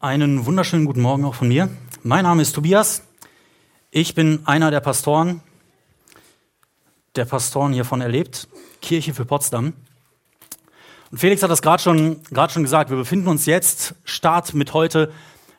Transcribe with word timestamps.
Einen 0.00 0.46
wunderschönen 0.46 0.84
guten 0.84 1.00
Morgen 1.00 1.24
auch 1.24 1.34
von 1.34 1.48
mir. 1.48 1.68
Mein 2.04 2.22
Name 2.22 2.40
ist 2.40 2.52
Tobias. 2.52 3.02
Ich 3.90 4.14
bin 4.14 4.38
einer 4.44 4.70
der 4.70 4.78
Pastoren, 4.78 5.40
der 7.16 7.24
Pastoren 7.24 7.72
hiervon 7.72 8.00
erlebt, 8.00 8.46
Kirche 8.80 9.12
für 9.12 9.24
Potsdam. 9.24 9.72
Und 11.10 11.18
Felix 11.18 11.42
hat 11.42 11.50
das 11.50 11.62
gerade 11.62 11.82
schon, 11.82 12.20
schon 12.48 12.62
gesagt. 12.62 12.90
Wir 12.90 12.96
befinden 12.96 13.26
uns 13.26 13.44
jetzt, 13.46 13.96
Start 14.04 14.54
mit 14.54 14.72
heute, 14.72 15.12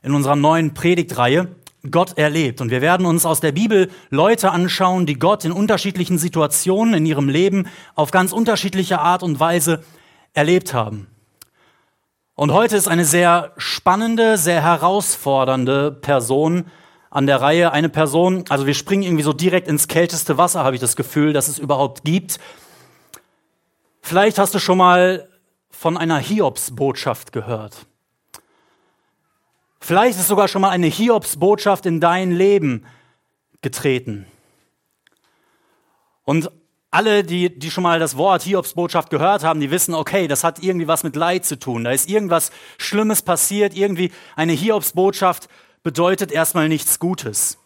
in 0.03 0.13
unserer 0.13 0.37
neuen 0.37 0.73
Predigtreihe 0.73 1.53
Gott 1.91 2.17
erlebt. 2.17 2.61
Und 2.61 2.71
wir 2.71 2.79
werden 2.79 3.05
uns 3.05 3.25
aus 3.25 3.41
der 3.41 3.51
Bibel 3.51 3.91
Leute 4.09 4.51
anschauen, 4.51 5.05
die 5.05 5.19
Gott 5.19 5.43
in 5.43 5.51
unterschiedlichen 5.51 6.17
Situationen 6.17 6.93
in 6.93 7.05
ihrem 7.05 7.27
Leben 7.27 7.67
auf 7.93 8.11
ganz 8.11 8.31
unterschiedliche 8.31 8.99
Art 8.99 9.21
und 9.21 9.41
Weise 9.41 9.83
erlebt 10.33 10.73
haben. 10.73 11.07
Und 12.39 12.53
heute 12.53 12.77
ist 12.77 12.87
eine 12.87 13.03
sehr 13.03 13.51
spannende, 13.57 14.37
sehr 14.37 14.63
herausfordernde 14.63 15.91
Person 15.91 16.71
an 17.09 17.27
der 17.27 17.41
Reihe. 17.41 17.73
Eine 17.73 17.89
Person, 17.89 18.45
also 18.47 18.65
wir 18.65 18.75
springen 18.75 19.03
irgendwie 19.03 19.25
so 19.25 19.33
direkt 19.33 19.67
ins 19.67 19.89
kälteste 19.89 20.37
Wasser, 20.37 20.63
habe 20.63 20.73
ich 20.73 20.79
das 20.79 20.95
Gefühl, 20.95 21.33
dass 21.33 21.49
es 21.49 21.59
überhaupt 21.59 22.05
gibt. 22.05 22.39
Vielleicht 24.01 24.39
hast 24.39 24.55
du 24.55 24.59
schon 24.59 24.77
mal 24.77 25.27
von 25.69 25.97
einer 25.97 26.17
Hiobsbotschaft 26.17 27.33
gehört. 27.33 27.85
Vielleicht 29.81 30.17
ist 30.17 30.29
sogar 30.29 30.47
schon 30.47 30.61
mal 30.61 30.69
eine 30.69 30.87
Hiobsbotschaft 30.87 31.85
in 31.85 31.99
dein 31.99 32.31
Leben 32.31 32.85
getreten. 33.61 34.27
Und 36.23 36.49
alle, 36.91 37.23
die, 37.23 37.57
die 37.57 37.69
schon 37.69 37.83
mal 37.83 37.99
das 37.99 38.17
Wort 38.17 38.41
Hiobsbotschaft 38.41 39.09
gehört 39.09 39.43
haben, 39.43 39.59
die 39.59 39.71
wissen, 39.71 39.93
okay, 39.93 40.27
das 40.27 40.43
hat 40.43 40.63
irgendwie 40.63 40.87
was 40.87 41.03
mit 41.03 41.15
Leid 41.15 41.45
zu 41.45 41.59
tun. 41.59 41.83
Da 41.83 41.91
ist 41.91 42.09
irgendwas 42.09 42.51
Schlimmes 42.77 43.21
passiert. 43.21 43.75
Irgendwie 43.75 44.11
eine 44.35 44.53
Hiobsbotschaft 44.53 45.49
bedeutet 45.83 46.31
erstmal 46.31 46.67
nichts 46.67 46.99
Gutes. 46.99 47.57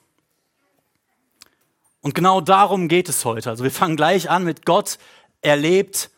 Und 2.01 2.15
genau 2.15 2.41
darum 2.41 2.89
geht 2.89 3.07
es 3.07 3.23
heute. 3.23 3.49
Also 3.49 3.63
wir 3.63 3.71
fangen 3.71 3.95
gleich 3.95 4.29
an 4.29 4.43
mit 4.43 4.65
Gott 4.65 4.97
erlebt 5.41 6.09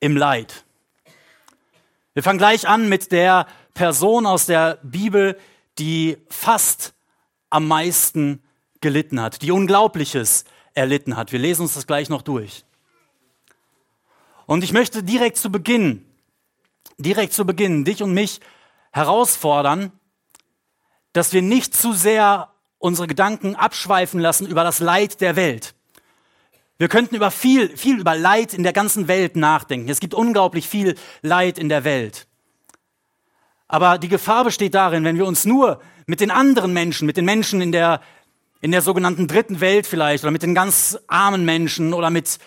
im 0.00 0.16
Leid. 0.16 0.64
Wir 2.14 2.24
fangen 2.24 2.38
gleich 2.38 2.66
an 2.66 2.88
mit 2.88 3.12
der 3.12 3.46
Person 3.74 4.26
aus 4.26 4.46
der 4.46 4.78
Bibel, 4.82 5.38
die 5.78 6.18
fast 6.28 6.94
am 7.48 7.68
meisten 7.68 8.42
gelitten 8.80 9.20
hat, 9.20 9.42
die 9.42 9.52
Unglaubliches 9.52 10.44
erlitten 10.74 11.16
hat. 11.16 11.32
Wir 11.32 11.38
lesen 11.38 11.62
uns 11.62 11.74
das 11.74 11.86
gleich 11.86 12.08
noch 12.08 12.22
durch. 12.22 12.64
Und 14.46 14.64
ich 14.64 14.72
möchte 14.72 15.02
direkt 15.02 15.36
zu 15.36 15.50
Beginn, 15.50 16.04
direkt 16.98 17.32
zu 17.32 17.44
Beginn 17.44 17.84
dich 17.84 18.02
und 18.02 18.12
mich 18.12 18.40
herausfordern, 18.92 19.92
dass 21.12 21.32
wir 21.32 21.42
nicht 21.42 21.74
zu 21.76 21.92
sehr 21.92 22.50
unsere 22.78 23.06
Gedanken 23.06 23.54
abschweifen 23.54 24.20
lassen 24.20 24.46
über 24.46 24.64
das 24.64 24.80
Leid 24.80 25.20
der 25.20 25.36
Welt. 25.36 25.74
Wir 26.78 26.88
könnten 26.88 27.14
über 27.14 27.30
viel, 27.30 27.76
viel 27.76 28.00
über 28.00 28.16
Leid 28.16 28.54
in 28.54 28.62
der 28.62 28.72
ganzen 28.72 29.06
Welt 29.06 29.36
nachdenken. 29.36 29.90
Es 29.90 30.00
gibt 30.00 30.14
unglaublich 30.14 30.66
viel 30.66 30.96
Leid 31.20 31.58
in 31.58 31.68
der 31.68 31.84
Welt. 31.84 32.26
Aber 33.68 33.98
die 33.98 34.08
Gefahr 34.08 34.44
besteht 34.44 34.74
darin, 34.74 35.04
wenn 35.04 35.18
wir 35.18 35.26
uns 35.26 35.44
nur 35.44 35.80
mit 36.06 36.20
den 36.20 36.30
anderen 36.30 36.72
Menschen, 36.72 37.06
mit 37.06 37.16
den 37.16 37.24
Menschen 37.24 37.60
in 37.60 37.70
der 37.70 38.00
in 38.60 38.72
der 38.72 38.82
sogenannten 38.82 39.26
dritten 39.26 39.60
Welt 39.60 39.86
vielleicht 39.86 40.24
oder 40.24 40.30
mit 40.30 40.42
den 40.42 40.54
ganz 40.54 40.98
armen 41.06 41.44
Menschen 41.44 41.94
oder 41.94 42.10
mit, 42.10 42.38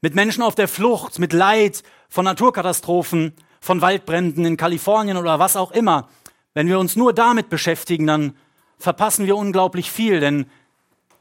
mit 0.00 0.14
Menschen 0.14 0.42
auf 0.42 0.54
der 0.54 0.68
Flucht, 0.68 1.18
mit 1.18 1.32
Leid 1.32 1.82
von 2.08 2.24
Naturkatastrophen, 2.24 3.34
von 3.60 3.80
Waldbränden 3.80 4.44
in 4.44 4.56
Kalifornien 4.56 5.16
oder 5.16 5.38
was 5.38 5.56
auch 5.56 5.72
immer. 5.72 6.08
Wenn 6.54 6.68
wir 6.68 6.78
uns 6.78 6.96
nur 6.96 7.12
damit 7.12 7.48
beschäftigen, 7.48 8.06
dann 8.06 8.36
verpassen 8.78 9.26
wir 9.26 9.36
unglaublich 9.36 9.90
viel, 9.90 10.20
denn 10.20 10.46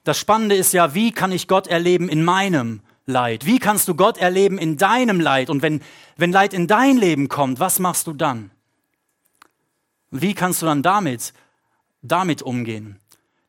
das 0.03 0.17
Spannende 0.17 0.56
ist 0.56 0.73
ja, 0.73 0.95
wie 0.95 1.11
kann 1.11 1.31
ich 1.31 1.47
Gott 1.47 1.67
erleben 1.67 2.09
in 2.09 2.23
meinem 2.23 2.81
Leid? 3.06 3.45
Wie 3.45 3.59
kannst 3.59 3.88
du 3.88 3.95
Gott 3.95 4.18
erleben 4.18 4.57
in 4.57 4.78
deinem 4.78 5.19
Leid? 5.19 5.50
Und 5.50 5.62
wenn, 5.62 5.81
wenn 6.18 6.31
Leid 6.31 6.53
in 6.53 6.68
dein 6.68 6.97
Leben 6.97 7.28
kommt, 7.28 7.59
was 7.59 7.79
machst 7.79 8.07
du 8.07 8.13
dann? 8.13 8.50
Wie 10.09 10.34
kannst 10.34 10.62
du 10.62 10.66
dann 10.66 10.81
damit, 10.81 11.34
damit 12.01 12.41
umgehen? 12.41 13.00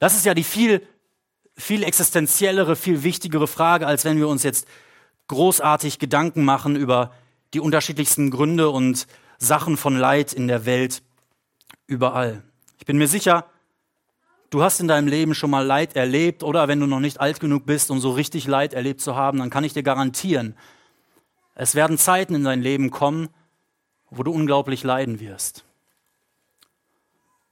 Das 0.02 0.16
ist 0.16 0.26
ja 0.26 0.34
die 0.34 0.42
viel, 0.42 0.84
viel 1.56 1.84
existenziellere, 1.84 2.74
viel 2.74 3.04
wichtigere 3.04 3.46
Frage, 3.46 3.86
als 3.86 4.04
wenn 4.04 4.16
wir 4.16 4.26
uns 4.26 4.42
jetzt 4.42 4.66
großartig 5.28 6.00
Gedanken 6.00 6.44
machen 6.44 6.74
über 6.74 7.12
die 7.54 7.60
unterschiedlichsten 7.60 8.32
Gründe 8.32 8.70
und 8.70 9.06
Sachen 9.38 9.76
von 9.76 9.96
Leid 9.96 10.32
in 10.32 10.48
der 10.48 10.66
Welt 10.66 11.04
überall. 11.86 12.42
Ich 12.80 12.84
bin 12.84 12.98
mir 12.98 13.06
sicher, 13.06 13.46
du 14.50 14.64
hast 14.64 14.80
in 14.80 14.88
deinem 14.88 15.06
Leben 15.06 15.36
schon 15.36 15.50
mal 15.50 15.64
Leid 15.64 15.94
erlebt 15.94 16.42
oder 16.42 16.66
wenn 16.66 16.80
du 16.80 16.88
noch 16.88 16.98
nicht 16.98 17.20
alt 17.20 17.38
genug 17.38 17.64
bist, 17.64 17.88
um 17.92 18.00
so 18.00 18.10
richtig 18.10 18.48
Leid 18.48 18.74
erlebt 18.74 19.00
zu 19.00 19.14
haben, 19.14 19.38
dann 19.38 19.50
kann 19.50 19.62
ich 19.62 19.72
dir 19.72 19.84
garantieren, 19.84 20.56
es 21.54 21.76
werden 21.76 21.96
Zeiten 21.96 22.34
in 22.34 22.42
dein 22.42 22.60
Leben 22.60 22.90
kommen, 22.90 23.28
wo 24.10 24.24
du 24.24 24.32
unglaublich 24.32 24.82
leiden 24.82 25.20
wirst. 25.20 25.62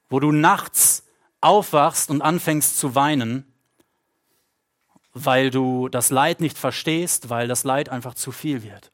Wo 0.08 0.18
du 0.18 0.32
nachts 0.32 1.04
aufwachst 1.40 2.10
und 2.10 2.22
anfängst 2.22 2.78
zu 2.78 2.94
weinen, 2.94 3.50
weil 5.12 5.50
du 5.50 5.88
das 5.88 6.10
Leid 6.10 6.40
nicht 6.40 6.58
verstehst, 6.58 7.30
weil 7.30 7.48
das 7.48 7.64
Leid 7.64 7.88
einfach 7.88 8.14
zu 8.14 8.32
viel 8.32 8.62
wird, 8.62 8.92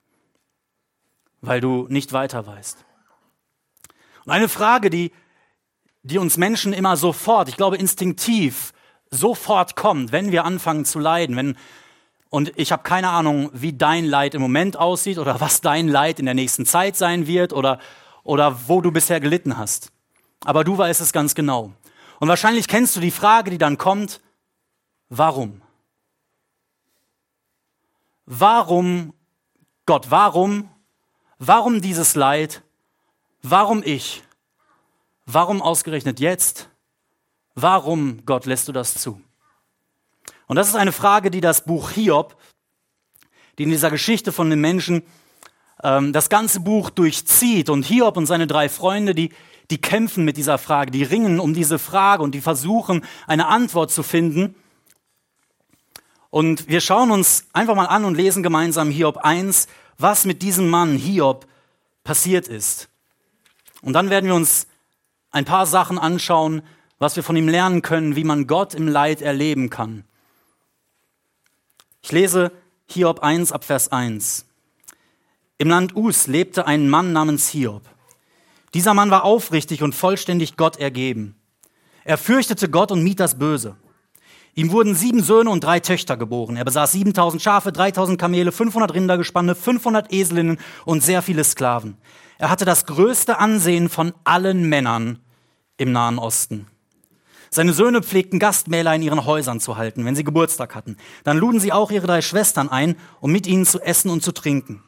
weil 1.40 1.60
du 1.60 1.86
nicht 1.88 2.12
weiter 2.12 2.46
weißt. 2.46 2.84
Und 4.24 4.32
eine 4.32 4.48
Frage, 4.48 4.90
die, 4.90 5.12
die 6.02 6.18
uns 6.18 6.36
Menschen 6.36 6.72
immer 6.72 6.96
sofort, 6.96 7.48
ich 7.48 7.56
glaube 7.56 7.76
instinktiv, 7.76 8.72
sofort 9.10 9.76
kommt, 9.76 10.12
wenn 10.12 10.32
wir 10.32 10.44
anfangen 10.44 10.84
zu 10.84 10.98
leiden, 10.98 11.36
wenn 11.36 11.56
und 12.28 12.52
ich 12.56 12.72
habe 12.72 12.82
keine 12.82 13.10
Ahnung, 13.10 13.50
wie 13.52 13.72
dein 13.72 14.04
Leid 14.04 14.34
im 14.34 14.42
Moment 14.42 14.76
aussieht 14.76 15.18
oder 15.18 15.40
was 15.40 15.60
dein 15.60 15.88
Leid 15.88 16.18
in 16.18 16.26
der 16.26 16.34
nächsten 16.34 16.66
Zeit 16.66 16.96
sein 16.96 17.26
wird 17.26 17.52
oder, 17.52 17.78
oder 18.24 18.68
wo 18.68 18.80
du 18.80 18.90
bisher 18.90 19.20
gelitten 19.20 19.56
hast. 19.56 19.92
Aber 20.44 20.64
du 20.64 20.76
weißt 20.76 21.00
es 21.00 21.12
ganz 21.12 21.34
genau. 21.34 21.72
Und 22.18 22.28
wahrscheinlich 22.28 22.68
kennst 22.68 22.96
du 22.96 23.00
die 23.00 23.10
Frage, 23.10 23.50
die 23.50 23.58
dann 23.58 23.78
kommt, 23.78 24.20
warum? 25.08 25.62
Warum, 28.24 29.14
Gott, 29.84 30.10
warum? 30.10 30.68
Warum 31.38 31.80
dieses 31.80 32.14
Leid? 32.14 32.62
Warum 33.42 33.82
ich? 33.84 34.22
Warum 35.26 35.60
ausgerechnet 35.60 36.20
jetzt? 36.20 36.68
Warum, 37.54 38.24
Gott, 38.26 38.46
lässt 38.46 38.68
du 38.68 38.72
das 38.72 38.94
zu? 38.94 39.20
Und 40.46 40.56
das 40.56 40.68
ist 40.68 40.76
eine 40.76 40.92
Frage, 40.92 41.30
die 41.30 41.40
das 41.40 41.64
Buch 41.64 41.90
Hiob, 41.90 42.36
die 43.58 43.64
in 43.64 43.70
dieser 43.70 43.90
Geschichte 43.90 44.32
von 44.32 44.50
den 44.50 44.60
Menschen 44.60 45.02
ähm, 45.82 46.12
das 46.12 46.28
ganze 46.28 46.60
Buch 46.60 46.90
durchzieht. 46.90 47.70
Und 47.70 47.84
Hiob 47.84 48.16
und 48.16 48.26
seine 48.26 48.46
drei 48.46 48.68
Freunde, 48.68 49.14
die, 49.14 49.32
die 49.70 49.80
kämpfen 49.80 50.24
mit 50.24 50.36
dieser 50.36 50.58
Frage, 50.58 50.90
die 50.90 51.02
ringen 51.02 51.40
um 51.40 51.54
diese 51.54 51.78
Frage 51.78 52.22
und 52.22 52.34
die 52.34 52.40
versuchen, 52.40 53.04
eine 53.26 53.46
Antwort 53.48 53.90
zu 53.90 54.02
finden. 54.02 54.54
Und 56.30 56.68
wir 56.68 56.80
schauen 56.80 57.10
uns 57.10 57.46
einfach 57.52 57.74
mal 57.74 57.86
an 57.86 58.04
und 58.04 58.14
lesen 58.14 58.42
gemeinsam 58.42 58.90
Hiob 58.90 59.18
1, 59.18 59.68
was 59.98 60.24
mit 60.24 60.42
diesem 60.42 60.68
Mann 60.68 60.96
Hiob 60.96 61.46
passiert 62.04 62.48
ist. 62.48 62.88
Und 63.82 63.92
dann 63.92 64.10
werden 64.10 64.26
wir 64.26 64.34
uns 64.34 64.66
ein 65.30 65.44
paar 65.44 65.66
Sachen 65.66 65.98
anschauen, 65.98 66.62
was 66.98 67.16
wir 67.16 67.22
von 67.22 67.36
ihm 67.36 67.48
lernen 67.48 67.82
können, 67.82 68.16
wie 68.16 68.24
man 68.24 68.46
Gott 68.46 68.74
im 68.74 68.88
Leid 68.88 69.20
erleben 69.20 69.70
kann. 69.70 70.04
Ich 72.02 72.12
lese 72.12 72.52
Hiob 72.88 73.20
1 73.20 73.52
ab 73.52 73.64
Vers 73.64 73.90
1. 73.90 74.46
Im 75.58 75.68
Land 75.68 75.96
Us 75.96 76.26
lebte 76.26 76.66
ein 76.66 76.88
Mann 76.88 77.12
namens 77.12 77.48
Hiob. 77.48 77.82
Dieser 78.76 78.92
Mann 78.92 79.10
war 79.10 79.24
aufrichtig 79.24 79.82
und 79.82 79.94
vollständig 79.94 80.58
Gott 80.58 80.76
ergeben. 80.76 81.34
Er 82.04 82.18
fürchtete 82.18 82.68
Gott 82.68 82.92
und 82.92 83.02
mied 83.02 83.20
das 83.20 83.38
Böse. 83.38 83.76
Ihm 84.54 84.70
wurden 84.70 84.94
sieben 84.94 85.22
Söhne 85.22 85.48
und 85.48 85.64
drei 85.64 85.80
Töchter 85.80 86.18
geboren. 86.18 86.58
Er 86.58 86.66
besaß 86.66 86.92
7000 86.92 87.40
Schafe, 87.40 87.72
3000 87.72 88.20
Kamele, 88.20 88.52
500 88.52 88.92
Rindergespanne, 88.92 89.54
500 89.54 90.12
Eselinnen 90.12 90.58
und 90.84 91.02
sehr 91.02 91.22
viele 91.22 91.42
Sklaven. 91.42 91.96
Er 92.36 92.50
hatte 92.50 92.66
das 92.66 92.84
größte 92.84 93.38
Ansehen 93.38 93.88
von 93.88 94.12
allen 94.24 94.68
Männern 94.68 95.20
im 95.78 95.92
Nahen 95.92 96.18
Osten. 96.18 96.66
Seine 97.48 97.72
Söhne 97.72 98.02
pflegten 98.02 98.38
Gastmähler 98.38 98.94
in 98.94 99.00
ihren 99.00 99.24
Häusern 99.24 99.58
zu 99.58 99.78
halten, 99.78 100.04
wenn 100.04 100.16
sie 100.16 100.24
Geburtstag 100.24 100.74
hatten. 100.74 100.98
Dann 101.24 101.38
luden 101.38 101.60
sie 101.60 101.72
auch 101.72 101.90
ihre 101.90 102.06
drei 102.06 102.20
Schwestern 102.20 102.68
ein, 102.68 102.96
um 103.22 103.32
mit 103.32 103.46
ihnen 103.46 103.64
zu 103.64 103.80
essen 103.80 104.10
und 104.10 104.22
zu 104.22 104.32
trinken. 104.32 104.82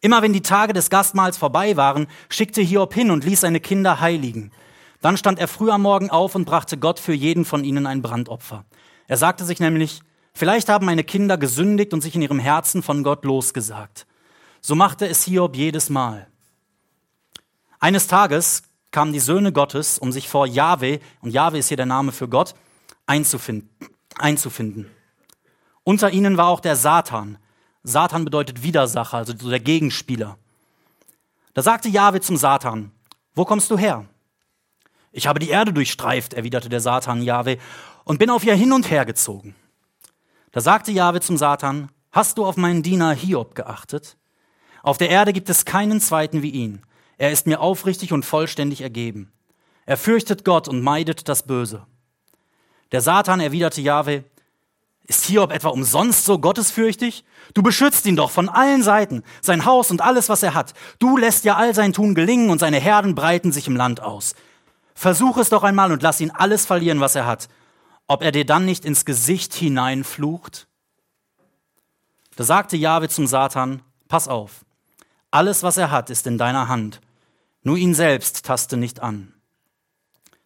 Immer 0.00 0.22
wenn 0.22 0.32
die 0.32 0.42
Tage 0.42 0.72
des 0.72 0.90
Gastmahls 0.90 1.36
vorbei 1.36 1.76
waren, 1.76 2.06
schickte 2.28 2.62
Hiob 2.62 2.94
hin 2.94 3.10
und 3.10 3.24
ließ 3.24 3.40
seine 3.40 3.60
Kinder 3.60 4.00
heiligen. 4.00 4.50
Dann 5.00 5.16
stand 5.16 5.38
er 5.38 5.48
früh 5.48 5.70
am 5.70 5.82
Morgen 5.82 6.10
auf 6.10 6.34
und 6.34 6.44
brachte 6.44 6.78
Gott 6.78 6.98
für 6.98 7.12
jeden 7.12 7.44
von 7.44 7.64
ihnen 7.64 7.86
ein 7.86 8.02
Brandopfer. 8.02 8.64
Er 9.06 9.16
sagte 9.16 9.44
sich 9.44 9.60
nämlich, 9.60 10.00
vielleicht 10.32 10.68
haben 10.68 10.86
meine 10.86 11.04
Kinder 11.04 11.36
gesündigt 11.36 11.92
und 11.92 12.00
sich 12.00 12.14
in 12.14 12.22
ihrem 12.22 12.38
Herzen 12.38 12.82
von 12.82 13.02
Gott 13.02 13.24
losgesagt. 13.24 14.06
So 14.60 14.74
machte 14.74 15.06
es 15.06 15.24
Hiob 15.24 15.56
jedes 15.56 15.90
Mal. 15.90 16.26
Eines 17.78 18.06
Tages 18.06 18.62
kamen 18.90 19.12
die 19.12 19.20
Söhne 19.20 19.52
Gottes, 19.52 19.98
um 19.98 20.12
sich 20.12 20.28
vor 20.28 20.46
Jahwe, 20.46 21.00
und 21.20 21.30
Jahwe 21.30 21.58
ist 21.58 21.68
hier 21.68 21.76
der 21.76 21.86
Name 21.86 22.12
für 22.12 22.28
Gott, 22.28 22.54
einzufinden. 23.06 23.70
einzufinden. 24.18 24.90
Unter 25.82 26.10
ihnen 26.10 26.36
war 26.36 26.48
auch 26.48 26.60
der 26.60 26.76
Satan. 26.76 27.38
Satan 27.82 28.24
bedeutet 28.24 28.62
Widersacher, 28.62 29.18
also 29.18 29.34
so 29.36 29.48
der 29.48 29.60
Gegenspieler. 29.60 30.36
Da 31.54 31.62
sagte 31.62 31.88
Jahwe 31.88 32.20
zum 32.20 32.36
Satan, 32.36 32.92
wo 33.34 33.44
kommst 33.44 33.70
du 33.70 33.78
her? 33.78 34.06
Ich 35.12 35.26
habe 35.26 35.40
die 35.40 35.48
Erde 35.48 35.72
durchstreift, 35.72 36.34
erwiderte 36.34 36.68
der 36.68 36.80
Satan 36.80 37.22
Jahwe, 37.22 37.58
und 38.04 38.18
bin 38.18 38.30
auf 38.30 38.44
ihr 38.44 38.54
hin 38.54 38.72
und 38.72 38.90
her 38.90 39.04
gezogen. 39.04 39.54
Da 40.52 40.60
sagte 40.60 40.92
Jahwe 40.92 41.20
zum 41.20 41.36
Satan, 41.36 41.90
hast 42.12 42.38
du 42.38 42.44
auf 42.44 42.56
meinen 42.56 42.82
Diener 42.82 43.12
Hiob 43.12 43.54
geachtet? 43.54 44.16
Auf 44.82 44.98
der 44.98 45.10
Erde 45.10 45.32
gibt 45.32 45.48
es 45.48 45.64
keinen 45.64 46.00
zweiten 46.00 46.42
wie 46.42 46.50
ihn. 46.50 46.82
Er 47.18 47.30
ist 47.30 47.46
mir 47.46 47.60
aufrichtig 47.60 48.12
und 48.12 48.24
vollständig 48.24 48.80
ergeben. 48.80 49.32
Er 49.86 49.96
fürchtet 49.96 50.44
Gott 50.44 50.68
und 50.68 50.82
meidet 50.82 51.28
das 51.28 51.42
Böse. 51.42 51.86
Der 52.92 53.00
Satan 53.00 53.40
erwiderte 53.40 53.80
Jahwe, 53.80 54.24
ist 55.10 55.24
Hiob 55.24 55.50
etwa 55.50 55.70
umsonst 55.70 56.24
so 56.24 56.38
gottesfürchtig? 56.38 57.24
Du 57.52 57.64
beschützt 57.64 58.06
ihn 58.06 58.14
doch 58.14 58.30
von 58.30 58.48
allen 58.48 58.84
Seiten, 58.84 59.24
sein 59.42 59.64
Haus 59.64 59.90
und 59.90 60.02
alles, 60.02 60.28
was 60.28 60.44
er 60.44 60.54
hat. 60.54 60.72
Du 61.00 61.16
lässt 61.16 61.44
ja 61.44 61.56
all 61.56 61.74
sein 61.74 61.92
Tun 61.92 62.14
gelingen 62.14 62.48
und 62.48 62.60
seine 62.60 62.78
Herden 62.78 63.16
breiten 63.16 63.50
sich 63.50 63.66
im 63.66 63.74
Land 63.74 64.00
aus. 64.00 64.36
Versuch 64.94 65.36
es 65.38 65.48
doch 65.48 65.64
einmal 65.64 65.90
und 65.90 66.04
lass 66.04 66.20
ihn 66.20 66.30
alles 66.30 66.64
verlieren, 66.64 67.00
was 67.00 67.16
er 67.16 67.26
hat. 67.26 67.48
Ob 68.06 68.22
er 68.22 68.30
dir 68.30 68.46
dann 68.46 68.64
nicht 68.64 68.84
ins 68.84 69.04
Gesicht 69.04 69.52
hineinflucht? 69.52 70.68
Da 72.36 72.44
sagte 72.44 72.76
Jahwe 72.76 73.08
zum 73.08 73.26
Satan, 73.26 73.82
pass 74.06 74.28
auf, 74.28 74.64
alles, 75.32 75.64
was 75.64 75.76
er 75.76 75.90
hat, 75.90 76.10
ist 76.10 76.28
in 76.28 76.38
deiner 76.38 76.68
Hand. 76.68 77.00
Nur 77.64 77.76
ihn 77.76 77.94
selbst 77.94 78.46
taste 78.46 78.76
nicht 78.76 79.00
an. 79.00 79.34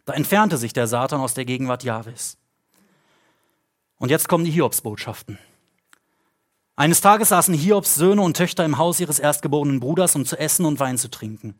Da 0.06 0.14
entfernte 0.14 0.56
sich 0.56 0.72
der 0.72 0.86
Satan 0.86 1.20
aus 1.20 1.34
der 1.34 1.44
Gegenwart 1.44 1.84
Jahwes. 1.84 2.38
Und 3.98 4.10
jetzt 4.10 4.28
kommen 4.28 4.44
die 4.44 4.50
Hiobsbotschaften. 4.50 5.38
Eines 6.76 7.00
Tages 7.00 7.28
saßen 7.28 7.54
Hiobs 7.54 7.94
Söhne 7.94 8.22
und 8.22 8.36
Töchter 8.36 8.64
im 8.64 8.78
Haus 8.78 8.98
ihres 8.98 9.20
erstgeborenen 9.20 9.78
Bruders, 9.78 10.16
um 10.16 10.24
zu 10.24 10.36
essen 10.36 10.66
und 10.66 10.80
Wein 10.80 10.98
zu 10.98 11.08
trinken. 11.08 11.54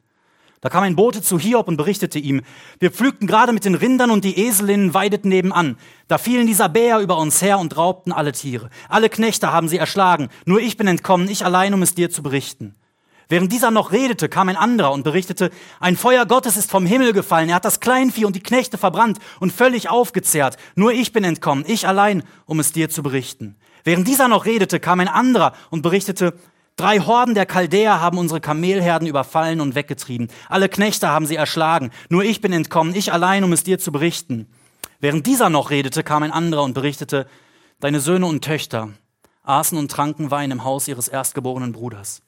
Da 0.61 0.71
kam 0.71 0.83
ein 0.83 0.97
Bote 0.97 1.21
zu 1.21 1.39
Hiob 1.39 1.69
und 1.69 1.77
berichtete 1.77 2.19
ihm, 2.19 2.41
wir 2.81 2.91
pflügten 2.91 3.27
gerade 3.27 3.53
mit 3.53 3.67
den 3.67 3.75
Rindern 3.75 4.11
und 4.11 4.25
die 4.25 4.47
Eselinnen 4.47 4.95
weideten 4.95 5.29
nebenan. 5.29 5.77
Da 6.09 6.17
fielen 6.17 6.47
die 6.47 6.55
Sabäer 6.55 7.01
über 7.01 7.19
uns 7.19 7.43
her 7.43 7.59
und 7.59 7.77
raubten 7.77 8.13
alle 8.13 8.33
Tiere. 8.33 8.71
Alle 8.89 9.11
Knechte 9.11 9.53
haben 9.53 9.69
sie 9.69 9.77
erschlagen. 9.77 10.31
Nur 10.47 10.61
ich 10.61 10.79
bin 10.79 10.87
entkommen, 10.87 11.29
ich 11.29 11.45
allein, 11.45 11.75
um 11.75 11.83
es 11.83 11.95
dir 11.95 12.09
zu 12.09 12.23
berichten. 12.23 12.75
Während 13.29 13.53
dieser 13.53 13.71
noch 13.71 13.93
redete, 13.93 14.29
kam 14.29 14.49
ein 14.49 14.57
anderer 14.57 14.93
und 14.93 15.03
berichtete, 15.03 15.51
ein 15.81 15.97
Feuer 15.97 16.27
Gottes 16.27 16.57
ist 16.57 16.71
vom 16.71 16.87
Himmel 16.87 17.13
gefallen, 17.13 17.49
er 17.49 17.57
hat 17.57 17.65
das 17.65 17.81
Kleinvieh 17.81 18.25
und 18.25 18.37
die 18.37 18.43
Knechte 18.43 18.79
verbrannt 18.79 19.19
und 19.41 19.53
völlig 19.53 19.89
aufgezehrt. 19.89 20.57
Nur 20.75 20.93
ich 20.93 21.13
bin 21.13 21.25
entkommen, 21.25 21.65
ich 21.67 21.89
allein, 21.89 22.23
um 22.47 22.61
es 22.61 22.73
dir 22.73 22.91
zu 22.91 23.03
berichten. 23.03 23.57
Während 23.83 24.09
dieser 24.09 24.29
noch 24.29 24.45
redete, 24.45 24.81
kam 24.81 25.01
ein 25.01 25.09
anderer 25.09 25.55
und 25.71 25.83
berichtete, 25.83 26.35
Drei 26.77 26.99
Horden 26.99 27.35
der 27.35 27.47
Chaldäer 27.47 28.01
haben 28.01 28.19
unsere 28.19 28.41
Kamelherden 28.41 29.07
überfallen 29.07 29.61
und 29.61 29.77
weggetrieben. 29.77 30.27
Alle 30.49 30.69
Knechte 30.69 31.09
haben 31.09 31.25
sie 31.25 31.37
erschlagen. 31.37 31.93
Nur 32.09 32.25
ich 32.25 32.41
bin 32.41 32.53
entkommen, 32.53 32.97
ich 32.97 33.13
allein, 33.13 33.45
um 33.45 33.53
es 33.53 33.63
dir 33.63 33.79
zu 33.79 33.93
berichten. 33.93 34.49
Während 34.99 35.25
dieser 35.29 35.51
noch 35.51 35.71
redete, 35.71 36.03
kam 36.03 36.25
ein 36.25 36.33
anderer 36.33 36.65
und 36.65 36.75
berichtete, 36.75 37.29
deine 37.79 38.01
Söhne 38.01 38.27
und 38.27 38.43
Töchter 38.43 38.91
aßen 39.45 39.79
und 39.79 39.91
tranken 39.91 40.31
Wein 40.31 40.51
im 40.51 40.65
Haus 40.65 40.89
ihres 40.89 41.07
erstgeborenen 41.07 41.73
Bruders. 41.73 42.23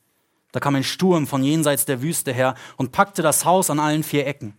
Da 0.56 0.60
kam 0.60 0.74
ein 0.74 0.84
Sturm 0.84 1.26
von 1.26 1.44
jenseits 1.44 1.84
der 1.84 2.00
Wüste 2.00 2.32
her 2.32 2.54
und 2.78 2.90
packte 2.90 3.20
das 3.20 3.44
Haus 3.44 3.68
an 3.68 3.78
allen 3.78 4.02
vier 4.02 4.26
Ecken. 4.26 4.56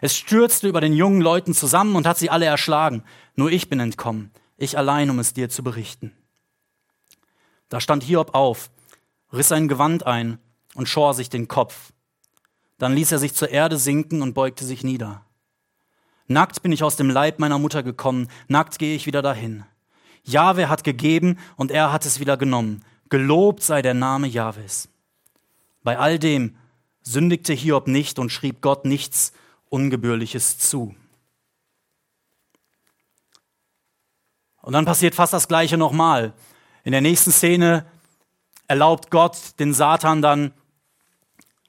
Es 0.00 0.16
stürzte 0.16 0.68
über 0.68 0.80
den 0.80 0.92
jungen 0.92 1.20
Leuten 1.20 1.54
zusammen 1.54 1.96
und 1.96 2.06
hat 2.06 2.18
sie 2.18 2.30
alle 2.30 2.46
erschlagen. 2.46 3.02
Nur 3.34 3.50
ich 3.50 3.68
bin 3.68 3.80
entkommen, 3.80 4.30
ich 4.56 4.78
allein, 4.78 5.10
um 5.10 5.18
es 5.18 5.32
dir 5.32 5.48
zu 5.48 5.64
berichten. 5.64 6.12
Da 7.68 7.80
stand 7.80 8.04
Hiob 8.04 8.32
auf 8.36 8.70
riss 9.32 9.48
sein 9.48 9.66
Gewand 9.66 10.06
ein 10.06 10.38
und 10.76 10.88
schor 10.88 11.14
sich 11.14 11.30
den 11.30 11.48
Kopf. 11.48 11.90
Dann 12.78 12.94
ließ 12.94 13.10
er 13.10 13.18
sich 13.18 13.34
zur 13.34 13.50
Erde 13.50 13.76
sinken 13.76 14.22
und 14.22 14.34
beugte 14.34 14.64
sich 14.64 14.84
nieder. 14.84 15.24
Nackt 16.28 16.62
bin 16.62 16.70
ich 16.70 16.84
aus 16.84 16.94
dem 16.94 17.10
Leib 17.10 17.40
meiner 17.40 17.58
Mutter 17.58 17.82
gekommen, 17.82 18.28
nackt 18.46 18.78
gehe 18.78 18.94
ich 18.94 19.06
wieder 19.06 19.20
dahin. 19.20 19.64
Jahwe 20.22 20.68
hat 20.68 20.84
gegeben 20.84 21.40
und 21.56 21.72
er 21.72 21.92
hat 21.92 22.06
es 22.06 22.20
wieder 22.20 22.36
genommen. 22.36 22.84
Gelobt 23.08 23.64
sei 23.64 23.82
der 23.82 23.94
Name 23.94 24.28
Jahwes. 24.28 24.88
Bei 25.82 25.98
all 25.98 26.18
dem 26.18 26.56
sündigte 27.02 27.52
Hiob 27.52 27.88
nicht 27.88 28.18
und 28.18 28.30
schrieb 28.30 28.60
Gott 28.60 28.84
nichts 28.84 29.32
Ungebührliches 29.68 30.58
zu. 30.58 30.94
Und 34.62 34.74
dann 34.74 34.84
passiert 34.84 35.14
fast 35.14 35.32
das 35.32 35.48
Gleiche 35.48 35.76
nochmal. 35.76 36.34
In 36.84 36.92
der 36.92 37.00
nächsten 37.00 37.32
Szene 37.32 37.86
erlaubt 38.66 39.10
Gott 39.10 39.58
den 39.58 39.72
Satan 39.72 40.22
dann, 40.22 40.52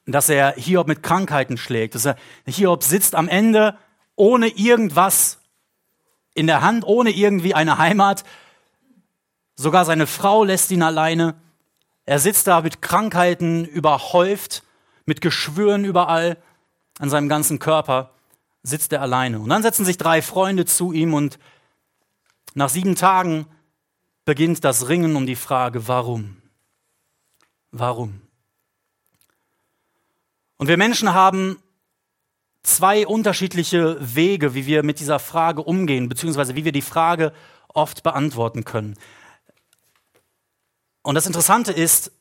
dass 0.06 0.30
er 0.30 0.54
Hiob 0.54 0.88
mit 0.88 1.04
Krankheiten 1.04 1.58
schlägt. 1.58 1.96
Dass 1.96 2.06
er, 2.06 2.16
Hiob 2.46 2.84
sitzt 2.84 3.16
am 3.16 3.28
Ende 3.28 3.78
ohne 4.16 4.48
irgendwas 4.48 5.40
in 6.34 6.48
der 6.48 6.62
Hand, 6.62 6.86
ohne 6.86 7.12
irgendwie 7.12 7.54
eine 7.54 7.78
Heimat. 7.78 8.24
Sogar 9.56 9.86
seine 9.86 10.08
Frau 10.08 10.44
lässt 10.44 10.72
ihn 10.72 10.84
alleine. 10.84 11.36
Er 12.06 12.20
sitzt 12.20 12.48
da 12.48 12.62
mit 12.62 12.82
Krankheiten 12.82 13.66
überhäuft, 13.66 14.64
mit 15.06 15.22
Geschwüren 15.22 15.86
überall 15.86 16.38
an 17.00 17.10
seinem 17.10 17.30
ganzen 17.30 17.60
Körper, 17.60 18.12
sitzt 18.64 18.94
er 18.94 19.02
alleine. 19.02 19.40
Und 19.40 19.50
dann 19.50 19.64
setzen 19.64 19.86
sich 19.86 19.98
drei 19.98 20.22
Freunde 20.22 20.66
zu 20.66 20.92
ihm 20.92 21.14
und 21.14 21.40
nach 22.54 22.70
sieben 22.70 22.96
Tagen 22.96 23.46
beginnt 24.26 24.64
das 24.64 24.90
Ringen 24.90 25.16
um 25.16 25.26
die 25.26 25.36
Frage, 25.36 25.88
warum? 25.88 26.38
Warum? 27.72 28.22
Und 30.58 30.68
wir 30.68 30.78
Menschen 30.78 31.14
haben 31.14 31.58
zwei 32.62 33.08
unterschiedliche 33.08 33.98
Wege, 34.00 34.54
wie 34.54 34.66
wir 34.66 34.84
mit 34.84 35.00
dieser 35.00 35.18
Frage 35.20 35.64
umgehen, 35.64 36.10
beziehungsweise 36.10 36.56
wie 36.56 36.66
wir 36.66 36.72
die 36.72 36.82
Frage 36.82 37.34
oft 37.70 38.04
beantworten 38.04 38.64
können. 38.64 38.96
Und 41.04 41.16
das 41.16 41.26
Interessante 41.26 41.72
ist, 41.72 42.12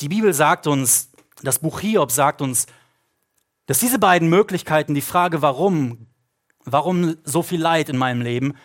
die 0.00 0.08
Bibel 0.08 0.32
sagt 0.32 0.66
uns, 0.66 1.10
das 1.42 1.58
Buch 1.58 1.80
Hiob 1.80 2.10
sagt 2.10 2.42
uns, 2.42 2.66
dass 3.66 3.78
diese 3.78 3.98
beiden 3.98 4.28
Möglichkeiten, 4.28 4.94
die 4.94 5.00
Frage, 5.00 5.42
warum, 5.42 6.06
warum 6.64 7.16
so 7.24 7.42
viel 7.42 7.60
Leid 7.60 7.88
in 7.88 7.98
meinem 7.98 8.22
Leben, 8.22 8.56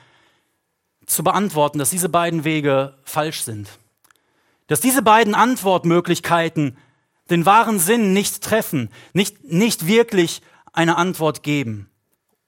zu 1.06 1.24
beantworten, 1.24 1.80
dass 1.80 1.90
diese 1.90 2.10
beiden 2.10 2.46
Wege 2.46 2.98
falsch 3.04 3.42
sind 3.42 3.68
dass 4.68 4.80
diese 4.80 5.02
beiden 5.02 5.36
Antwortmöglichkeiten 5.36 6.78
den 7.30 7.46
wahren 7.46 7.80
Sinn 7.80 8.14
nicht 8.14 8.44
treffen, 8.44 8.90
nicht, 9.14 9.44
nicht 9.44 9.88
wirklich 9.88 10.42
eine 10.72 10.98
Antwort 10.98 11.44
geben, 11.44 11.90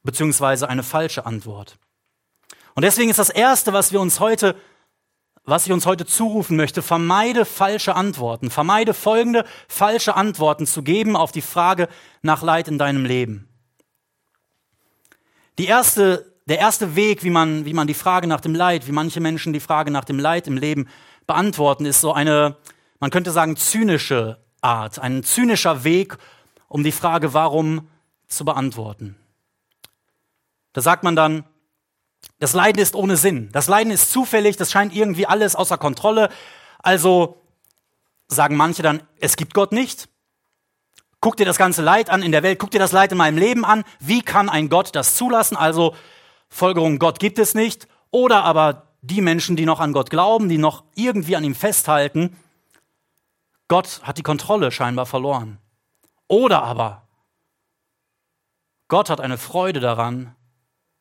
beziehungsweise 0.04 0.70
eine 0.70 0.84
falsche 0.84 1.26
Antwort. 1.26 1.78
Und 2.74 2.84
deswegen 2.84 3.10
ist 3.10 3.20
das 3.20 3.30
Erste, 3.30 3.74
was 3.74 3.92
wir 3.92 4.02
uns 4.02 4.20
heute, 4.20 4.56
was 5.46 5.66
ich 5.66 5.72
uns 5.72 5.86
heute 5.86 6.06
zurufen 6.06 6.58
möchte, 6.58 6.82
vermeide 6.82 7.46
falsche 7.46 7.96
Antworten, 7.96 8.50
vermeide 8.50 8.94
folgende 8.94 9.46
falsche 9.68 10.16
Antworten 10.16 10.66
zu 10.66 10.82
geben 10.82 11.16
auf 11.16 11.32
die 11.32 11.42
Frage 11.42 11.88
nach 12.22 12.42
Leid 12.42 12.68
in 12.68 12.78
deinem 12.78 13.06
Leben. 13.06 13.48
Die 15.58 15.66
erste, 15.66 16.34
der 16.46 16.60
erste 16.60 16.96
Weg, 16.96 17.24
wie 17.24 17.30
man, 17.30 17.66
wie 17.66 17.74
man 17.74 17.88
die 17.88 17.94
Frage 17.94 18.28
nach 18.28 18.42
dem 18.42 18.56
Leid, 18.56 18.88
wie 18.88 18.92
manche 18.92 19.22
Menschen 19.22 19.54
die 19.54 19.60
Frage 19.60 19.92
nach 19.92 20.04
dem 20.04 20.20
Leid 20.20 20.48
im 20.48 20.58
Leben 20.58 20.88
beantworten, 21.28 21.86
ist 21.86 22.02
so 22.02 22.12
eine, 22.12 22.58
man 23.00 23.12
könnte 23.12 23.32
sagen, 23.32 23.56
zynische 23.56 24.40
Art, 24.62 25.00
ein 25.00 25.24
zynischer 25.24 25.84
Weg, 25.84 26.18
um 26.68 26.84
die 26.84 26.92
Frage, 26.92 27.34
warum 27.34 27.88
zu 28.28 28.44
beantworten. 28.46 29.16
Da 30.74 30.82
sagt 30.82 31.04
man 31.04 31.16
dann, 31.16 31.46
das 32.40 32.54
Leiden 32.54 32.82
ist 32.82 32.96
ohne 32.96 33.18
Sinn. 33.18 33.50
Das 33.52 33.68
Leiden 33.68 33.92
ist 33.92 34.12
zufällig, 34.12 34.58
das 34.58 34.72
scheint 34.72 34.94
irgendwie 34.96 35.26
alles 35.26 35.56
außer 35.56 35.78
Kontrolle. 35.78 36.30
Also 36.80 37.42
sagen 38.28 38.56
manche 38.56 38.84
dann, 38.84 39.02
es 39.20 39.38
gibt 39.38 39.54
Gott 39.54 39.72
nicht. 39.72 40.10
Guck 41.22 41.38
dir 41.38 41.46
das 41.46 41.58
ganze 41.58 41.82
Leid 41.82 42.10
an 42.10 42.22
in 42.22 42.32
der 42.32 42.44
Welt, 42.44 42.60
guck 42.60 42.72
dir 42.72 42.80
das 42.80 42.92
Leid 42.92 43.12
in 43.12 43.18
meinem 43.18 43.38
Leben 43.38 43.66
an. 43.66 43.84
Wie 44.00 44.22
kann 44.22 44.50
ein 44.50 44.70
Gott 44.70 44.96
das 44.96 45.16
zulassen? 45.16 45.56
Also 45.56 45.96
Folgerung, 46.50 47.00
Gott 47.00 47.20
gibt 47.20 47.40
es 47.40 47.56
nicht. 47.56 47.88
Oder 48.12 48.44
aber 48.44 48.94
die 49.02 49.22
Menschen, 49.22 49.56
die 49.56 49.66
noch 49.66 49.80
an 49.80 49.94
Gott 49.94 50.10
glauben, 50.10 50.50
die 50.50 50.58
noch 50.58 50.84
irgendwie 50.96 51.36
an 51.36 51.44
ihm 51.44 51.56
festhalten, 51.56 52.38
Gott 53.68 54.02
hat 54.04 54.18
die 54.18 54.24
Kontrolle 54.24 54.72
scheinbar 54.72 55.06
verloren. 55.06 55.60
Oder 56.28 56.64
aber 56.64 57.08
Gott 58.88 59.10
hat 59.10 59.22
eine 59.22 59.38
Freude 59.38 59.80
daran, 59.80 60.36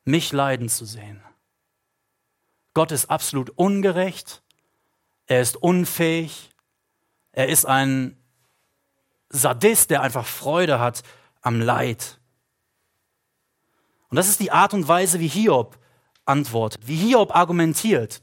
mich 0.05 0.31
leiden 0.31 0.69
zu 0.69 0.85
sehen. 0.85 1.21
Gott 2.73 2.91
ist 2.91 3.09
absolut 3.09 3.49
ungerecht, 3.51 4.43
er 5.27 5.41
ist 5.41 5.57
unfähig, 5.57 6.51
er 7.31 7.49
ist 7.49 7.65
ein 7.65 8.17
Sadist, 9.29 9.89
der 9.89 10.01
einfach 10.01 10.25
Freude 10.25 10.79
hat 10.79 11.03
am 11.41 11.59
Leid 11.59 12.19
Und 14.09 14.17
das 14.17 14.29
ist 14.29 14.39
die 14.39 14.51
Art 14.51 14.73
und 14.73 14.87
Weise, 14.87 15.19
wie 15.19 15.27
Hiob 15.27 15.77
antwortet, 16.25 16.87
wie 16.87 16.95
Hiob 16.95 17.35
argumentiert. 17.35 18.21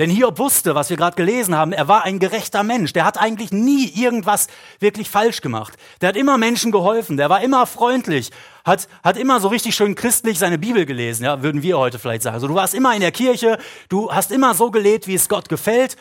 Denn 0.00 0.08
Hiob 0.08 0.38
wusste, 0.38 0.74
was 0.74 0.88
wir 0.88 0.96
gerade 0.96 1.14
gelesen 1.14 1.54
haben, 1.54 1.72
er 1.72 1.86
war 1.86 2.04
ein 2.04 2.18
gerechter 2.18 2.62
Mensch. 2.62 2.94
Der 2.94 3.04
hat 3.04 3.18
eigentlich 3.18 3.52
nie 3.52 3.86
irgendwas 3.86 4.46
wirklich 4.78 5.10
falsch 5.10 5.42
gemacht. 5.42 5.76
Der 6.00 6.08
hat 6.08 6.16
immer 6.16 6.38
Menschen 6.38 6.72
geholfen, 6.72 7.18
der 7.18 7.28
war 7.28 7.42
immer 7.42 7.66
freundlich, 7.66 8.30
hat, 8.64 8.88
hat 9.04 9.18
immer 9.18 9.40
so 9.40 9.48
richtig 9.48 9.74
schön 9.74 9.94
christlich 9.94 10.38
seine 10.38 10.56
Bibel 10.56 10.86
gelesen, 10.86 11.24
ja, 11.24 11.42
würden 11.42 11.62
wir 11.62 11.76
heute 11.76 11.98
vielleicht 11.98 12.22
sagen. 12.22 12.32
Also 12.32 12.48
du 12.48 12.54
warst 12.54 12.72
immer 12.72 12.94
in 12.94 13.02
der 13.02 13.12
Kirche, 13.12 13.58
du 13.90 14.10
hast 14.10 14.32
immer 14.32 14.54
so 14.54 14.70
gelebt, 14.70 15.06
wie 15.06 15.16
es 15.16 15.28
Gott 15.28 15.50
gefällt. 15.50 15.98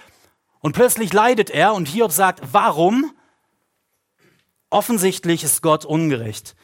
Und 0.62 0.72
plötzlich 0.72 1.12
leidet 1.12 1.50
er 1.50 1.74
und 1.74 1.90
Hiob 1.90 2.14
sagt, 2.14 2.40
warum? 2.54 3.12
Offensichtlich 4.70 5.44
ist 5.44 5.62
Gott 5.62 5.84
ungerecht. 5.84 6.56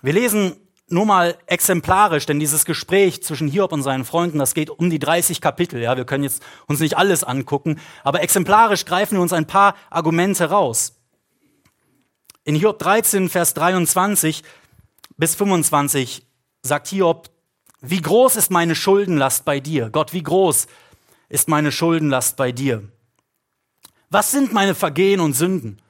Wir 0.00 0.12
lesen 0.12 0.67
nur 0.90 1.06
mal 1.06 1.36
exemplarisch, 1.46 2.26
denn 2.26 2.40
dieses 2.40 2.64
Gespräch 2.64 3.22
zwischen 3.22 3.48
Hiob 3.48 3.72
und 3.72 3.82
seinen 3.82 4.04
Freunden, 4.04 4.38
das 4.38 4.54
geht 4.54 4.70
um 4.70 4.90
die 4.90 4.98
30 4.98 5.40
Kapitel. 5.40 5.80
Ja, 5.80 5.96
wir 5.96 6.04
können 6.04 6.24
jetzt 6.24 6.42
uns 6.66 6.80
nicht 6.80 6.96
alles 6.96 7.24
angucken, 7.24 7.80
aber 8.04 8.22
exemplarisch 8.22 8.84
greifen 8.84 9.16
wir 9.16 9.22
uns 9.22 9.32
ein 9.32 9.46
paar 9.46 9.74
Argumente 9.90 10.50
raus. 10.50 10.94
In 12.44 12.54
Hiob 12.54 12.78
13, 12.78 13.28
Vers 13.28 13.54
23 13.54 14.42
bis 15.16 15.34
25 15.34 16.26
sagt 16.62 16.88
Hiob, 16.88 17.30
wie 17.80 18.00
groß 18.00 18.36
ist 18.36 18.50
meine 18.50 18.74
Schuldenlast 18.74 19.44
bei 19.44 19.60
dir? 19.60 19.90
Gott, 19.90 20.12
wie 20.12 20.22
groß 20.22 20.66
ist 21.28 21.48
meine 21.48 21.70
Schuldenlast 21.70 22.36
bei 22.36 22.50
dir? 22.50 22.82
Was 24.10 24.30
sind 24.30 24.52
meine 24.52 24.74
Vergehen 24.74 25.20
und 25.20 25.34
Sünden? 25.34 25.80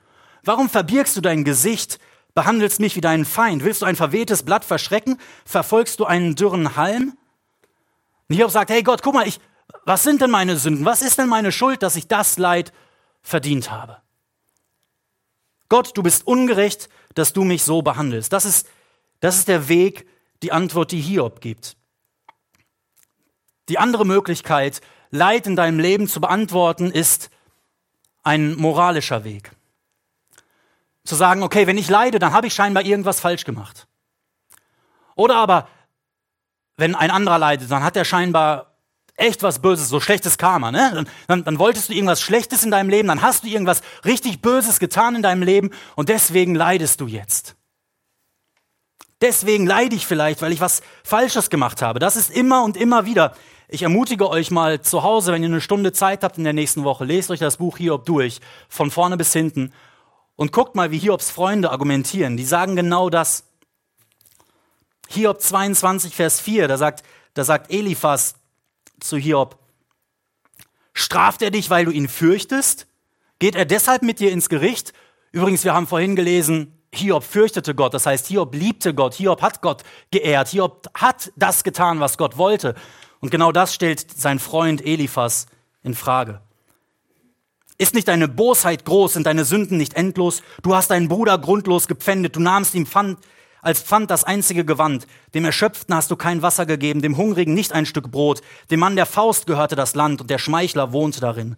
Warum 0.43 0.69
verbirgst 0.69 1.17
du 1.17 1.21
dein 1.21 1.45
Gesicht 1.45 1.99
behandelst 2.39 2.79
mich 2.79 2.95
wie 2.95 3.01
deinen 3.01 3.25
Feind. 3.25 3.65
Willst 3.65 3.83
du 3.83 3.87
ein 3.87 3.97
verwehtes 3.97 4.45
Blatt 4.45 4.65
verschrecken? 4.65 5.19
Verfolgst 5.45 5.99
du 5.99 6.05
einen 6.05 6.37
dürren 6.37 6.77
Halm? 6.77 7.19
Hiob 8.31 8.53
sagt, 8.53 8.71
hey 8.71 8.85
Gott, 8.85 9.03
guck 9.03 9.15
mal, 9.15 9.27
ich, 9.27 9.41
was 9.85 10.05
sind 10.05 10.21
denn 10.21 10.31
meine 10.31 10.57
Sünden? 10.57 10.85
Was 10.85 11.03
ist 11.03 11.19
denn 11.19 11.29
meine 11.29 11.51
Schuld, 11.51 11.83
dass 11.83 11.97
ich 11.97 12.07
das 12.07 12.39
Leid 12.39 12.73
verdient 13.23 13.73
habe? 13.73 13.97
Gott, 15.69 15.97
du 15.97 16.05
bist 16.05 16.29
ungerecht, 16.29 16.89
dass 17.17 17.33
du 17.33 17.43
mich 17.43 17.65
so 17.65 17.83
behandelst. 17.83 18.33
Das 18.33 18.45
ist, 18.45 18.69
das 19.19 19.37
ist 19.39 19.49
der 19.49 19.69
Weg, 19.69 20.07
die 20.45 20.53
Antwort, 20.53 20.93
die 20.93 21.01
Hiob 21.01 21.41
gibt. 21.41 21.77
Die 23.69 23.81
andere 23.81 24.07
Möglichkeit, 24.07 24.81
Leid 25.11 25.49
in 25.49 25.57
deinem 25.57 25.81
Leben 25.81 26.07
zu 26.07 26.21
beantworten, 26.21 26.93
ist 26.93 27.31
ein 28.23 28.55
moralischer 28.55 29.25
Weg. 29.25 29.51
Zu 31.09 31.15
sagen, 31.15 31.43
okay, 31.43 31.67
wenn 31.67 31.79
ich 31.79 31.89
leide, 31.89 32.19
dann 32.19 32.35
habe 32.35 32.49
ich 32.49 32.53
scheinbar 32.53 32.85
irgendwas 32.85 33.19
falsch 33.19 33.47
gemacht. 33.47 33.87
Oder 35.15 35.37
aber, 35.37 35.67
wenn 36.77 36.95
ein 36.95 37.11
anderer 37.11 37.39
leidet, 37.39 37.71
dann 37.71 37.83
hat 37.83 37.97
er 37.97 38.05
scheinbar 38.05 38.75
echt 39.17 39.43
was 39.43 39.61
Böses, 39.61 39.89
so 39.89 40.01
schlechtes 40.01 40.37
Karma. 40.37 40.71
Ne? 40.71 40.91
Dann, 40.95 41.09
dann, 41.27 41.45
dann 41.45 41.59
wolltest 41.59 41.89
du 41.89 41.95
irgendwas 41.95 42.21
Schlechtes 42.21 42.63
in 42.63 42.71
deinem 42.71 42.91
Leben, 42.91 43.09
dann 43.09 43.23
hast 43.23 43.45
du 43.45 43.49
irgendwas 43.49 43.81
richtig 44.05 44.43
Böses 44.43 44.81
getan 44.81 45.15
in 45.15 45.23
deinem 45.23 45.43
Leben 45.43 45.71
und 45.97 46.11
deswegen 46.11 46.55
leidest 46.55 47.01
du 47.01 47.07
jetzt. 47.07 47.57
Deswegen 49.23 49.67
leide 49.67 49.97
ich 49.97 50.07
vielleicht, 50.07 50.43
weil 50.43 50.53
ich 50.53 50.61
was 50.61 50.83
Falsches 51.05 51.49
gemacht 51.49 51.81
habe. 51.81 52.01
Das 52.01 52.17
ist 52.17 52.31
immer 52.31 52.65
und 52.65 52.77
immer 52.77 53.07
wieder. 53.07 53.35
Ich 53.67 53.83
ermutige 53.83 54.29
euch 54.29 54.51
mal 54.51 54.83
zu 54.83 55.05
Hause, 55.05 55.33
wenn 55.33 55.43
ihr 55.43 55.49
eine 55.49 55.63
Stunde 55.63 55.95
Zeit 55.95 56.23
habt 56.23 56.37
in 56.37 56.45
der 56.45 56.53
nächsten 56.53 56.85
Woche, 56.85 57.07
lest 57.07 57.31
euch 57.31 57.41
das 57.41 57.57
Buch 57.57 57.79
Hiob 57.79 58.05
durch, 58.05 58.43
von 58.69 58.91
vorne 58.91 59.17
bis 59.17 59.33
hinten 59.33 59.73
und 60.39 60.53
guckt 60.53 60.77
mal, 60.77 60.93
wie 60.93 60.99
Hiobs 60.99 61.33
Freunde 61.33 61.71
argumentieren. 61.73 62.37
Die 62.37 62.45
sagen 62.45 62.77
genau 62.77 63.11
das. 63.11 63.43
Hiob 65.09 65.41
22, 65.41 66.15
Vers 66.15 66.41
4, 66.41 66.69
da 66.69 66.79
sagt, 66.79 67.03
da 67.35 67.43
sagt 67.43 67.73
Eliphas 67.73 68.37
zu 69.01 69.17
Hiob, 69.17 69.59
straft 70.93 71.43
er 71.43 71.51
dich, 71.51 71.71
weil 71.71 71.87
du 71.87 71.91
ihn 71.91 72.09
fürchtest? 72.09 72.87
Geht 73.41 73.57
er 73.57 73.65
deshalb 73.65 74.03
mit 74.03 74.21
dir 74.21 74.31
ins 74.31 74.49
Gericht? 74.49 74.93
Übrigens, 75.33 75.65
wir 75.65 75.75
haben 75.75 75.89
vorhin 75.89 76.15
gelesen, 76.15 76.79
Hiob 76.95 77.25
fürchtete 77.25 77.75
Gott, 77.75 77.93
das 77.93 78.07
heißt, 78.07 78.29
Hiob 78.29 78.55
liebte 78.55 78.95
Gott, 78.95 79.15
Hiob 79.15 79.43
hat 79.43 79.61
Gott 79.61 79.83
geehrt, 80.13 80.49
Hiob 80.49 80.87
hat 80.95 81.33
das 81.35 81.65
getan, 81.65 81.99
was 81.99 82.17
Gott 82.17 82.37
wollte. 82.37 82.77
Und 83.19 83.31
genau 83.31 83.51
das 83.51 83.75
stellt 83.75 84.07
sein 84.17 84.39
Freund 84.39 84.87
Eliphas 84.87 85.47
in 85.83 85.97
Frage. 85.97 86.43
Ist 87.81 87.95
nicht 87.95 88.09
deine 88.09 88.27
Bosheit 88.27 88.85
groß, 88.85 89.13
sind 89.13 89.27
deine 89.27 89.45
Sünden 89.45 89.79
nicht 89.79 89.95
endlos? 89.95 90.43
Du 90.63 90.75
hast 90.75 90.91
deinen 90.91 91.07
Bruder 91.07 91.39
grundlos 91.39 91.87
gepfändet, 91.87 92.35
du 92.35 92.41
nahmst 92.41 92.75
ihm 92.75 92.87
Pfand, 92.87 93.21
als 93.63 93.83
Pfand 93.83 94.11
das 94.11 94.25
einzige 94.25 94.65
Gewand. 94.65 95.07
Dem 95.33 95.45
Erschöpften 95.45 95.95
hast 95.95 96.11
du 96.11 96.17
kein 96.17 96.43
Wasser 96.43 96.67
gegeben, 96.67 97.03
dem 97.03 97.17
Hungrigen 97.17 97.55
nicht 97.55 97.73
ein 97.73 97.87
Stück 97.87 98.11
Brot. 98.11 98.43
Dem 98.73 98.81
Mann 98.81 98.97
der 98.97 99.07
Faust 99.07 99.47
gehörte 99.47 99.77
das 99.77 99.95
Land 99.95 100.21
und 100.21 100.29
der 100.29 100.39
Schmeichler 100.39 100.93
wohnte 100.93 101.21
darin. 101.21 101.55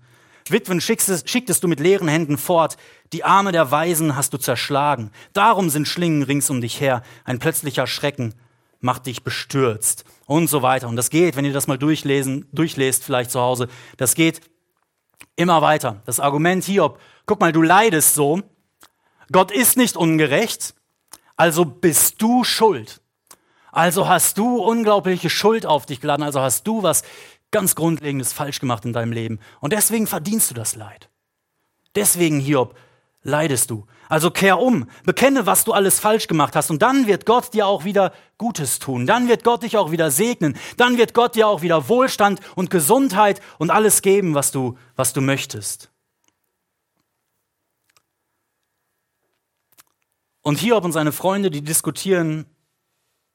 Witwen 0.50 0.82
schicktest, 0.82 1.30
schicktest 1.30 1.64
du 1.64 1.68
mit 1.68 1.80
leeren 1.80 2.08
Händen 2.08 2.36
fort, 2.36 2.76
die 3.14 3.24
Arme 3.24 3.50
der 3.52 3.70
Weisen 3.70 4.14
hast 4.14 4.34
du 4.34 4.38
zerschlagen. 4.38 5.12
Darum 5.32 5.70
sind 5.70 5.88
Schlingen 5.88 6.22
rings 6.22 6.50
um 6.50 6.60
dich 6.60 6.82
her, 6.82 7.02
ein 7.24 7.38
plötzlicher 7.38 7.86
Schrecken 7.86 8.34
macht 8.80 9.06
dich 9.06 9.22
bestürzt 9.22 10.04
und 10.26 10.48
so 10.48 10.62
weiter. 10.62 10.88
Und 10.88 10.96
das 10.96 11.10
geht, 11.10 11.36
wenn 11.36 11.44
ihr 11.44 11.52
das 11.52 11.66
mal 11.66 11.78
durchlesen, 11.78 12.46
durchlest, 12.52 13.04
vielleicht 13.04 13.30
zu 13.30 13.40
Hause, 13.40 13.68
das 13.96 14.14
geht 14.14 14.40
Immer 15.40 15.62
weiter. 15.62 16.02
Das 16.04 16.20
Argument 16.20 16.62
Hiob, 16.64 17.00
guck 17.25 17.40
mal, 17.40 17.50
du 17.50 17.62
leidest 17.62 18.14
so. 18.14 18.42
Gott 19.32 19.50
ist 19.50 19.78
nicht 19.78 19.97
ungerecht, 19.97 20.75
also 21.35 21.64
bist 21.64 22.20
du 22.20 22.44
schuld. 22.44 23.00
Also 23.73 24.06
hast 24.06 24.37
du 24.37 24.59
unglaubliche 24.59 25.30
Schuld 25.30 25.64
auf 25.64 25.87
dich 25.87 26.02
geladen, 26.02 26.25
also 26.25 26.42
hast 26.42 26.66
du 26.66 26.82
was 26.82 27.04
ganz 27.52 27.75
Grundlegendes 27.75 28.35
falsch 28.35 28.61
gemacht 28.61 28.85
in 28.85 28.92
deinem 28.92 29.12
Leben. 29.12 29.38
Und 29.61 29.73
deswegen 29.73 30.06
verdienst 30.06 30.50
du 30.50 30.54
das 30.54 30.76
Leid. 30.76 31.09
Deswegen, 31.94 32.38
Hiob, 32.38 32.76
leidest 33.23 33.70
du. 33.70 33.87
Also 34.11 34.33
kehr 34.33 34.59
um, 34.59 34.90
bekenne, 35.05 35.47
was 35.47 35.62
du 35.62 35.73
alles 35.73 36.00
falsch 36.00 36.26
gemacht 36.26 36.57
hast 36.57 36.73
und 36.73 36.83
dann 36.83 37.07
wird 37.07 37.26
Gott 37.26 37.55
dir 37.55 37.69
auch 37.69 37.85
wieder 37.85 38.12
Gutes 38.38 38.81
tun. 38.81 39.07
Dann 39.07 39.29
wird 39.29 39.45
Gott 39.45 39.62
dich 39.62 39.76
auch 39.76 39.93
wieder 39.93 40.11
segnen. 40.11 40.59
Dann 40.76 40.99
wird 40.99 41.14
Gott 41.14 41.37
dir 41.37 41.47
auch 41.47 41.62
wieder 41.62 41.88
Wohlstand 41.88 42.40
und 42.57 42.71
Gesundheit 42.71 43.40
und 43.59 43.71
alles 43.71 44.02
geben, 44.02 44.35
was 44.35 44.50
du, 44.50 44.76
was 44.97 45.12
du 45.12 45.21
möchtest. 45.21 45.93
Und 50.43 50.59
Hiob 50.59 50.85
und 50.85 50.90
seine 50.90 51.12
Freunde, 51.12 51.49
die 51.49 51.62
diskutieren, 51.62 52.47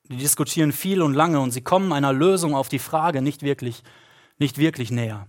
die 0.10 0.18
diskutieren 0.18 0.74
viel 0.74 1.02
und 1.02 1.14
lange 1.14 1.40
und 1.40 1.52
sie 1.52 1.62
kommen 1.62 1.94
einer 1.94 2.12
Lösung 2.12 2.54
auf 2.54 2.68
die 2.68 2.80
Frage 2.80 3.22
nicht 3.22 3.44
wirklich, 3.44 3.82
nicht 4.40 4.58
wirklich 4.58 4.92
näher. 4.92 5.26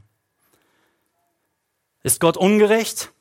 Ist 2.02 2.18
Gott 2.18 2.36
ungerecht? 2.36 3.12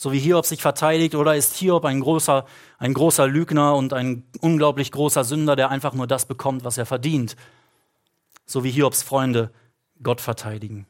So 0.00 0.12
wie 0.12 0.18
Hiob 0.18 0.46
sich 0.46 0.62
verteidigt, 0.62 1.14
oder 1.14 1.36
ist 1.36 1.56
Hiob 1.56 1.84
ein 1.84 2.00
großer, 2.00 2.46
ein 2.78 2.94
großer 2.94 3.26
Lügner 3.26 3.74
und 3.74 3.92
ein 3.92 4.24
unglaublich 4.40 4.92
großer 4.92 5.24
Sünder, 5.24 5.56
der 5.56 5.68
einfach 5.68 5.92
nur 5.92 6.06
das 6.06 6.24
bekommt, 6.24 6.64
was 6.64 6.78
er 6.78 6.86
verdient, 6.86 7.36
so 8.46 8.64
wie 8.64 8.70
Hiobs 8.70 9.02
Freunde 9.02 9.52
Gott 10.02 10.22
verteidigen. 10.22 10.86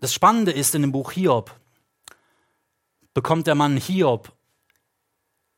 Das 0.00 0.12
Spannende 0.12 0.50
ist, 0.50 0.74
in 0.74 0.82
dem 0.82 0.90
Buch 0.90 1.12
Hiob 1.12 1.54
bekommt 3.14 3.46
der 3.46 3.54
Mann 3.54 3.76
Hiob 3.76 4.32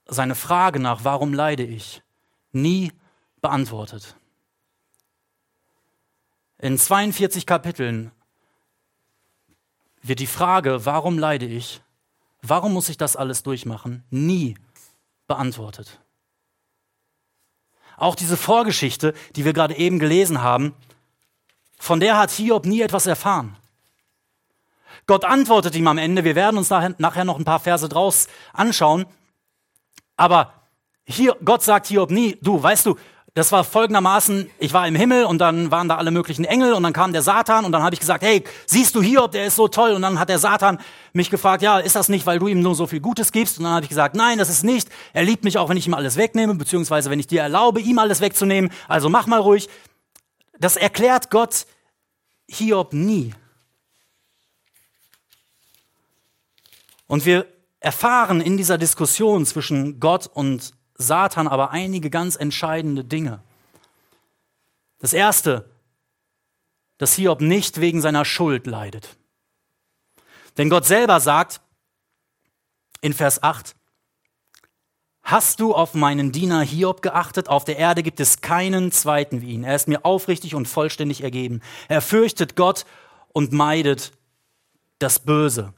seine 0.04 0.34
Frage 0.34 0.80
nach, 0.80 1.04
warum 1.04 1.32
leide 1.32 1.64
ich, 1.64 2.02
nie 2.52 2.92
beantwortet. 3.40 4.16
In 6.58 6.76
42 6.76 7.46
Kapiteln 7.46 8.12
wird 10.02 10.20
die 10.20 10.26
Frage, 10.26 10.84
warum 10.86 11.18
leide 11.18 11.46
ich, 11.46 11.80
warum 12.42 12.72
muss 12.72 12.88
ich 12.88 12.96
das 12.96 13.16
alles 13.16 13.42
durchmachen, 13.42 14.04
nie 14.10 14.56
beantwortet. 15.26 16.00
Auch 17.96 18.14
diese 18.14 18.36
Vorgeschichte, 18.36 19.12
die 19.36 19.44
wir 19.44 19.52
gerade 19.52 19.76
eben 19.76 19.98
gelesen 19.98 20.40
haben, 20.42 20.74
von 21.78 22.00
der 22.00 22.16
hat 22.16 22.30
Hiob 22.30 22.64
nie 22.64 22.80
etwas 22.80 23.06
erfahren. 23.06 23.56
Gott 25.06 25.24
antwortet 25.24 25.74
ihm 25.74 25.86
am 25.88 25.98
Ende, 25.98 26.24
wir 26.24 26.34
werden 26.34 26.58
uns 26.58 26.70
nachher, 26.70 27.24
noch 27.24 27.38
ein 27.38 27.44
paar 27.44 27.60
Verse 27.60 27.88
draus 27.88 28.28
anschauen, 28.52 29.06
aber 30.16 30.52
hier, 31.06 31.36
Gott 31.44 31.62
sagt 31.62 31.86
Hiob 31.86 32.10
nie, 32.10 32.36
du, 32.42 32.62
weißt 32.62 32.86
du, 32.86 32.96
das 33.38 33.52
war 33.52 33.62
folgendermaßen, 33.62 34.50
ich 34.58 34.72
war 34.72 34.88
im 34.88 34.96
Himmel 34.96 35.24
und 35.24 35.38
dann 35.38 35.70
waren 35.70 35.88
da 35.88 35.96
alle 35.96 36.10
möglichen 36.10 36.44
Engel 36.44 36.72
und 36.72 36.82
dann 36.82 36.92
kam 36.92 37.12
der 37.12 37.22
Satan 37.22 37.64
und 37.64 37.70
dann 37.70 37.84
habe 37.84 37.94
ich 37.94 38.00
gesagt, 38.00 38.24
hey, 38.24 38.42
siehst 38.66 38.96
du 38.96 39.00
Hiob, 39.00 39.30
der 39.30 39.46
ist 39.46 39.54
so 39.54 39.68
toll. 39.68 39.92
Und 39.92 40.02
dann 40.02 40.18
hat 40.18 40.28
der 40.28 40.40
Satan 40.40 40.78
mich 41.12 41.30
gefragt, 41.30 41.62
ja, 41.62 41.78
ist 41.78 41.94
das 41.94 42.08
nicht, 42.08 42.26
weil 42.26 42.40
du 42.40 42.48
ihm 42.48 42.60
nur 42.60 42.74
so 42.74 42.88
viel 42.88 42.98
Gutes 42.98 43.30
gibst? 43.30 43.58
Und 43.58 43.64
dann 43.64 43.74
habe 43.74 43.84
ich 43.84 43.90
gesagt, 43.90 44.16
nein, 44.16 44.38
das 44.38 44.50
ist 44.50 44.64
nicht. 44.64 44.88
Er 45.12 45.22
liebt 45.22 45.44
mich 45.44 45.56
auch, 45.56 45.68
wenn 45.68 45.76
ich 45.76 45.86
ihm 45.86 45.94
alles 45.94 46.16
wegnehme, 46.16 46.56
beziehungsweise 46.56 47.10
wenn 47.10 47.20
ich 47.20 47.28
dir 47.28 47.40
erlaube, 47.40 47.80
ihm 47.80 48.00
alles 48.00 48.20
wegzunehmen. 48.20 48.72
Also 48.88 49.08
mach 49.08 49.28
mal 49.28 49.40
ruhig. 49.40 49.68
Das 50.58 50.76
erklärt 50.76 51.30
Gott 51.30 51.66
Hiob 52.48 52.92
nie. 52.92 53.34
Und 57.06 57.24
wir 57.24 57.46
erfahren 57.78 58.40
in 58.40 58.56
dieser 58.56 58.78
Diskussion 58.78 59.46
zwischen 59.46 60.00
Gott 60.00 60.26
und 60.26 60.72
Satan 60.98 61.48
aber 61.48 61.70
einige 61.70 62.10
ganz 62.10 62.36
entscheidende 62.36 63.04
Dinge. 63.04 63.40
Das 64.98 65.12
erste, 65.12 65.70
dass 66.98 67.14
Hiob 67.14 67.40
nicht 67.40 67.80
wegen 67.80 68.00
seiner 68.00 68.24
Schuld 68.24 68.66
leidet. 68.66 69.16
Denn 70.56 70.68
Gott 70.68 70.84
selber 70.84 71.20
sagt 71.20 71.60
in 73.00 73.14
Vers 73.14 73.42
8, 73.42 73.76
Hast 75.22 75.60
du 75.60 75.74
auf 75.74 75.92
meinen 75.92 76.32
Diener 76.32 76.62
Hiob 76.62 77.02
geachtet? 77.02 77.50
Auf 77.50 77.66
der 77.66 77.76
Erde 77.76 78.02
gibt 78.02 78.18
es 78.18 78.40
keinen 78.40 78.90
zweiten 78.90 79.42
wie 79.42 79.50
ihn. 79.52 79.62
Er 79.62 79.74
ist 79.74 79.86
mir 79.86 80.06
aufrichtig 80.06 80.54
und 80.54 80.66
vollständig 80.66 81.22
ergeben. 81.22 81.60
Er 81.88 82.00
fürchtet 82.00 82.56
Gott 82.56 82.86
und 83.34 83.52
meidet 83.52 84.12
das 84.98 85.18
Böse. 85.18 85.74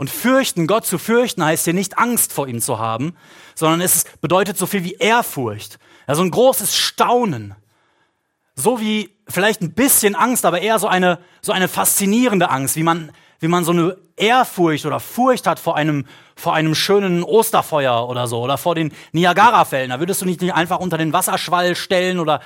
Und 0.00 0.08
fürchten, 0.08 0.66
Gott 0.66 0.86
zu 0.86 0.96
fürchten, 0.96 1.44
heißt 1.44 1.66
hier 1.66 1.74
nicht 1.74 1.98
Angst 1.98 2.32
vor 2.32 2.48
ihm 2.48 2.62
zu 2.62 2.78
haben, 2.78 3.14
sondern 3.54 3.82
es 3.82 4.06
bedeutet 4.22 4.56
so 4.56 4.64
viel 4.64 4.82
wie 4.82 4.94
Ehrfurcht. 4.94 5.78
Ja, 6.08 6.14
so 6.14 6.22
ein 6.22 6.30
großes 6.30 6.74
Staunen. 6.74 7.54
So 8.54 8.80
wie 8.80 9.10
vielleicht 9.28 9.60
ein 9.60 9.74
bisschen 9.74 10.14
Angst, 10.14 10.46
aber 10.46 10.62
eher 10.62 10.78
so 10.78 10.88
eine, 10.88 11.18
so 11.42 11.52
eine 11.52 11.68
faszinierende 11.68 12.48
Angst, 12.48 12.76
wie 12.76 12.82
man 12.82 13.12
wie 13.40 13.48
man 13.48 13.62
so 13.62 13.72
eine 13.72 13.98
Ehrfurcht 14.16 14.86
oder 14.86 15.00
Furcht 15.00 15.46
hat 15.46 15.60
vor 15.60 15.76
einem, 15.76 16.06
vor 16.34 16.54
einem 16.54 16.74
schönen 16.74 17.22
Osterfeuer 17.22 18.08
oder 18.08 18.26
so 18.26 18.40
oder 18.40 18.56
vor 18.56 18.74
den 18.74 18.94
Niagara-Fällen. 19.12 19.90
Da 19.90 20.00
würdest 20.00 20.22
du 20.22 20.24
nicht 20.24 20.42
einfach 20.50 20.78
unter 20.78 20.96
den 20.96 21.12
Wasserschwall 21.12 21.76
stellen 21.76 22.20
oder 22.20 22.40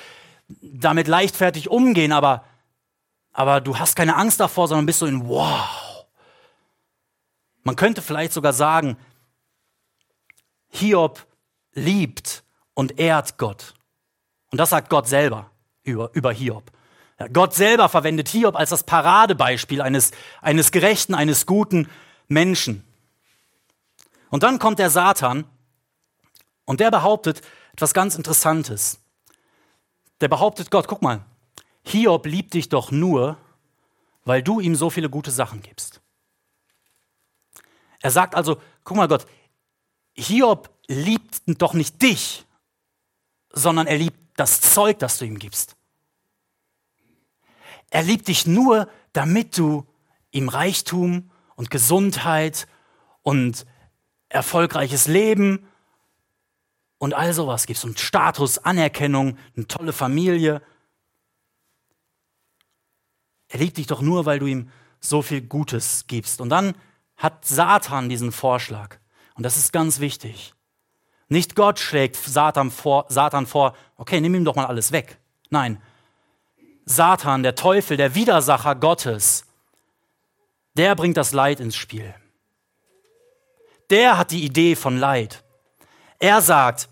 damit 0.60 1.06
leichtfertig 1.06 1.70
umgehen, 1.70 2.10
aber, 2.10 2.42
aber 3.32 3.60
du 3.60 3.78
hast 3.78 3.94
keine 3.94 4.16
Angst 4.16 4.40
davor, 4.40 4.66
sondern 4.66 4.86
bist 4.86 4.98
so 4.98 5.06
in 5.06 5.28
Wow. 5.28 5.83
Man 7.64 7.76
könnte 7.76 8.02
vielleicht 8.02 8.32
sogar 8.32 8.52
sagen, 8.52 8.96
Hiob 10.68 11.26
liebt 11.72 12.44
und 12.74 12.98
ehrt 12.98 13.38
Gott. 13.38 13.74
Und 14.50 14.58
das 14.58 14.70
sagt 14.70 14.90
Gott 14.90 15.08
selber 15.08 15.50
über, 15.82 16.10
über 16.12 16.32
Hiob. 16.32 16.70
Gott 17.32 17.54
selber 17.54 17.88
verwendet 17.88 18.28
Hiob 18.28 18.56
als 18.56 18.70
das 18.70 18.84
Paradebeispiel 18.84 19.80
eines, 19.80 20.10
eines 20.42 20.72
gerechten, 20.72 21.14
eines 21.14 21.46
guten 21.46 21.88
Menschen. 22.28 22.84
Und 24.30 24.42
dann 24.42 24.58
kommt 24.58 24.78
der 24.78 24.90
Satan 24.90 25.44
und 26.64 26.80
der 26.80 26.90
behauptet 26.90 27.40
etwas 27.72 27.94
ganz 27.94 28.16
Interessantes. 28.16 29.00
Der 30.20 30.28
behauptet 30.28 30.70
Gott, 30.70 30.88
guck 30.88 31.02
mal, 31.02 31.24
Hiob 31.84 32.26
liebt 32.26 32.54
dich 32.54 32.68
doch 32.68 32.90
nur, 32.90 33.36
weil 34.24 34.42
du 34.42 34.60
ihm 34.60 34.74
so 34.74 34.90
viele 34.90 35.10
gute 35.10 35.30
Sachen 35.30 35.62
gibst. 35.62 36.00
Er 38.04 38.10
sagt 38.10 38.34
also, 38.34 38.60
guck 38.84 38.98
mal 38.98 39.08
Gott, 39.08 39.26
Hiob 40.14 40.68
liebt 40.88 41.40
doch 41.46 41.72
nicht 41.72 42.02
dich, 42.02 42.44
sondern 43.50 43.86
er 43.86 43.96
liebt 43.96 44.18
das 44.36 44.60
Zeug, 44.60 44.98
das 44.98 45.16
du 45.16 45.24
ihm 45.24 45.38
gibst. 45.38 45.74
Er 47.88 48.02
liebt 48.02 48.28
dich 48.28 48.46
nur, 48.46 48.90
damit 49.14 49.56
du 49.56 49.86
ihm 50.32 50.50
Reichtum 50.50 51.30
und 51.56 51.70
Gesundheit 51.70 52.68
und 53.22 53.64
erfolgreiches 54.28 55.06
Leben 55.06 55.66
und 56.98 57.14
all 57.14 57.32
sowas 57.32 57.64
gibst 57.64 57.86
und 57.86 57.98
Status, 57.98 58.58
Anerkennung, 58.58 59.38
eine 59.56 59.66
tolle 59.66 59.94
Familie. 59.94 60.60
Er 63.48 63.60
liebt 63.60 63.78
dich 63.78 63.86
doch 63.86 64.02
nur, 64.02 64.26
weil 64.26 64.40
du 64.40 64.46
ihm 64.46 64.70
so 65.00 65.22
viel 65.22 65.40
Gutes 65.40 66.04
gibst. 66.06 66.42
Und 66.42 66.50
dann 66.50 66.74
hat 67.16 67.44
Satan 67.44 68.08
diesen 68.08 68.32
Vorschlag. 68.32 68.98
Und 69.34 69.44
das 69.44 69.56
ist 69.56 69.72
ganz 69.72 70.00
wichtig. 70.00 70.54
Nicht 71.28 71.56
Gott 71.56 71.78
schlägt 71.78 72.16
Satan 72.16 72.70
vor, 72.70 73.06
Satan 73.08 73.46
vor, 73.46 73.74
okay, 73.96 74.20
nimm 74.20 74.34
ihm 74.34 74.44
doch 74.44 74.56
mal 74.56 74.66
alles 74.66 74.92
weg. 74.92 75.18
Nein, 75.50 75.80
Satan, 76.84 77.42
der 77.42 77.54
Teufel, 77.54 77.96
der 77.96 78.14
Widersacher 78.14 78.74
Gottes, 78.74 79.46
der 80.76 80.94
bringt 80.94 81.16
das 81.16 81.32
Leid 81.32 81.60
ins 81.60 81.76
Spiel. 81.76 82.14
Der 83.90 84.18
hat 84.18 84.30
die 84.30 84.44
Idee 84.44 84.76
von 84.76 84.98
Leid. 84.98 85.44
Er 86.18 86.40
sagt 86.40 86.88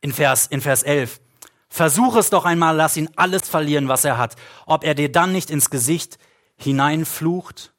in 0.00 0.12
Vers, 0.12 0.46
in 0.46 0.60
Vers 0.60 0.82
11, 0.82 1.20
versuch 1.68 2.16
es 2.16 2.30
doch 2.30 2.44
einmal, 2.44 2.76
lass 2.76 2.96
ihn 2.96 3.10
alles 3.16 3.48
verlieren, 3.48 3.88
was 3.88 4.04
er 4.04 4.18
hat, 4.18 4.36
ob 4.66 4.84
er 4.84 4.94
dir 4.94 5.10
dann 5.10 5.32
nicht 5.32 5.50
ins 5.50 5.70
Gesicht 5.70 6.18
hineinflucht. 6.56 7.71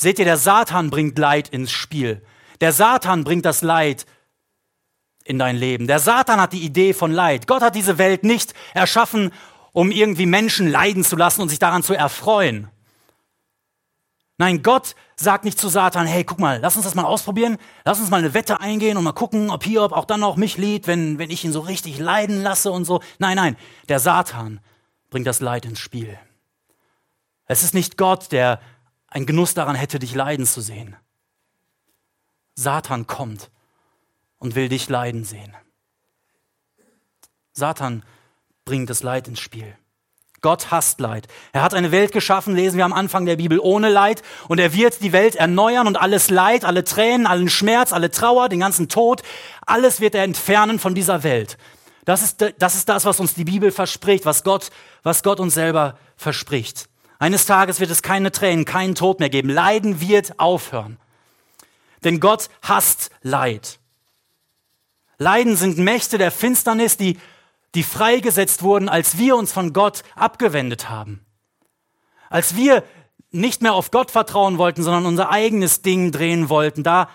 Seht 0.00 0.18
ihr, 0.20 0.24
der 0.24 0.36
Satan 0.36 0.90
bringt 0.90 1.18
Leid 1.18 1.48
ins 1.48 1.72
Spiel. 1.72 2.22
Der 2.60 2.72
Satan 2.72 3.24
bringt 3.24 3.44
das 3.44 3.62
Leid 3.62 4.06
in 5.24 5.38
dein 5.38 5.56
Leben. 5.56 5.86
Der 5.86 5.98
Satan 5.98 6.40
hat 6.40 6.52
die 6.52 6.62
Idee 6.62 6.94
von 6.94 7.12
Leid. 7.12 7.46
Gott 7.46 7.62
hat 7.62 7.74
diese 7.74 7.98
Welt 7.98 8.22
nicht 8.22 8.54
erschaffen, 8.74 9.32
um 9.72 9.90
irgendwie 9.90 10.26
Menschen 10.26 10.68
leiden 10.68 11.04
zu 11.04 11.16
lassen 11.16 11.42
und 11.42 11.48
sich 11.48 11.58
daran 11.58 11.82
zu 11.82 11.94
erfreuen. 11.94 12.68
Nein, 14.38 14.62
Gott 14.62 14.94
sagt 15.16 15.44
nicht 15.44 15.58
zu 15.58 15.68
Satan, 15.68 16.06
hey, 16.06 16.22
guck 16.22 16.38
mal, 16.38 16.60
lass 16.60 16.76
uns 16.76 16.84
das 16.84 16.94
mal 16.94 17.04
ausprobieren, 17.04 17.58
lass 17.84 17.98
uns 17.98 18.08
mal 18.08 18.18
eine 18.18 18.34
Wette 18.34 18.60
eingehen 18.60 18.96
und 18.96 19.02
mal 19.02 19.12
gucken, 19.12 19.50
ob 19.50 19.64
Hiob 19.64 19.90
auch 19.92 20.04
dann 20.04 20.20
noch 20.20 20.36
mich 20.36 20.56
liebt, 20.56 20.86
wenn, 20.86 21.18
wenn 21.18 21.30
ich 21.30 21.44
ihn 21.44 21.52
so 21.52 21.60
richtig 21.60 21.98
leiden 21.98 22.40
lasse 22.40 22.70
und 22.70 22.84
so. 22.84 23.02
Nein, 23.18 23.34
nein, 23.34 23.56
der 23.88 23.98
Satan 23.98 24.60
bringt 25.10 25.26
das 25.26 25.40
Leid 25.40 25.64
ins 25.64 25.80
Spiel. 25.80 26.16
Es 27.46 27.64
ist 27.64 27.74
nicht 27.74 27.96
Gott, 27.96 28.30
der 28.30 28.60
einen 29.08 29.26
Genuss 29.26 29.54
daran 29.54 29.76
hätte, 29.76 29.98
dich 29.98 30.14
leiden 30.14 30.46
zu 30.46 30.60
sehen. 30.60 30.96
Satan 32.54 33.06
kommt 33.06 33.50
und 34.38 34.54
will 34.54 34.68
dich 34.68 34.88
leiden 34.88 35.24
sehen. 35.24 35.56
Satan 37.52 38.04
bringt 38.64 38.90
das 38.90 39.02
Leid 39.02 39.28
ins 39.28 39.40
Spiel. 39.40 39.76
Gott 40.40 40.70
hasst 40.70 41.00
Leid. 41.00 41.26
Er 41.52 41.62
hat 41.62 41.74
eine 41.74 41.90
Welt 41.90 42.12
geschaffen, 42.12 42.54
lesen 42.54 42.76
wir 42.76 42.84
am 42.84 42.92
Anfang 42.92 43.26
der 43.26 43.36
Bibel, 43.36 43.58
ohne 43.58 43.88
Leid. 43.88 44.22
Und 44.46 44.60
er 44.60 44.72
wird 44.72 45.02
die 45.02 45.12
Welt 45.12 45.34
erneuern 45.34 45.88
und 45.88 45.96
alles 45.96 46.30
Leid, 46.30 46.64
alle 46.64 46.84
Tränen, 46.84 47.26
allen 47.26 47.48
Schmerz, 47.48 47.92
alle 47.92 48.10
Trauer, 48.10 48.48
den 48.48 48.60
ganzen 48.60 48.88
Tod, 48.88 49.22
alles 49.66 50.00
wird 50.00 50.14
er 50.14 50.22
entfernen 50.22 50.78
von 50.78 50.94
dieser 50.94 51.24
Welt. 51.24 51.58
Das 52.04 52.22
ist, 52.22 52.44
das 52.58 52.74
ist 52.74 52.88
das, 52.88 53.04
was 53.04 53.18
uns 53.20 53.34
die 53.34 53.44
Bibel 53.44 53.72
verspricht, 53.72 54.24
was 54.24 54.44
Gott, 54.44 54.70
was 55.02 55.22
Gott 55.22 55.40
uns 55.40 55.54
selber 55.54 55.98
verspricht. 56.16 56.88
Eines 57.18 57.46
Tages 57.46 57.80
wird 57.80 57.90
es 57.90 58.02
keine 58.02 58.30
Tränen, 58.30 58.64
keinen 58.64 58.94
Tod 58.94 59.18
mehr 59.20 59.30
geben. 59.30 59.48
Leiden 59.48 60.00
wird 60.00 60.38
aufhören. 60.38 60.98
Denn 62.04 62.20
Gott 62.20 62.48
hasst 62.62 63.10
Leid. 63.22 63.78
Leiden 65.18 65.56
sind 65.56 65.78
Mächte 65.78 66.16
der 66.16 66.30
Finsternis, 66.30 66.96
die 66.96 67.18
die 67.74 67.82
freigesetzt 67.82 68.62
wurden, 68.62 68.88
als 68.88 69.18
wir 69.18 69.36
uns 69.36 69.52
von 69.52 69.72
Gott 69.72 70.02
abgewendet 70.14 70.88
haben. 70.88 71.24
Als 72.30 72.56
wir 72.56 72.82
nicht 73.30 73.62
mehr 73.62 73.74
auf 73.74 73.90
Gott 73.90 74.10
vertrauen 74.10 74.58
wollten, 74.58 74.82
sondern 74.82 75.06
unser 75.06 75.30
eigenes 75.30 75.82
Ding 75.82 76.12
drehen 76.12 76.48
wollten, 76.48 76.82
da, 76.82 77.10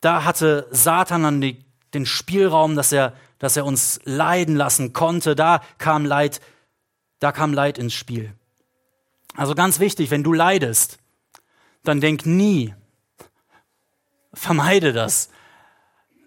da 0.00 0.24
hatte 0.24 0.68
Satan 0.70 1.24
dann 1.24 1.40
die, 1.40 1.64
den 1.94 2.06
Spielraum, 2.06 2.76
dass 2.76 2.92
er, 2.92 3.14
dass 3.38 3.56
er 3.56 3.64
uns 3.64 4.00
leiden 4.04 4.56
lassen 4.56 4.92
konnte. 4.92 5.34
Da 5.34 5.62
kam 5.78 6.04
Leid, 6.04 6.40
da 7.20 7.32
kam 7.32 7.54
Leid 7.54 7.78
ins 7.78 7.94
Spiel. 7.94 8.34
Also 9.36 9.54
ganz 9.54 9.78
wichtig, 9.78 10.10
wenn 10.10 10.24
du 10.24 10.32
leidest, 10.32 10.98
dann 11.84 12.00
denk 12.00 12.26
nie, 12.26 12.74
vermeide 14.34 14.92
das, 14.92 15.30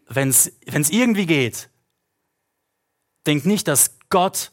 wenn 0.07 0.29
es 0.29 0.49
irgendwie 0.89 1.25
geht, 1.25 1.69
Denk 3.25 3.45
nicht, 3.45 3.67
dass 3.67 3.97
Gott 4.09 4.51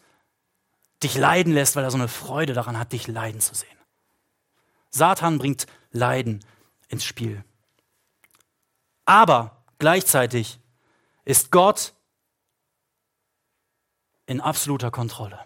dich 1.02 1.16
leiden 1.16 1.52
lässt, 1.52 1.76
weil 1.76 1.84
er 1.84 1.90
so 1.90 1.98
eine 1.98 2.08
Freude 2.08 2.52
daran 2.52 2.78
hat, 2.78 2.92
dich 2.92 3.06
leiden 3.06 3.40
zu 3.40 3.54
sehen. 3.54 3.68
Satan 4.90 5.38
bringt 5.38 5.66
Leiden 5.92 6.44
ins 6.88 7.04
Spiel. 7.04 7.44
Aber 9.04 9.64
gleichzeitig 9.78 10.60
ist 11.24 11.50
Gott 11.50 11.94
in 14.26 14.40
absoluter 14.40 14.90
Kontrolle. 14.90 15.44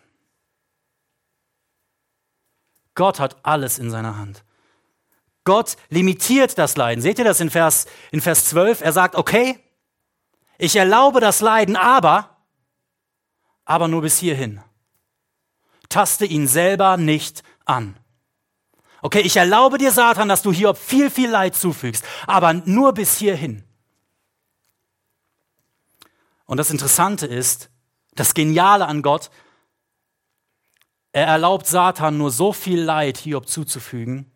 Gott 2.94 3.20
hat 3.20 3.36
alles 3.44 3.78
in 3.78 3.90
seiner 3.90 4.16
Hand. 4.16 4.44
Gott 5.44 5.76
limitiert 5.90 6.58
das 6.58 6.76
Leiden. 6.76 7.02
Seht 7.02 7.18
ihr 7.18 7.24
das 7.24 7.40
in 7.40 7.50
Vers, 7.50 7.86
in 8.12 8.20
Vers 8.20 8.46
12? 8.46 8.80
Er 8.80 8.92
sagt, 8.92 9.14
okay, 9.14 9.58
ich 10.58 10.76
erlaube 10.76 11.20
das 11.20 11.40
Leiden, 11.40 11.76
aber 11.76 12.34
aber 13.64 13.88
nur 13.88 14.02
bis 14.02 14.18
hierhin. 14.18 14.60
Taste 15.88 16.24
ihn 16.24 16.46
selber 16.46 16.96
nicht 16.96 17.42
an. 17.64 17.96
Okay, 19.02 19.20
ich 19.20 19.36
erlaube 19.36 19.78
dir, 19.78 19.92
Satan, 19.92 20.28
dass 20.28 20.42
du 20.42 20.52
Hiob 20.52 20.78
viel, 20.78 21.10
viel 21.10 21.30
Leid 21.30 21.54
zufügst, 21.54 22.04
aber 22.26 22.54
nur 22.54 22.92
bis 22.94 23.18
hierhin. 23.18 23.64
Und 26.46 26.56
das 26.56 26.70
Interessante 26.70 27.26
ist, 27.26 27.70
das 28.14 28.34
Geniale 28.34 28.86
an 28.86 29.02
Gott, 29.02 29.30
er 31.14 31.28
erlaubt 31.28 31.68
Satan 31.68 32.18
nur 32.18 32.32
so 32.32 32.52
viel 32.52 32.82
Leid 32.82 33.18
Hiob 33.18 33.48
zuzufügen, 33.48 34.32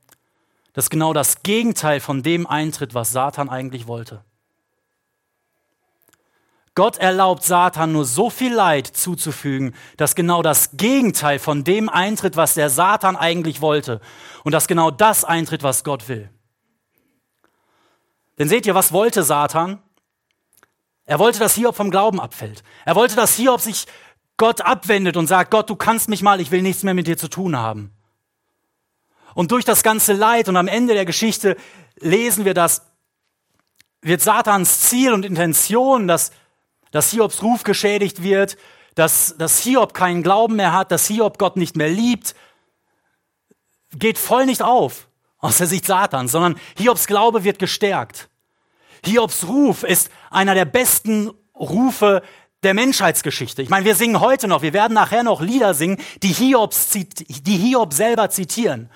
dass 0.74 0.90
genau 0.90 1.12
das 1.12 1.42
Gegenteil 1.42 1.98
von 1.98 2.22
dem 2.22 2.46
eintritt, 2.46 2.94
was 2.94 3.10
Satan 3.10 3.48
eigentlich 3.48 3.88
wollte. 3.88 4.24
Gott 6.76 6.98
erlaubt 6.98 7.42
Satan 7.42 7.90
nur 7.90 8.04
so 8.04 8.30
viel 8.30 8.54
Leid 8.54 8.86
zuzufügen, 8.86 9.74
dass 9.96 10.14
genau 10.14 10.40
das 10.40 10.76
Gegenteil 10.76 11.40
von 11.40 11.64
dem 11.64 11.88
eintritt, 11.88 12.36
was 12.36 12.54
der 12.54 12.70
Satan 12.70 13.16
eigentlich 13.16 13.60
wollte. 13.60 14.00
Und 14.44 14.52
dass 14.52 14.68
genau 14.68 14.92
das 14.92 15.24
eintritt, 15.24 15.64
was 15.64 15.82
Gott 15.82 16.08
will. 16.08 16.30
Denn 18.38 18.48
seht 18.48 18.66
ihr, 18.66 18.76
was 18.76 18.92
wollte 18.92 19.24
Satan? 19.24 19.82
Er 21.06 21.18
wollte, 21.18 21.40
dass 21.40 21.56
Hiob 21.56 21.74
vom 21.74 21.90
Glauben 21.90 22.20
abfällt. 22.20 22.62
Er 22.84 22.94
wollte, 22.94 23.16
dass 23.16 23.34
Hiob 23.34 23.60
sich 23.60 23.86
Gott 24.38 24.62
abwendet 24.62 25.18
und 25.18 25.26
sagt, 25.26 25.50
Gott, 25.50 25.68
du 25.68 25.76
kannst 25.76 26.08
mich 26.08 26.22
mal, 26.22 26.40
ich 26.40 26.50
will 26.50 26.62
nichts 26.62 26.82
mehr 26.82 26.94
mit 26.94 27.06
dir 27.06 27.18
zu 27.18 27.28
tun 27.28 27.56
haben. 27.56 27.92
Und 29.34 29.52
durch 29.52 29.66
das 29.66 29.82
ganze 29.82 30.14
Leid 30.14 30.48
und 30.48 30.56
am 30.56 30.68
Ende 30.68 30.94
der 30.94 31.04
Geschichte 31.04 31.56
lesen 32.00 32.46
wir, 32.46 32.54
dass 32.54 32.82
wird 34.00 34.22
Satans 34.22 34.80
Ziel 34.80 35.12
und 35.12 35.24
Intention, 35.24 36.08
dass, 36.08 36.30
dass 36.90 37.10
Hiobs 37.10 37.42
Ruf 37.42 37.64
geschädigt 37.64 38.22
wird, 38.22 38.56
dass, 38.94 39.36
dass 39.38 39.60
Hiob 39.60 39.94
keinen 39.94 40.22
Glauben 40.22 40.56
mehr 40.56 40.72
hat, 40.72 40.90
dass 40.90 41.06
Hiob 41.06 41.38
Gott 41.38 41.56
nicht 41.56 41.76
mehr 41.76 41.88
liebt, 41.88 42.34
geht 43.92 44.18
voll 44.18 44.46
nicht 44.46 44.62
auf 44.62 45.08
aus 45.38 45.58
der 45.58 45.66
Sicht 45.66 45.86
Satans, 45.86 46.32
sondern 46.32 46.58
Hiobs 46.76 47.06
Glaube 47.06 47.44
wird 47.44 47.58
gestärkt. 47.58 48.28
Hiobs 49.04 49.46
Ruf 49.46 49.84
ist 49.84 50.10
einer 50.30 50.54
der 50.54 50.64
besten 50.64 51.30
Rufe 51.54 52.22
der 52.62 52.74
Menschheitsgeschichte. 52.74 53.62
Ich 53.62 53.68
meine, 53.68 53.84
wir 53.84 53.94
singen 53.94 54.20
heute 54.20 54.48
noch, 54.48 54.62
wir 54.62 54.72
werden 54.72 54.94
nachher 54.94 55.22
noch 55.22 55.40
Lieder 55.40 55.74
singen, 55.74 55.98
die, 56.22 56.32
Hiobs, 56.32 56.90
die 56.90 57.56
Hiob 57.56 57.92
selber 57.92 58.30
zitieren. 58.30 58.90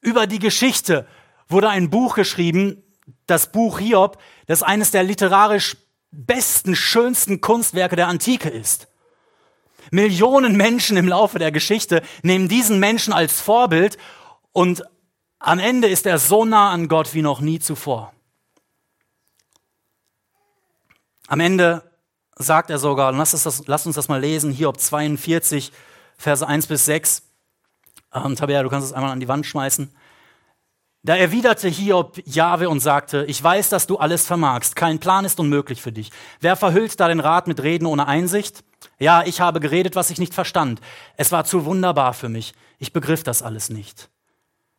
Über 0.00 0.26
die 0.26 0.40
Geschichte 0.40 1.06
wurde 1.48 1.68
ein 1.68 1.90
Buch 1.90 2.14
geschrieben, 2.14 2.82
das 3.26 3.52
Buch 3.52 3.78
Hiob, 3.78 4.18
das 4.46 4.62
eines 4.62 4.90
der 4.90 5.04
literarisch 5.04 5.76
besten, 6.10 6.74
schönsten 6.74 7.40
Kunstwerke 7.40 7.96
der 7.96 8.08
Antike 8.08 8.48
ist. 8.48 8.88
Millionen 9.90 10.56
Menschen 10.56 10.96
im 10.96 11.08
Laufe 11.08 11.38
der 11.38 11.52
Geschichte 11.52 12.02
nehmen 12.22 12.48
diesen 12.48 12.80
Menschen 12.80 13.12
als 13.12 13.40
Vorbild 13.40 13.98
und 14.52 14.82
am 15.38 15.58
Ende 15.58 15.88
ist 15.88 16.06
er 16.06 16.18
so 16.18 16.44
nah 16.44 16.70
an 16.70 16.88
Gott 16.88 17.12
wie 17.14 17.22
noch 17.22 17.40
nie 17.40 17.60
zuvor. 17.60 18.12
Am 21.26 21.40
Ende 21.40 21.93
sagt 22.36 22.70
er 22.70 22.78
sogar, 22.78 23.12
lass 23.12 23.32
uns 23.34 23.44
das, 23.44 23.66
lass 23.66 23.86
uns 23.86 23.96
das 23.96 24.08
mal 24.08 24.20
lesen, 24.20 24.52
Hiob 24.52 24.80
42, 24.80 25.72
Verse 26.16 26.46
1 26.46 26.66
bis 26.66 26.84
6. 26.84 27.22
Ähm, 28.12 28.36
Tabea, 28.36 28.62
du 28.62 28.68
kannst 28.68 28.86
es 28.86 28.92
einmal 28.92 29.12
an 29.12 29.20
die 29.20 29.28
Wand 29.28 29.46
schmeißen. 29.46 29.90
Da 31.02 31.16
erwiderte 31.16 31.68
Hiob 31.68 32.18
Jahwe 32.24 32.68
und 32.70 32.80
sagte, 32.80 33.26
ich 33.28 33.42
weiß, 33.42 33.68
dass 33.68 33.86
du 33.86 33.98
alles 33.98 34.26
vermagst. 34.26 34.74
Kein 34.74 35.00
Plan 35.00 35.26
ist 35.26 35.38
unmöglich 35.38 35.82
für 35.82 35.92
dich. 35.92 36.10
Wer 36.40 36.56
verhüllt 36.56 36.98
da 36.98 37.08
den 37.08 37.20
Rat 37.20 37.46
mit 37.46 37.62
Reden 37.62 37.84
ohne 37.84 38.06
Einsicht? 38.06 38.64
Ja, 38.98 39.22
ich 39.24 39.40
habe 39.40 39.60
geredet, 39.60 39.96
was 39.96 40.08
ich 40.08 40.18
nicht 40.18 40.32
verstand. 40.32 40.80
Es 41.18 41.30
war 41.30 41.44
zu 41.44 41.66
wunderbar 41.66 42.14
für 42.14 42.30
mich. 42.30 42.54
Ich 42.78 42.94
begriff 42.94 43.22
das 43.22 43.42
alles 43.42 43.68
nicht. 43.68 44.08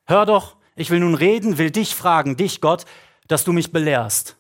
Hör 0.06 0.26
doch, 0.26 0.56
ich 0.76 0.90
will 0.90 1.00
nun 1.00 1.14
reden, 1.14 1.60
will 1.60 1.70
dich 1.70 1.94
fragen, 1.94 2.38
dich 2.38 2.60
Gott, 2.60 2.86
dass 3.28 3.44
du 3.44 3.54
mich 3.54 3.72
belehrst. 3.72 4.36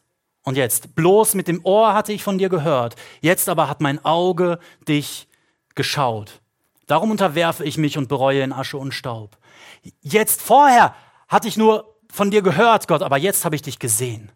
Und 0.45 0.57
jetzt, 0.57 0.95
bloß 0.95 1.33
mit 1.33 1.47
dem 1.47 1.59
Ohr 1.65 1.93
hatte 1.93 2.13
ich 2.13 2.23
von 2.23 2.37
dir 2.37 2.49
gehört, 2.49 2.95
jetzt 3.19 3.49
aber 3.49 3.67
hat 3.67 3.81
mein 3.81 4.05
Auge 4.05 4.59
dich 4.87 5.27
geschaut. 5.73 6.39
Darum 6.85 7.09
unterwerfe 7.09 7.65
ich 7.65 7.77
mich 7.77 7.97
und 7.97 8.07
bereue 8.07 8.43
in 8.43 8.53
Asche 8.53 8.77
und 8.77 8.93
Staub. 8.93 9.37
Jetzt 10.01 10.41
vorher 10.41 10.95
hatte 11.27 11.47
ich 11.47 11.57
nur 11.57 11.95
von 12.11 12.29
dir 12.29 12.43
gehört, 12.43 12.87
Gott, 12.87 13.01
aber 13.01 13.17
jetzt 13.17 13.43
habe 13.43 13.55
ich 13.55 13.63
dich 13.63 13.79
gesehen. 13.79 14.31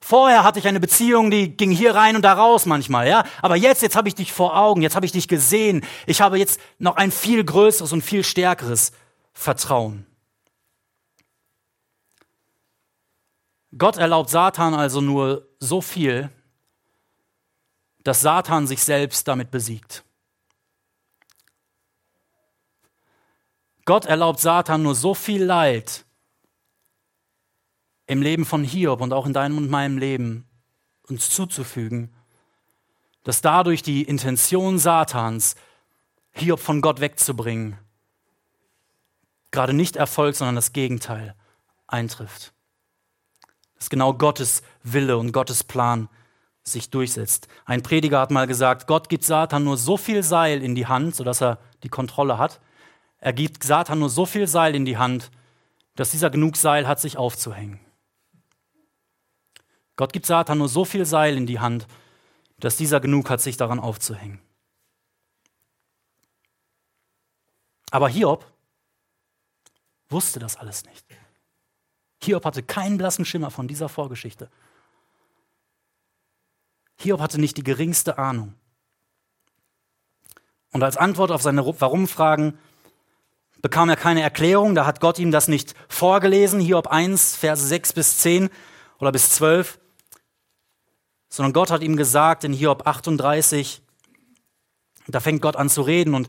Vorher 0.00 0.44
hatte 0.44 0.58
ich 0.58 0.66
eine 0.66 0.80
Beziehung, 0.80 1.30
die 1.30 1.56
ging 1.56 1.70
hier 1.70 1.94
rein 1.94 2.16
und 2.16 2.22
da 2.22 2.32
raus 2.32 2.64
manchmal, 2.64 3.06
ja. 3.06 3.24
Aber 3.42 3.56
jetzt, 3.56 3.82
jetzt 3.82 3.96
habe 3.96 4.08
ich 4.08 4.14
dich 4.14 4.32
vor 4.32 4.56
Augen, 4.56 4.80
jetzt 4.80 4.96
habe 4.96 5.06
ich 5.06 5.12
dich 5.12 5.28
gesehen. 5.28 5.84
Ich 6.06 6.22
habe 6.22 6.38
jetzt 6.38 6.58
noch 6.78 6.96
ein 6.96 7.10
viel 7.10 7.44
größeres 7.44 7.92
und 7.92 8.02
viel 8.02 8.24
stärkeres 8.24 8.92
Vertrauen. 9.34 10.06
Gott 13.76 13.96
erlaubt 13.96 14.30
Satan 14.30 14.74
also 14.74 15.00
nur 15.00 15.48
so 15.58 15.80
viel, 15.80 16.30
dass 18.04 18.20
Satan 18.20 18.66
sich 18.66 18.84
selbst 18.84 19.26
damit 19.26 19.50
besiegt. 19.50 20.04
Gott 23.84 24.06
erlaubt 24.06 24.40
Satan 24.40 24.82
nur 24.82 24.94
so 24.94 25.14
viel 25.14 25.42
Leid 25.42 26.04
im 28.06 28.22
Leben 28.22 28.44
von 28.44 28.64
Hiob 28.64 29.00
und 29.00 29.12
auch 29.12 29.26
in 29.26 29.32
deinem 29.32 29.58
und 29.58 29.70
meinem 29.70 29.98
Leben 29.98 30.46
uns 31.08 31.30
zuzufügen, 31.30 32.14
dass 33.24 33.40
dadurch 33.40 33.82
die 33.82 34.02
Intention 34.02 34.78
Satans, 34.78 35.56
Hiob 36.32 36.60
von 36.60 36.80
Gott 36.80 37.00
wegzubringen, 37.00 37.78
gerade 39.50 39.72
nicht 39.72 39.96
erfolgt, 39.96 40.38
sondern 40.38 40.56
das 40.56 40.72
Gegenteil 40.72 41.34
eintrifft 41.86 42.53
dass 43.76 43.90
genau 43.90 44.14
Gottes 44.14 44.62
Wille 44.82 45.16
und 45.18 45.32
Gottes 45.32 45.64
Plan 45.64 46.08
sich 46.62 46.90
durchsetzt. 46.90 47.48
Ein 47.66 47.82
Prediger 47.82 48.20
hat 48.20 48.30
mal 48.30 48.46
gesagt, 48.46 48.86
Gott 48.86 49.08
gibt 49.08 49.24
Satan 49.24 49.64
nur 49.64 49.76
so 49.76 49.96
viel 49.96 50.22
Seil 50.22 50.62
in 50.62 50.74
die 50.74 50.86
Hand, 50.86 51.14
sodass 51.14 51.42
er 51.42 51.58
die 51.82 51.88
Kontrolle 51.88 52.38
hat. 52.38 52.60
Er 53.18 53.32
gibt 53.32 53.62
Satan 53.62 53.98
nur 53.98 54.08
so 54.08 54.26
viel 54.26 54.46
Seil 54.46 54.74
in 54.74 54.84
die 54.84 54.96
Hand, 54.96 55.30
dass 55.94 56.10
dieser 56.10 56.30
genug 56.30 56.56
Seil 56.56 56.88
hat, 56.88 57.00
sich 57.00 57.16
aufzuhängen. 57.16 57.80
Gott 59.96 60.12
gibt 60.12 60.26
Satan 60.26 60.58
nur 60.58 60.68
so 60.68 60.84
viel 60.84 61.04
Seil 61.04 61.36
in 61.36 61.46
die 61.46 61.60
Hand, 61.60 61.86
dass 62.58 62.76
dieser 62.76 63.00
genug 63.00 63.30
hat, 63.30 63.40
sich 63.40 63.56
daran 63.56 63.78
aufzuhängen. 63.78 64.40
Aber 67.90 68.08
Hiob 68.08 68.44
wusste 70.08 70.40
das 70.40 70.56
alles 70.56 70.84
nicht. 70.84 71.06
Hiob 72.24 72.44
hatte 72.44 72.62
keinen 72.62 72.98
blassen 72.98 73.24
Schimmer 73.24 73.50
von 73.50 73.68
dieser 73.68 73.88
Vorgeschichte. 73.88 74.48
Hiob 76.96 77.20
hatte 77.20 77.40
nicht 77.40 77.56
die 77.56 77.64
geringste 77.64 78.18
Ahnung. 78.18 78.54
Und 80.72 80.82
als 80.82 80.96
Antwort 80.96 81.30
auf 81.30 81.42
seine 81.42 81.64
Warum-Fragen 81.64 82.58
bekam 83.62 83.88
er 83.88 83.96
keine 83.96 84.22
Erklärung, 84.22 84.74
da 84.74 84.86
hat 84.86 85.00
Gott 85.00 85.18
ihm 85.18 85.30
das 85.30 85.48
nicht 85.48 85.74
vorgelesen, 85.88 86.60
Hiob 86.60 86.88
1, 86.88 87.36
Verse 87.36 87.64
6 87.66 87.92
bis 87.92 88.18
10 88.18 88.50
oder 88.98 89.12
bis 89.12 89.30
12, 89.30 89.78
sondern 91.28 91.52
Gott 91.52 91.70
hat 91.70 91.82
ihm 91.82 91.96
gesagt 91.96 92.44
in 92.44 92.52
Hiob 92.52 92.86
38, 92.86 93.82
da 95.06 95.20
fängt 95.20 95.42
Gott 95.42 95.56
an 95.56 95.68
zu 95.70 95.82
reden 95.82 96.14
und 96.14 96.28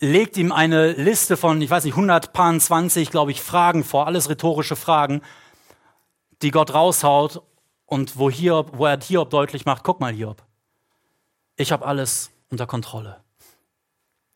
legt 0.00 0.36
ihm 0.36 0.50
eine 0.50 0.92
Liste 0.92 1.36
von, 1.36 1.60
ich 1.60 1.70
weiß 1.70 1.84
nicht, 1.84 1.94
120, 1.94 3.10
glaube 3.10 3.30
ich, 3.30 3.42
Fragen 3.42 3.84
vor, 3.84 4.06
alles 4.06 4.28
rhetorische 4.28 4.76
Fragen, 4.76 5.22
die 6.42 6.50
Gott 6.50 6.74
raushaut 6.74 7.42
und 7.86 8.18
wo, 8.18 8.30
Hiob, 8.30 8.72
wo 8.76 8.86
er 8.86 8.98
Hiob 9.00 9.30
deutlich 9.30 9.66
macht, 9.66 9.84
guck 9.84 10.00
mal 10.00 10.12
Hiob, 10.12 10.42
ich 11.56 11.70
habe 11.70 11.86
alles 11.86 12.30
unter 12.48 12.66
Kontrolle. 12.66 13.22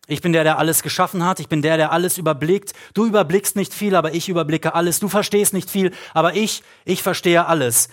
Ich 0.07 0.21
bin 0.21 0.35
der, 0.35 0.45
der 0.45 0.59
alles 0.59 0.83
geschaffen 0.83 1.25
hat. 1.25 1.41
Ich 1.41 1.49
bin 1.49 1.63
der, 1.63 1.79
der 1.79 1.91
alles 1.91 2.19
überblickt. 2.19 2.75
Du 2.93 3.07
überblickst 3.07 3.57
nicht 3.57 3.73
viel, 3.73 3.97
aber 3.97 4.13
ich 4.13 4.29
überblicke 4.29 4.75
alles. 4.75 5.01
Du 5.01 5.09
verstehst 5.09 5.55
nicht 5.55 5.71
viel, 5.71 5.93
aber 6.13 6.35
ich, 6.35 6.63
ich 6.85 7.03
verstehe 7.03 7.47
alles. 7.47 7.89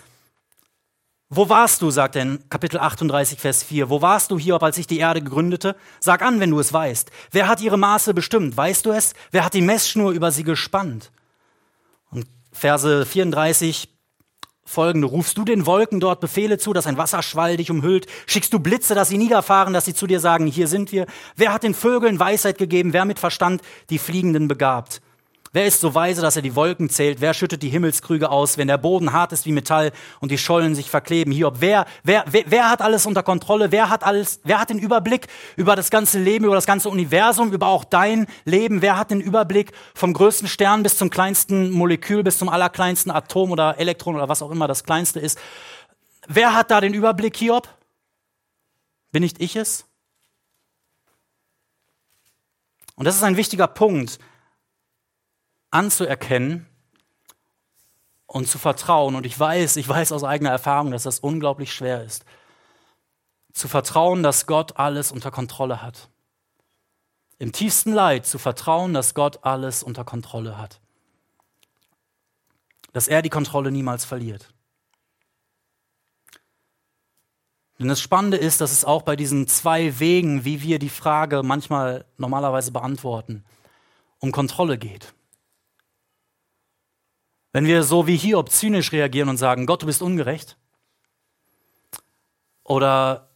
Wo 1.34 1.48
warst 1.48 1.80
du, 1.80 1.90
sagt 1.90 2.16
er 2.16 2.22
in 2.22 2.48
Kapitel 2.50 2.78
38, 2.78 3.38
Vers 3.38 3.62
4. 3.62 3.88
Wo 3.88 4.02
warst 4.02 4.30
du, 4.30 4.38
Hiob, 4.38 4.62
als 4.62 4.76
ich 4.76 4.86
die 4.86 4.98
Erde 4.98 5.22
gegründete? 5.22 5.76
Sag 5.98 6.20
an, 6.20 6.40
wenn 6.40 6.50
du 6.50 6.60
es 6.60 6.74
weißt. 6.74 7.10
Wer 7.30 7.48
hat 7.48 7.62
ihre 7.62 7.78
Maße 7.78 8.12
bestimmt? 8.12 8.54
Weißt 8.54 8.84
du 8.84 8.90
es? 8.90 9.14
Wer 9.30 9.42
hat 9.42 9.54
die 9.54 9.62
Messschnur 9.62 10.12
über 10.12 10.30
sie 10.30 10.44
gespannt? 10.44 11.10
Und 12.10 12.26
Verse 12.52 13.06
34 13.06 13.88
folgende. 14.66 15.06
Rufst 15.06 15.38
du 15.38 15.46
den 15.46 15.64
Wolken 15.64 16.00
dort 16.00 16.20
Befehle 16.20 16.58
zu, 16.58 16.74
dass 16.74 16.86
ein 16.86 16.98
Wasserschwall 16.98 17.56
dich 17.56 17.70
umhüllt? 17.70 18.06
Schickst 18.26 18.52
du 18.52 18.58
Blitze, 18.58 18.94
dass 18.94 19.08
sie 19.08 19.16
niederfahren, 19.16 19.72
dass 19.72 19.86
sie 19.86 19.94
zu 19.94 20.06
dir 20.06 20.20
sagen, 20.20 20.46
hier 20.46 20.68
sind 20.68 20.92
wir? 20.92 21.06
Wer 21.36 21.54
hat 21.54 21.62
den 21.62 21.72
Vögeln 21.72 22.18
Weisheit 22.18 22.58
gegeben? 22.58 22.92
Wer 22.92 23.06
mit 23.06 23.18
Verstand 23.18 23.62
die 23.88 23.98
Fliegenden 23.98 24.48
begabt? 24.48 25.00
Wer 25.54 25.66
ist 25.66 25.82
so 25.82 25.94
weise, 25.94 26.22
dass 26.22 26.36
er 26.36 26.40
die 26.40 26.56
Wolken 26.56 26.88
zählt? 26.88 27.20
Wer 27.20 27.34
schüttet 27.34 27.62
die 27.62 27.68
Himmelskrüge 27.68 28.30
aus, 28.30 28.56
wenn 28.56 28.68
der 28.68 28.78
Boden 28.78 29.12
hart 29.12 29.32
ist 29.32 29.44
wie 29.44 29.52
Metall 29.52 29.92
und 30.20 30.30
die 30.30 30.38
Schollen 30.38 30.74
sich 30.74 30.88
verkleben? 30.88 31.30
Hiob, 31.30 31.56
wer, 31.58 31.84
wer, 32.02 32.24
wer, 32.26 32.44
wer 32.46 32.70
hat 32.70 32.80
alles 32.80 33.04
unter 33.04 33.22
Kontrolle? 33.22 33.70
Wer 33.70 33.90
hat 33.90 34.02
alles, 34.02 34.40
wer 34.44 34.58
hat 34.58 34.70
den 34.70 34.78
Überblick 34.78 35.28
über 35.56 35.76
das 35.76 35.90
ganze 35.90 36.18
Leben, 36.18 36.46
über 36.46 36.54
das 36.54 36.64
ganze 36.64 36.88
Universum, 36.88 37.52
über 37.52 37.66
auch 37.66 37.84
dein 37.84 38.28
Leben? 38.46 38.80
Wer 38.80 38.96
hat 38.96 39.10
den 39.10 39.20
Überblick 39.20 39.72
vom 39.94 40.14
größten 40.14 40.48
Stern 40.48 40.82
bis 40.82 40.96
zum 40.96 41.10
kleinsten 41.10 41.70
Molekül, 41.70 42.22
bis 42.22 42.38
zum 42.38 42.48
allerkleinsten 42.48 43.10
Atom 43.12 43.50
oder 43.50 43.78
Elektron 43.78 44.14
oder 44.14 44.30
was 44.30 44.40
auch 44.40 44.50
immer 44.50 44.68
das 44.68 44.84
kleinste 44.84 45.20
ist? 45.20 45.38
Wer 46.28 46.54
hat 46.54 46.70
da 46.70 46.80
den 46.80 46.94
Überblick, 46.94 47.36
Hiob? 47.36 47.68
Bin 49.10 49.22
nicht 49.22 49.38
ich 49.38 49.54
es? 49.56 49.84
Und 52.96 53.04
das 53.04 53.16
ist 53.16 53.22
ein 53.22 53.36
wichtiger 53.36 53.66
Punkt. 53.66 54.18
Anzuerkennen 55.72 56.66
und 58.26 58.48
zu 58.48 58.58
vertrauen. 58.58 59.14
Und 59.14 59.26
ich 59.26 59.38
weiß, 59.38 59.76
ich 59.76 59.88
weiß 59.88 60.12
aus 60.12 60.24
eigener 60.24 60.50
Erfahrung, 60.50 60.92
dass 60.92 61.02
das 61.02 61.20
unglaublich 61.20 61.72
schwer 61.72 62.04
ist. 62.04 62.24
Zu 63.52 63.68
vertrauen, 63.68 64.22
dass 64.22 64.46
Gott 64.46 64.76
alles 64.76 65.12
unter 65.12 65.30
Kontrolle 65.30 65.82
hat. 65.82 66.08
Im 67.38 67.52
tiefsten 67.52 67.92
Leid 67.92 68.24
zu 68.24 68.38
vertrauen, 68.38 68.94
dass 68.94 69.14
Gott 69.14 69.44
alles 69.44 69.82
unter 69.82 70.04
Kontrolle 70.04 70.58
hat. 70.58 70.80
Dass 72.92 73.08
er 73.08 73.20
die 73.20 73.30
Kontrolle 73.30 73.72
niemals 73.72 74.04
verliert. 74.04 74.54
Denn 77.78 77.88
das 77.88 78.00
Spannende 78.00 78.36
ist, 78.36 78.60
dass 78.60 78.70
es 78.70 78.84
auch 78.84 79.02
bei 79.02 79.16
diesen 79.16 79.48
zwei 79.48 79.98
Wegen, 79.98 80.44
wie 80.44 80.62
wir 80.62 80.78
die 80.78 80.88
Frage 80.88 81.42
manchmal 81.42 82.04
normalerweise 82.16 82.70
beantworten, 82.70 83.44
um 84.20 84.30
Kontrolle 84.30 84.78
geht. 84.78 85.12
Wenn 87.52 87.66
wir 87.66 87.82
so 87.82 88.06
wie 88.06 88.16
Hiob 88.16 88.50
zynisch 88.50 88.92
reagieren 88.92 89.28
und 89.28 89.36
sagen, 89.36 89.66
Gott, 89.66 89.82
du 89.82 89.86
bist 89.86 90.02
ungerecht, 90.02 90.56
oder 92.64 93.28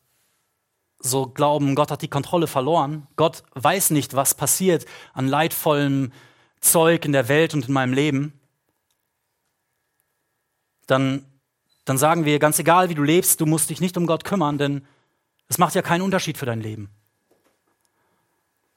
so 0.98 1.26
glauben, 1.26 1.74
Gott 1.74 1.90
hat 1.90 2.02
die 2.02 2.09
Kontrolle 2.09 2.46
verloren, 2.46 3.07
Gott 3.16 3.42
weiß 3.55 3.90
nicht, 3.90 4.14
was 4.14 4.35
passiert 4.35 4.87
an 5.12 5.29
leidvollem 5.29 6.12
Zeug 6.61 7.05
in 7.05 7.12
der 7.12 7.29
Welt 7.29 7.55
und 7.55 7.68
in 7.68 7.74
meinem 7.74 7.92
Leben, 7.92 8.40
dann, 10.87 11.26
dann 11.85 11.98
sagen 11.98 12.24
wir, 12.24 12.38
ganz 12.38 12.59
egal 12.59 12.88
wie 12.88 12.94
du 12.94 13.02
lebst, 13.02 13.40
du 13.40 13.46
musst 13.46 13.70
dich 13.70 13.81
nicht 13.81 13.96
um 13.96 14.07
Gott 14.07 14.24
kümmern, 14.24 14.59
denn 14.59 14.87
es 15.48 15.59
macht 15.59 15.74
ja 15.74 15.83
keinen 15.83 16.02
Unterschied 16.02 16.38
für 16.38 16.46
dein 16.46 16.61
Leben. 16.61 16.90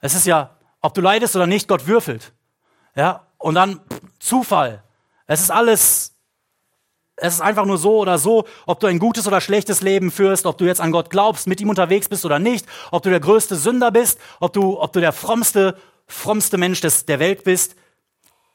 Es 0.01 0.13
ist 0.13 0.25
ja, 0.25 0.57
ob 0.81 0.93
du 0.93 1.01
leidest 1.01 1.35
oder 1.35 1.47
nicht, 1.47 1.67
Gott 1.67 1.87
würfelt. 1.87 2.33
Ja, 2.95 3.27
und 3.37 3.55
dann 3.55 3.79
Zufall. 4.19 4.83
Es 5.29 5.41
ist 5.41 5.51
alles, 5.51 6.15
es 7.15 7.35
ist 7.35 7.41
einfach 7.41 7.65
nur 7.65 7.77
so 7.77 7.99
oder 7.99 8.17
so, 8.17 8.47
ob 8.65 8.79
du 8.79 8.87
ein 8.87 8.97
gutes 8.97 9.27
oder 9.27 9.39
schlechtes 9.41 9.81
Leben 9.81 10.09
führst, 10.09 10.47
ob 10.47 10.57
du 10.57 10.65
jetzt 10.65 10.81
an 10.81 10.91
Gott 10.91 11.11
glaubst, 11.11 11.45
mit 11.45 11.61
ihm 11.61 11.69
unterwegs 11.69 12.09
bist 12.09 12.25
oder 12.25 12.39
nicht, 12.39 12.65
ob 12.89 13.03
du 13.03 13.11
der 13.11 13.19
größte 13.19 13.55
Sünder 13.55 13.91
bist, 13.91 14.19
ob 14.39 14.53
du, 14.53 14.81
ob 14.81 14.91
du 14.91 14.99
der 14.99 15.13
frommste, 15.13 15.77
frommste 16.07 16.57
Mensch 16.57 16.81
des, 16.81 17.05
der 17.05 17.19
Welt 17.19 17.43
bist. 17.43 17.75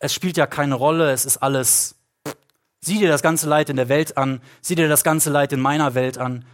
Es 0.00 0.12
spielt 0.12 0.37
ja 0.37 0.48
keine 0.48 0.74
Rolle, 0.74 1.12
es 1.12 1.24
ist 1.24 1.37
alles. 1.37 1.94
Sieh 2.80 2.98
dir 2.98 3.08
das 3.08 3.22
ganze 3.22 3.48
Leid 3.48 3.70
in 3.70 3.76
der 3.76 3.88
Welt 3.88 4.16
an, 4.16 4.42
sieh 4.60 4.74
dir 4.74 4.88
das 4.88 5.04
ganze 5.04 5.30
Leid 5.30 5.52
in 5.52 5.60
meiner 5.60 5.94
Welt 5.94 6.18
an. 6.18 6.44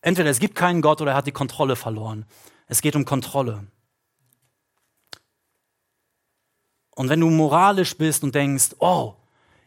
Entweder 0.00 0.30
es 0.30 0.40
gibt 0.40 0.56
keinen 0.56 0.82
Gott 0.82 1.00
oder 1.00 1.12
er 1.12 1.16
hat 1.18 1.28
die 1.28 1.32
Kontrolle 1.32 1.76
verloren. 1.76 2.26
Es 2.66 2.82
geht 2.82 2.96
um 2.96 3.04
Kontrolle. 3.04 3.62
Und 6.94 7.08
wenn 7.08 7.20
du 7.20 7.30
moralisch 7.30 7.96
bist 7.96 8.22
und 8.22 8.34
denkst, 8.34 8.76
oh, 8.78 9.14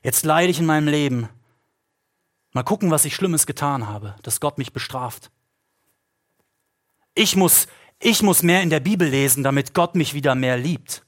jetzt 0.04 0.26
leide 0.26 0.52
ich 0.52 0.60
in 0.60 0.66
meinem 0.66 0.88
Leben, 0.88 1.30
mal 2.52 2.64
gucken, 2.64 2.92
was 2.92 3.06
ich 3.06 3.16
Schlimmes 3.16 3.46
getan 3.46 3.88
habe, 3.88 4.16
dass 4.22 4.40
Gott 4.40 4.58
mich 4.58 4.74
bestraft. 4.74 5.32
Ich 7.16 7.36
muss, 7.36 7.68
ich 8.00 8.22
muss 8.22 8.44
mehr 8.44 8.62
in 8.62 8.70
der 8.70 8.80
Bibel 8.80 9.08
lesen, 9.08 9.44
damit 9.44 9.74
Gott 9.74 9.96
mich 9.96 10.14
wieder 10.14 10.36
mehr 10.36 10.58
liebt. 10.58 11.04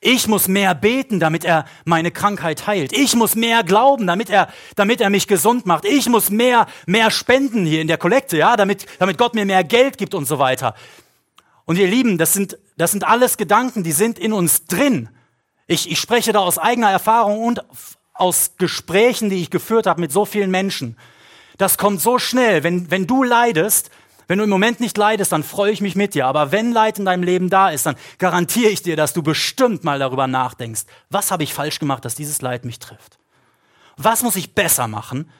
Ich 0.00 0.28
muss 0.28 0.46
mehr 0.46 0.76
beten, 0.76 1.18
damit 1.18 1.44
er 1.44 1.64
meine 1.84 2.12
Krankheit 2.12 2.68
heilt. 2.68 2.92
Ich 2.92 3.16
muss 3.16 3.34
mehr 3.34 3.64
glauben, 3.64 4.06
damit 4.06 4.30
er, 4.30 4.48
damit 4.76 5.00
er 5.00 5.10
mich 5.10 5.26
gesund 5.26 5.66
macht. 5.66 5.84
Ich 5.84 6.08
muss 6.08 6.30
mehr, 6.30 6.66
mehr 6.86 7.10
spenden 7.10 7.66
hier 7.66 7.80
in 7.80 7.88
der 7.88 7.98
Kollekte, 7.98 8.36
ja, 8.36 8.56
damit, 8.56 8.86
damit 9.00 9.18
Gott 9.18 9.34
mir 9.34 9.44
mehr 9.44 9.64
Geld 9.64 9.98
gibt 9.98 10.14
und 10.14 10.26
so 10.26 10.38
weiter. 10.38 10.76
Und 11.64 11.78
ihr 11.78 11.88
Lieben, 11.88 12.16
das 12.16 12.32
sind, 12.32 12.56
das 12.78 12.92
sind 12.92 13.04
alles 13.04 13.36
Gedanken, 13.36 13.82
die 13.82 13.92
sind 13.92 14.18
in 14.18 14.32
uns 14.32 14.64
drin. 14.64 15.08
Ich, 15.66 15.90
ich 15.90 16.00
spreche 16.00 16.32
da 16.32 16.38
aus 16.38 16.58
eigener 16.58 16.90
Erfahrung 16.90 17.40
und 17.44 17.62
aus 18.14 18.52
Gesprächen, 18.56 19.30
die 19.30 19.42
ich 19.42 19.50
geführt 19.50 19.86
habe 19.86 20.00
mit 20.00 20.12
so 20.12 20.24
vielen 20.24 20.50
Menschen. 20.50 20.96
Das 21.58 21.76
kommt 21.76 22.00
so 22.00 22.18
schnell. 22.18 22.62
Wenn, 22.62 22.90
wenn 22.90 23.06
du 23.06 23.22
leidest, 23.22 23.90
wenn 24.28 24.38
du 24.38 24.44
im 24.44 24.50
Moment 24.50 24.78
nicht 24.80 24.96
leidest, 24.96 25.32
dann 25.32 25.42
freue 25.42 25.72
ich 25.72 25.80
mich 25.80 25.96
mit 25.96 26.14
dir. 26.14 26.26
Aber 26.26 26.52
wenn 26.52 26.72
Leid 26.72 26.98
in 26.98 27.04
deinem 27.04 27.22
Leben 27.22 27.50
da 27.50 27.70
ist, 27.70 27.86
dann 27.86 27.96
garantiere 28.18 28.70
ich 28.70 28.82
dir, 28.82 28.94
dass 28.96 29.12
du 29.12 29.22
bestimmt 29.22 29.84
mal 29.84 29.98
darüber 29.98 30.26
nachdenkst. 30.26 30.82
Was 31.10 31.30
habe 31.30 31.42
ich 31.42 31.54
falsch 31.54 31.80
gemacht, 31.80 32.04
dass 32.04 32.14
dieses 32.14 32.42
Leid 32.42 32.64
mich 32.64 32.78
trifft? 32.78 33.18
Was 33.96 34.22
muss 34.22 34.36
ich 34.36 34.54
besser 34.54 34.86
machen, 34.86 35.30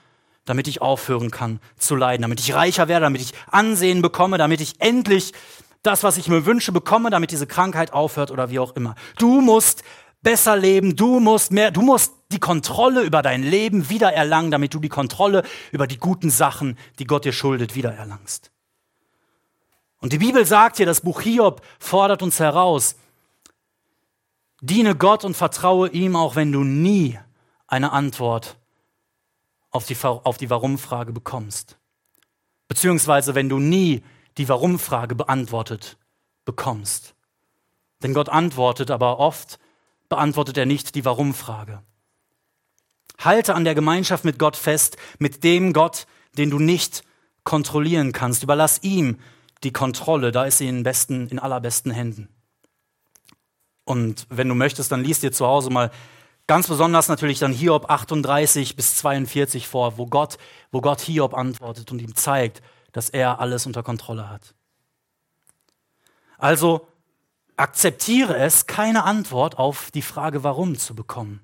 damit 0.44 0.66
ich 0.66 0.82
aufhören 0.82 1.30
kann 1.30 1.60
zu 1.76 1.94
leiden, 1.94 2.22
damit 2.22 2.40
ich 2.40 2.54
reicher 2.54 2.88
werde, 2.88 3.04
damit 3.04 3.20
ich 3.20 3.32
Ansehen 3.50 4.02
bekomme, 4.02 4.38
damit 4.38 4.60
ich 4.60 4.80
endlich 4.80 5.32
das, 5.82 6.02
was 6.02 6.16
ich 6.16 6.28
mir 6.28 6.44
wünsche, 6.44 6.72
bekomme, 6.72 7.10
damit 7.10 7.30
diese 7.30 7.46
Krankheit 7.46 7.92
aufhört 7.92 8.30
oder 8.30 8.50
wie 8.50 8.58
auch 8.58 8.74
immer. 8.74 8.94
Du 9.18 9.40
musst 9.40 9.82
besser 10.22 10.56
leben, 10.56 10.96
du 10.96 11.20
musst 11.20 11.52
mehr, 11.52 11.70
du 11.70 11.82
musst 11.82 12.14
die 12.32 12.40
Kontrolle 12.40 13.02
über 13.02 13.22
dein 13.22 13.42
Leben 13.42 13.88
wieder 13.88 14.12
erlangen, 14.12 14.50
damit 14.50 14.74
du 14.74 14.80
die 14.80 14.88
Kontrolle 14.88 15.42
über 15.72 15.86
die 15.86 15.98
guten 15.98 16.30
Sachen, 16.30 16.76
die 16.98 17.04
Gott 17.04 17.24
dir 17.24 17.32
schuldet, 17.32 17.74
wieder 17.74 17.94
erlangst. 17.94 18.50
Und 20.00 20.12
die 20.12 20.18
Bibel 20.18 20.44
sagt 20.44 20.76
hier, 20.76 20.86
das 20.86 21.00
Buch 21.00 21.20
Hiob 21.22 21.62
fordert 21.78 22.22
uns 22.22 22.38
heraus, 22.38 22.96
diene 24.60 24.94
Gott 24.94 25.24
und 25.24 25.36
vertraue 25.36 25.88
ihm, 25.90 26.16
auch 26.16 26.36
wenn 26.36 26.52
du 26.52 26.64
nie 26.64 27.18
eine 27.66 27.92
Antwort 27.92 28.56
auf 29.70 29.86
die, 29.86 29.96
auf 30.02 30.36
die 30.36 30.50
Warum-Frage 30.50 31.12
bekommst. 31.12 31.78
Beziehungsweise 32.68 33.34
wenn 33.34 33.48
du 33.48 33.58
nie 33.58 34.02
die 34.38 34.48
Warum-Frage 34.48 35.14
beantwortet 35.14 35.98
bekommst. 36.44 37.14
Denn 38.02 38.14
Gott 38.14 38.28
antwortet, 38.28 38.90
aber 38.90 39.18
oft 39.18 39.58
beantwortet 40.08 40.56
er 40.56 40.66
nicht 40.66 40.94
die 40.94 41.04
Warum-Frage. 41.04 41.82
Halte 43.18 43.54
an 43.54 43.64
der 43.64 43.74
Gemeinschaft 43.74 44.24
mit 44.24 44.38
Gott 44.38 44.56
fest, 44.56 44.96
mit 45.18 45.44
dem 45.44 45.72
Gott, 45.72 46.06
den 46.38 46.50
du 46.50 46.58
nicht 46.58 47.02
kontrollieren 47.44 48.12
kannst. 48.12 48.42
Überlass 48.42 48.82
ihm 48.82 49.18
die 49.64 49.72
Kontrolle, 49.72 50.32
da 50.32 50.44
ist 50.44 50.58
sie 50.58 50.68
in, 50.68 50.84
besten, 50.84 51.28
in 51.28 51.38
allerbesten 51.38 51.90
Händen. 51.90 52.28
Und 53.84 54.26
wenn 54.30 54.48
du 54.48 54.54
möchtest, 54.54 54.92
dann 54.92 55.02
liest 55.02 55.22
dir 55.22 55.32
zu 55.32 55.46
Hause 55.46 55.70
mal 55.70 55.90
ganz 56.46 56.68
besonders 56.68 57.08
natürlich 57.08 57.40
dann 57.40 57.52
Hiob 57.52 57.90
38 57.90 58.76
bis 58.76 58.96
42 58.96 59.66
vor, 59.66 59.98
wo 59.98 60.06
Gott, 60.06 60.38
wo 60.70 60.80
Gott 60.80 61.00
Hiob 61.00 61.34
antwortet 61.34 61.90
und 61.90 62.00
ihm 62.00 62.14
zeigt, 62.14 62.62
dass 62.98 63.10
er 63.10 63.38
alles 63.38 63.64
unter 63.64 63.84
Kontrolle 63.84 64.28
hat. 64.28 64.56
Also 66.36 66.88
akzeptiere 67.56 68.36
es, 68.36 68.66
keine 68.66 69.04
Antwort 69.04 69.56
auf 69.56 69.92
die 69.92 70.02
Frage, 70.02 70.42
warum 70.42 70.76
zu 70.76 70.96
bekommen. 70.96 71.38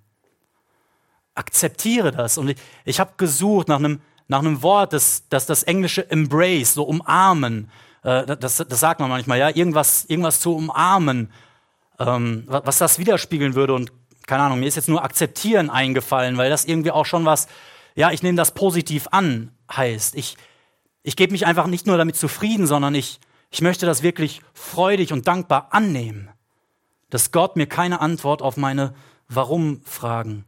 Akzeptiere 1.37 2.11
das. 2.11 2.39
Und 2.39 2.49
ich, 2.49 2.57
ich 2.85 2.99
habe 2.99 3.13
gesucht 3.19 3.69
nach 3.69 3.79
einem, 3.79 4.01
nach 4.27 4.41
einem 4.41 4.63
Wort, 4.63 4.93
das, 4.93 5.29
das 5.29 5.47
das 5.47 5.63
englische 5.63 6.11
Embrace, 6.11 6.75
so 6.75 6.83
umarmen, 6.83 7.71
äh, 8.03 8.37
das, 8.37 8.57
das 8.57 8.81
sagt 8.81 8.99
man 8.99 9.09
manchmal, 9.09 9.39
ja, 9.39 9.49
irgendwas, 9.49 10.07
irgendwas 10.07 10.41
zu 10.41 10.57
umarmen, 10.57 11.31
ähm, 12.01 12.43
was 12.49 12.79
das 12.79 12.99
widerspiegeln 12.99 13.55
würde. 13.55 13.75
Und 13.75 13.93
keine 14.27 14.43
Ahnung, 14.43 14.59
mir 14.59 14.67
ist 14.67 14.75
jetzt 14.75 14.89
nur 14.89 15.05
akzeptieren 15.05 15.71
eingefallen, 15.71 16.37
weil 16.37 16.51
das 16.51 16.65
irgendwie 16.65 16.91
auch 16.91 17.07
schon 17.07 17.25
was, 17.25 17.47
ja, 17.95 18.11
ich 18.11 18.25
nehme 18.25 18.37
das 18.37 18.55
positiv 18.55 19.07
an, 19.13 19.53
heißt. 19.71 20.17
Ich, 20.17 20.37
ich 21.05 21.17
gebe 21.17 21.33
mich 21.33 21.47
einfach 21.47 21.67
nicht 21.67 21.87
nur 21.87 21.99
damit 21.99 22.17
zufrieden, 22.17 22.67
sondern 22.67 22.95
ich, 22.95 23.21
ich 23.51 23.61
möchte 23.61 23.87
das 23.87 24.03
wirklich 24.03 24.41
freudig 24.55 25.13
und 25.13 25.29
dankbar 25.29 25.69
annehmen, 25.71 26.31
dass 27.11 27.31
Gott 27.31 27.57
mir 27.57 27.67
keine 27.67 28.01
Antwort 28.01 28.43
auf 28.43 28.57
meine 28.57 28.95
Warum-Fragen 29.29 30.47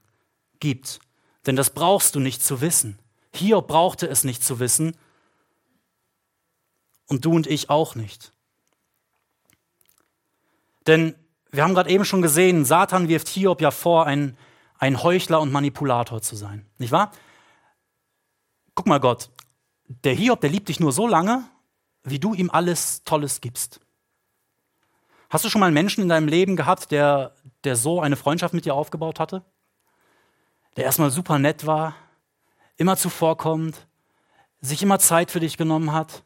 gibt. 0.58 0.98
Denn 1.44 1.56
das 1.56 1.70
brauchst 1.70 2.14
du 2.14 2.20
nicht 2.20 2.42
zu 2.42 2.62
wissen. 2.62 2.98
Hiob 3.34 3.68
brauchte 3.68 4.08
es 4.08 4.24
nicht 4.24 4.42
zu 4.42 4.58
wissen 4.58 4.96
und 7.06 7.26
du 7.26 7.32
und 7.32 7.46
ich 7.46 7.68
auch 7.68 7.94
nicht. 7.94 8.32
Denn 10.86 11.14
wir 11.50 11.64
haben 11.64 11.74
gerade 11.74 11.90
eben 11.90 12.06
schon 12.06 12.22
gesehen, 12.22 12.64
Satan 12.64 13.08
wirft 13.08 13.28
Hiob 13.28 13.60
ja 13.60 13.70
vor, 13.70 14.06
ein, 14.06 14.38
ein 14.78 15.02
Heuchler 15.02 15.42
und 15.42 15.52
Manipulator 15.52 16.22
zu 16.22 16.34
sein. 16.34 16.64
Nicht 16.78 16.92
wahr? 16.92 17.12
Guck 18.74 18.86
mal, 18.86 19.00
Gott, 19.00 19.30
der 19.88 20.14
Hiob, 20.14 20.40
der 20.40 20.50
liebt 20.50 20.68
dich 20.68 20.80
nur 20.80 20.92
so 20.92 21.06
lange, 21.06 21.44
wie 22.02 22.18
du 22.18 22.34
ihm 22.34 22.50
alles 22.50 23.04
Tolles 23.04 23.40
gibst. 23.40 23.80
Hast 25.28 25.44
du 25.44 25.48
schon 25.48 25.60
mal 25.60 25.66
einen 25.66 25.74
Menschen 25.74 26.02
in 26.02 26.08
deinem 26.08 26.28
Leben 26.28 26.56
gehabt, 26.56 26.90
der, 26.90 27.34
der 27.64 27.76
so 27.76 28.00
eine 28.00 28.16
Freundschaft 28.16 28.54
mit 28.54 28.64
dir 28.64 28.74
aufgebaut 28.74 29.18
hatte? 29.18 29.44
Der 30.76 30.84
erstmal 30.84 31.10
super 31.10 31.38
nett 31.38 31.66
war, 31.66 31.94
immer 32.76 32.96
zuvorkommt, 32.96 33.86
sich 34.60 34.82
immer 34.82 34.98
Zeit 34.98 35.30
für 35.30 35.40
dich 35.40 35.56
genommen 35.56 35.92
hat, 35.92 36.22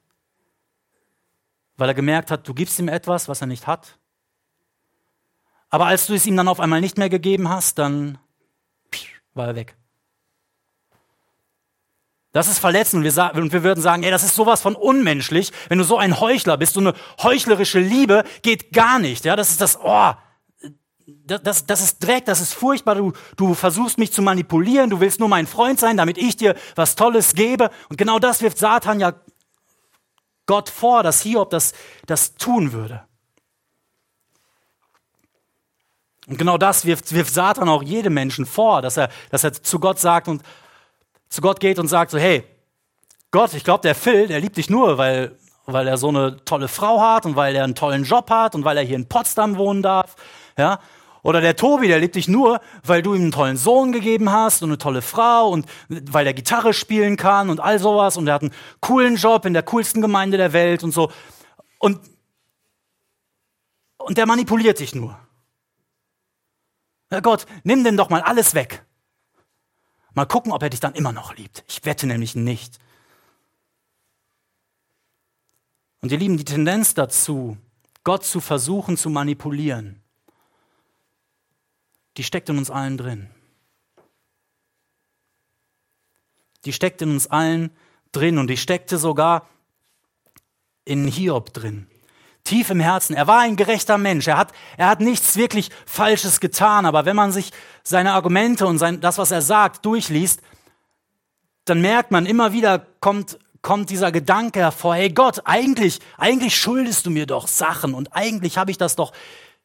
weil 1.77 1.89
er 1.89 1.95
gemerkt 1.95 2.31
hat, 2.31 2.47
du 2.47 2.53
gibst 2.53 2.79
ihm 2.79 2.89
etwas, 2.89 3.29
was 3.29 3.41
er 3.41 3.47
nicht 3.47 3.67
hat. 3.67 3.99
Aber 5.71 5.87
als 5.87 6.07
du 6.07 6.15
es 6.15 6.27
ihm 6.27 6.37
dann 6.37 6.49
auf 6.49 6.61
einmal 6.61 6.81
nicht 6.81 6.99
mehr 6.99 7.09
gegeben 7.09 7.49
hast, 7.49 7.79
dann 7.79 8.19
war 9.35 9.47
er 9.47 9.55
weg. 9.55 9.77
Das 12.33 12.47
ist 12.47 12.61
verletzend 12.61 13.05
und 13.05 13.17
wir, 13.17 13.33
und 13.35 13.53
wir 13.53 13.65
würden 13.65 13.81
sagen, 13.81 14.05
ey, 14.05 14.11
das 14.11 14.23
ist 14.23 14.37
sowas 14.37 14.63
von 14.63 14.77
unmenschlich, 14.77 15.53
wenn 15.69 15.79
du 15.79 15.85
so 15.85 15.99
ein 15.99 16.21
Heuchler 16.21 16.57
bist, 16.57 16.75
so 16.75 16.81
eine 16.81 16.95
heuchlerische 17.23 17.81
Liebe 17.81 18.23
geht 18.43 18.73
gar 18.73 19.01
nicht. 19.01 19.25
Ja, 19.25 19.35
das 19.35 19.51
ist 19.51 19.61
das, 19.61 19.79
oh, 19.83 20.13
das, 21.07 21.67
das 21.67 21.81
ist 21.83 21.99
Dreck, 21.99 22.25
das 22.27 22.41
ist 22.41 22.55
furchtbar, 22.55 22.95
du, 22.95 23.13
du 23.37 23.55
versuchst 23.55 23.99
mich 23.99 24.13
zu 24.13 24.23
manipulieren, 24.23 24.91
du 24.91 25.01
willst 25.01 25.19
nur 25.19 25.29
mein 25.29 25.49
Freund 25.49 25.81
sein, 25.81 25.97
damit 25.97 26.19
ich 26.19 26.37
dir 26.37 26.55
was 26.77 26.95
Tolles 26.95 27.35
gebe. 27.35 27.71
Und 27.89 27.97
genau 27.97 28.21
das 28.21 28.43
wirft 28.43 28.59
Satan 28.59 29.01
ja 29.01 29.15
Gott 30.47 30.69
vor, 30.69 31.03
dass 31.03 31.23
Hiob 31.23 31.51
das, 31.51 31.73
das 32.07 32.35
tun 32.37 32.73
würde. 32.73 33.05
Und 36.29 36.39
genau 36.39 36.59
das 36.59 36.85
wirft, 36.85 37.13
wirft 37.13 37.35
Satan 37.35 37.69
auch 37.69 37.83
jedem 37.83 38.15
Menschen 38.15 38.47
vor, 38.47 38.83
dass 38.83 38.97
er, 38.97 39.11
dass 39.31 39.43
er 39.43 39.53
zu 39.53 39.81
Gott 39.81 39.99
sagt 39.99 40.29
und 40.29 40.43
zu 41.31 41.41
Gott 41.41 41.61
geht 41.61 41.79
und 41.79 41.89
sagt 41.89 42.11
so, 42.11 42.19
hey, 42.19 42.45
Gott, 43.31 43.55
ich 43.55 43.65
glaube, 43.65 43.83
der 43.83 43.95
Phil, 43.95 44.27
der 44.27 44.41
liebt 44.41 44.57
dich 44.57 44.69
nur, 44.69 44.99
weil, 44.99 45.37
weil 45.65 45.87
er 45.87 45.97
so 45.97 46.09
eine 46.09 46.45
tolle 46.45 46.67
Frau 46.69 47.01
hat 47.01 47.25
und 47.25 47.37
weil 47.37 47.55
er 47.55 47.65
einen 47.65 47.77
tollen 47.77 48.03
Job 48.03 48.29
hat 48.29 48.57
und 48.57 48.65
weil 48.65 48.77
er 48.77 48.83
hier 48.83 48.97
in 48.97 49.09
Potsdam 49.09 49.57
wohnen 49.57 49.83
darf. 49.83 50.17
Ja? 50.59 50.81
Oder 51.23 51.41
der 51.41 51.55
Tobi, 51.55 51.87
der 51.87 52.01
liebt 52.01 52.17
dich 52.17 52.27
nur, 52.27 52.61
weil 52.83 53.03
du 53.03 53.15
ihm 53.15 53.23
einen 53.23 53.33
tollen 53.33 53.57
Sohn 53.57 53.93
gegeben 53.93 54.33
hast 54.33 54.63
und 54.63 54.71
eine 54.71 54.79
tolle 54.79 55.03
Frau 55.03 55.51
und 55.51 55.67
weil 55.89 56.27
er 56.27 56.35
Gitarre 56.35 56.73
spielen 56.73 57.17
kann 57.17 57.51
und 57.51 57.61
all 57.61 57.79
sowas 57.79 58.17
und 58.17 58.27
er 58.27 58.35
hat 58.35 58.43
einen 58.43 58.55
coolen 58.81 59.17
Job 59.17 59.45
in 59.45 59.53
der 59.53 59.63
coolsten 59.63 60.01
Gemeinde 60.01 60.37
der 60.37 60.53
Welt 60.53 60.83
und 60.83 60.91
so. 60.91 61.13
Und, 61.79 62.01
und 63.99 64.19
der 64.19 64.27
manipuliert 64.27 64.81
dich 64.81 64.95
nur. 64.95 65.17
Herr 67.11 67.23
Gott, 67.23 67.47
nimm 67.63 67.85
denn 67.85 67.97
doch 67.97 68.09
mal 68.09 68.23
alles 68.23 68.55
weg. 68.55 68.85
Mal 70.15 70.27
gucken, 70.27 70.53
ob 70.53 70.63
er 70.63 70.71
dich 70.71 70.81
dann 70.81 70.95
immer 70.95 71.13
noch 71.13 71.37
liebt. 71.37 71.65
Ich 71.69 71.85
wette 71.85 72.07
nämlich 72.07 72.35
nicht. 72.35 72.79
Und 76.01 76.11
ihr 76.11 76.19
Lieben, 76.19 76.37
die 76.37 76.45
Tendenz 76.45 76.95
dazu, 76.95 77.57
Gott 78.05 78.25
zu 78.25 78.41
versuchen 78.41 78.97
zu 78.97 79.11
manipulieren, 79.11 80.03
die 82.17 82.25
steckt 82.25 82.49
in 82.49 82.59
uns 82.59 82.71
allen 82.71 82.97
drin. 82.97 83.31
Die 86.65 86.73
steckt 86.73 87.03
in 87.03 87.11
uns 87.11 87.27
allen 87.27 87.71
drin 88.13 88.39
und 88.39 88.49
die 88.49 88.57
steckte 88.57 88.99
sogar 88.99 89.49
in 90.85 91.07
Hiob 91.07 91.53
drin 91.53 91.87
tief 92.45 92.71
im 92.71 92.81
Herzen. 92.81 93.15
Er 93.15 93.27
war 93.27 93.41
ein 93.41 93.57
gerechter 93.57 93.99
Mensch. 93.99 94.27
Er 94.27 94.37
hat, 94.37 94.53
er 94.77 94.89
hat 94.89 95.01
nichts 95.01 95.37
wirklich 95.37 95.71
Falsches 95.87 96.41
getan. 96.41 96.87
Aber 96.87 97.05
wenn 97.05 97.17
man 97.17 97.33
sich 97.33 97.53
seine 97.83 98.13
Argumente 98.13 98.67
und 98.67 98.79
sein, 98.79 99.01
das, 99.01 99.19
was 99.19 99.31
er 99.31 99.43
sagt, 99.43 99.85
durchliest, 99.85 100.41
dann 101.65 101.81
merkt 101.81 102.11
man 102.11 102.27
immer 102.27 102.53
wieder 102.53 102.85
kommt, 103.01 103.39
kommt 103.63 103.91
dieser 103.91 104.13
Gedanke 104.13 104.61
hervor, 104.61 104.95
hey 104.95 105.11
Gott, 105.11 105.43
eigentlich, 105.45 106.01
eigentlich 106.17 106.57
schuldest 106.57 107.07
du 107.07 107.11
mir 107.11 107.27
doch 107.27 107.47
Sachen 107.47 107.95
und 107.95 108.15
eigentlich 108.15 108.59
habe 108.59 108.71
ich 108.71 108.79
das 108.79 108.97
doch 108.97 109.13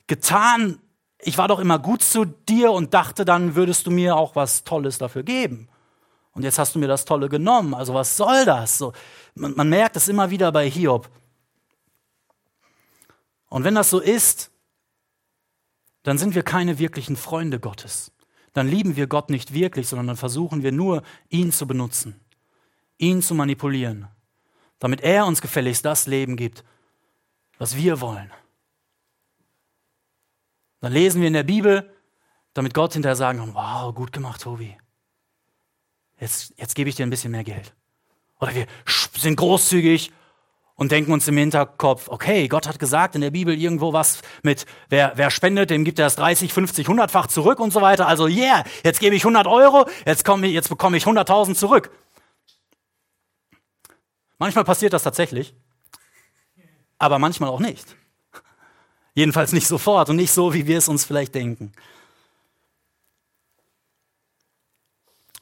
getan. 0.07 0.79
Ich 1.19 1.37
war 1.37 1.47
doch 1.47 1.59
immer 1.59 1.79
gut 1.79 2.03
zu 2.03 2.25
dir 2.25 2.71
und 2.71 2.93
dachte, 2.93 3.25
dann 3.25 3.55
würdest 3.55 3.87
du 3.87 3.91
mir 3.91 4.15
auch 4.15 4.35
was 4.35 4.63
Tolles 4.63 4.97
dafür 4.97 5.23
geben. 5.23 5.69
Und 6.33 6.43
jetzt 6.43 6.59
hast 6.59 6.75
du 6.75 6.79
mir 6.79 6.87
das 6.87 7.05
Tolle 7.05 7.29
genommen. 7.29 7.73
Also 7.73 7.93
was 7.93 8.17
soll 8.17 8.43
das? 8.43 8.77
So, 8.77 8.91
man, 9.35 9.55
man 9.55 9.69
merkt 9.69 9.95
es 9.95 10.09
immer 10.09 10.29
wieder 10.29 10.51
bei 10.51 10.69
Hiob. 10.69 11.09
Und 13.47 13.63
wenn 13.63 13.75
das 13.75 13.89
so 13.89 14.01
ist, 14.01 14.51
dann 16.05 16.19
sind 16.19 16.35
wir 16.35 16.43
keine 16.43 16.77
wirklichen 16.77 17.15
Freunde 17.15 17.59
Gottes. 17.59 18.11
Dann 18.53 18.67
lieben 18.67 18.95
wir 18.95 19.07
Gott 19.07 19.31
nicht 19.31 19.55
wirklich, 19.55 19.87
sondern 19.87 20.05
dann 20.05 20.17
versuchen 20.17 20.61
wir 20.61 20.71
nur, 20.71 21.01
ihn 21.29 21.51
zu 21.51 21.65
benutzen, 21.65 22.19
ihn 22.99 23.23
zu 23.23 23.33
manipulieren, 23.33 24.07
damit 24.77 25.01
er 25.01 25.25
uns 25.25 25.41
gefälligst 25.41 25.83
das 25.83 26.05
Leben 26.05 26.37
gibt, 26.37 26.63
was 27.57 27.75
wir 27.75 28.01
wollen. 28.01 28.31
Dann 30.79 30.93
lesen 30.93 31.21
wir 31.21 31.27
in 31.27 31.33
der 31.33 31.41
Bibel, 31.43 31.91
damit 32.53 32.75
Gott 32.75 32.93
hinterher 32.93 33.15
sagen 33.15 33.39
kann, 33.39 33.55
wow, 33.55 33.93
gut 33.95 34.13
gemacht, 34.13 34.41
Tobi. 34.41 34.77
Jetzt, 36.19 36.53
jetzt 36.57 36.75
gebe 36.75 36.87
ich 36.87 36.95
dir 36.95 37.03
ein 37.07 37.09
bisschen 37.09 37.31
mehr 37.31 37.43
Geld. 37.43 37.73
Oder 38.39 38.53
wir 38.53 38.67
sind 39.17 39.37
großzügig 39.37 40.11
und 40.75 40.91
denken 40.91 41.13
uns 41.13 41.27
im 41.27 41.37
Hinterkopf, 41.37 42.09
okay, 42.09 42.47
Gott 42.47 42.67
hat 42.67 42.79
gesagt 42.79 43.15
in 43.15 43.21
der 43.21 43.31
Bibel 43.31 43.57
irgendwo 43.57 43.93
was 43.93 44.21
mit, 44.43 44.65
wer, 44.89 45.13
wer 45.15 45.31
spendet, 45.31 45.69
dem 45.69 45.85
gibt 45.85 45.99
er 45.99 46.05
das 46.05 46.17
30, 46.17 46.51
50, 46.51 46.87
100-fach 46.87 47.27
zurück 47.27 47.59
und 47.59 47.71
so 47.71 47.81
weiter. 47.81 48.07
Also, 48.07 48.27
yeah, 48.27 48.63
jetzt 48.83 48.99
gebe 48.99 49.15
ich 49.15 49.23
100 49.23 49.47
Euro, 49.47 49.87
jetzt, 50.05 50.25
komm, 50.25 50.43
jetzt 50.43 50.69
bekomme 50.69 50.97
ich 50.97 51.05
100.000 51.05 51.55
zurück. 51.55 51.91
Manchmal 54.37 54.65
passiert 54.65 54.91
das 54.91 55.03
tatsächlich, 55.03 55.55
aber 56.97 57.19
manchmal 57.19 57.49
auch 57.49 57.61
nicht. 57.61 57.95
Jedenfalls 59.13 59.53
nicht 59.53 59.67
sofort 59.67 60.09
und 60.09 60.17
nicht 60.17 60.33
so, 60.33 60.53
wie 60.53 60.67
wir 60.67 60.77
es 60.77 60.89
uns 60.89 61.05
vielleicht 61.05 61.35
denken. 61.35 61.71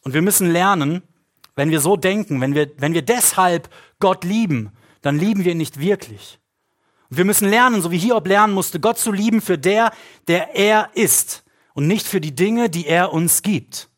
Und 0.03 0.13
wir 0.13 0.21
müssen 0.21 0.51
lernen, 0.51 1.01
wenn 1.55 1.71
wir 1.71 1.79
so 1.79 1.97
denken, 1.97 2.39
wenn 2.39 2.53
wir, 2.53 2.71
wenn 2.77 2.93
wir 2.93 3.01
deshalb 3.01 3.69
Gott 3.99 4.23
lieben, 4.23 4.71
dann 5.03 5.19
lieben 5.19 5.45
wir 5.45 5.51
ihn 5.51 5.59
nicht 5.59 5.79
wirklich. 5.79 6.39
Und 7.11 7.17
wir 7.17 7.25
müssen 7.25 7.47
lernen, 7.47 7.81
so 7.81 7.91
wie 7.91 7.99
Hiob 7.99 8.25
lernen 8.25 8.53
musste, 8.53 8.79
Gott 8.79 8.97
zu 8.97 9.11
lieben 9.11 9.41
für 9.41 9.59
der, 9.59 9.91
der 10.27 10.55
er 10.55 10.89
ist 10.95 11.43
und 11.73 11.87
nicht 11.87 12.07
für 12.07 12.19
die 12.19 12.33
Dinge, 12.33 12.69
die 12.69 12.87
er 12.87 13.13
uns 13.13 13.43
gibt. 13.43 13.89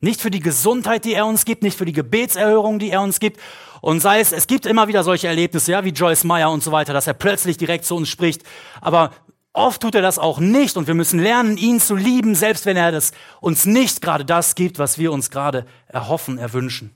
Nicht 0.00 0.20
für 0.20 0.30
die 0.30 0.40
Gesundheit, 0.40 1.04
die 1.04 1.14
er 1.14 1.26
uns 1.26 1.44
gibt, 1.44 1.62
nicht 1.62 1.76
für 1.76 1.86
die 1.86 1.92
Gebetserhörung, 1.92 2.78
die 2.78 2.90
er 2.90 3.00
uns 3.00 3.18
gibt. 3.18 3.40
Und 3.80 4.00
sei 4.00 4.20
es, 4.20 4.32
es 4.32 4.46
gibt 4.46 4.66
immer 4.66 4.88
wieder 4.88 5.02
solche 5.02 5.26
Erlebnisse, 5.26 5.72
ja, 5.72 5.84
wie 5.84 5.90
Joyce 5.90 6.24
Meyer 6.24 6.50
und 6.50 6.62
so 6.62 6.70
weiter, 6.70 6.92
dass 6.92 7.06
er 7.06 7.14
plötzlich 7.14 7.56
direkt 7.56 7.84
zu 7.84 7.96
uns 7.96 8.08
spricht. 8.08 8.42
Aber 8.80 9.12
oft 9.52 9.80
tut 9.80 9.94
er 9.94 10.02
das 10.02 10.18
auch 10.18 10.38
nicht 10.38 10.76
und 10.76 10.86
wir 10.86 10.94
müssen 10.94 11.18
lernen, 11.18 11.56
ihn 11.56 11.80
zu 11.80 11.96
lieben, 11.96 12.34
selbst 12.34 12.66
wenn 12.66 12.76
er 12.76 12.92
das, 12.92 13.12
uns 13.40 13.64
nicht 13.64 14.02
gerade 14.02 14.24
das 14.24 14.54
gibt, 14.54 14.78
was 14.78 14.98
wir 14.98 15.12
uns 15.12 15.30
gerade 15.30 15.66
erhoffen, 15.88 16.36
erwünschen. 16.36 16.95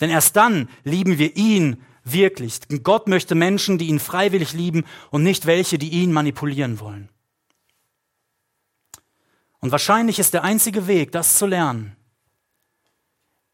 Denn 0.00 0.10
erst 0.10 0.36
dann 0.36 0.68
lieben 0.84 1.18
wir 1.18 1.36
ihn 1.36 1.82
wirklich. 2.04 2.60
Gott 2.82 3.08
möchte 3.08 3.34
Menschen, 3.34 3.78
die 3.78 3.88
ihn 3.88 3.98
freiwillig 3.98 4.52
lieben 4.52 4.84
und 5.10 5.22
nicht 5.22 5.46
welche, 5.46 5.78
die 5.78 5.90
ihn 5.90 6.12
manipulieren 6.12 6.80
wollen. 6.80 7.08
Und 9.60 9.72
wahrscheinlich 9.72 10.18
ist 10.18 10.34
der 10.34 10.44
einzige 10.44 10.86
Weg, 10.86 11.12
das 11.12 11.36
zu 11.36 11.46
lernen, 11.46 11.96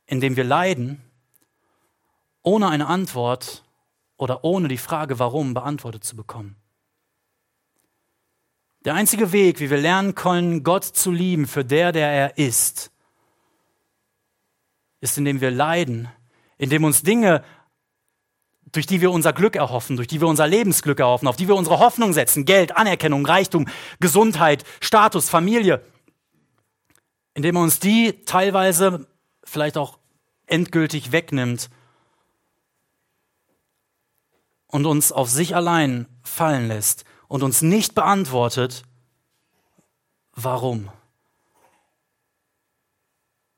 indem 0.07 0.37
wir 0.37 0.45
leiden, 0.45 1.01
ohne 2.43 2.69
eine 2.69 2.87
Antwort 2.87 3.65
oder 4.17 4.45
ohne 4.45 4.69
die 4.69 4.79
Frage 4.79 5.19
warum 5.19 5.55
beantwortet 5.55 6.05
zu 6.05 6.15
bekommen. 6.15 6.57
Der 8.85 8.95
einzige 8.95 9.33
Weg, 9.33 9.61
wie 9.61 9.71
wir 9.71 9.79
lernen 9.79 10.15
können, 10.15 10.63
Gott 10.63 10.85
zu 10.85 11.11
lieben 11.11 11.47
für 11.47 11.65
der, 11.65 11.91
der 11.91 12.09
er 12.11 12.37
ist, 12.37 12.93
ist, 15.01 15.17
indem 15.17 15.41
wir 15.41 15.51
leiden 15.51 16.11
indem 16.59 16.85
uns 16.85 17.03
Dinge, 17.03 17.43
durch 18.73 18.87
die 18.87 19.01
wir 19.01 19.11
unser 19.11 19.33
Glück 19.33 19.57
erhoffen, 19.57 19.97
durch 19.97 20.09
die 20.09 20.21
wir 20.21 20.29
unser 20.29 20.47
Lebensglück 20.47 20.99
erhoffen, 20.99 21.29
auf 21.29 21.37
die 21.37 21.49
wir 21.49 21.55
unsere 21.55 21.79
Hoffnung 21.79 22.13
setzen, 22.13 22.45
Geld, 22.45 22.77
Anerkennung, 22.77 23.25
Reichtum, 23.25 23.69
Gesundheit, 24.01 24.65
Status, 24.81 25.31
Familie, 25.31 25.83
indem 27.35 27.57
er 27.57 27.63
uns 27.63 27.79
die 27.79 28.25
teilweise 28.25 29.07
vielleicht 29.45 29.77
auch 29.77 29.99
endgültig 30.47 31.13
wegnimmt 31.13 31.71
und 34.67 34.87
uns 34.87 35.13
auf 35.13 35.31
sich 35.31 35.55
allein 35.55 36.07
fallen 36.23 36.69
lässt 36.69 37.05
und 37.29 37.43
uns 37.43 37.63
nicht 37.63 37.95
beantwortet, 37.95 38.83
warum. 40.33 40.91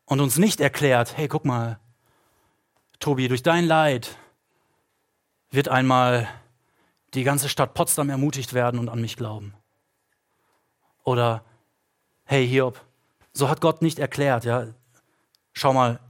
Und 0.04 0.20
uns 0.20 0.36
nicht 0.36 0.60
erklärt, 0.60 1.16
hey, 1.16 1.26
guck 1.26 1.44
mal, 1.44 1.80
Tobi, 2.98 3.28
durch 3.28 3.42
dein 3.42 3.66
Leid 3.66 4.16
wird 5.50 5.68
einmal 5.68 6.28
die 7.14 7.24
ganze 7.24 7.48
Stadt 7.48 7.74
Potsdam 7.74 8.10
ermutigt 8.10 8.52
werden 8.52 8.78
und 8.78 8.88
an 8.88 9.00
mich 9.00 9.16
glauben. 9.16 9.54
Oder, 11.04 11.44
hey 12.24 12.46
Hiob, 12.46 12.80
so 13.32 13.48
hat 13.48 13.60
Gott 13.60 13.82
nicht 13.82 13.98
erklärt, 13.98 14.44
ja. 14.44 14.66
Schau 15.52 15.72
mal, 15.72 16.00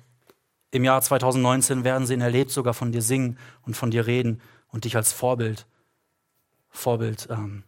im 0.71 0.85
Jahr 0.85 1.01
2019 1.01 1.85
werden 1.85 2.07
sie 2.07 2.15
in 2.15 2.21
Erlebt 2.21 2.51
sogar 2.51 2.75
von 2.75 2.93
dir 2.93 3.03
singen 3.03 3.39
und 3.63 3.77
von 3.77 3.91
dir 3.91 4.07
reden 4.07 4.43
und 4.69 4.85
dich 4.85 4.97
als 4.97 5.13
Vorbild, 5.13 5.67
Vorbild 6.71 7.29
ähm, 7.31 7.65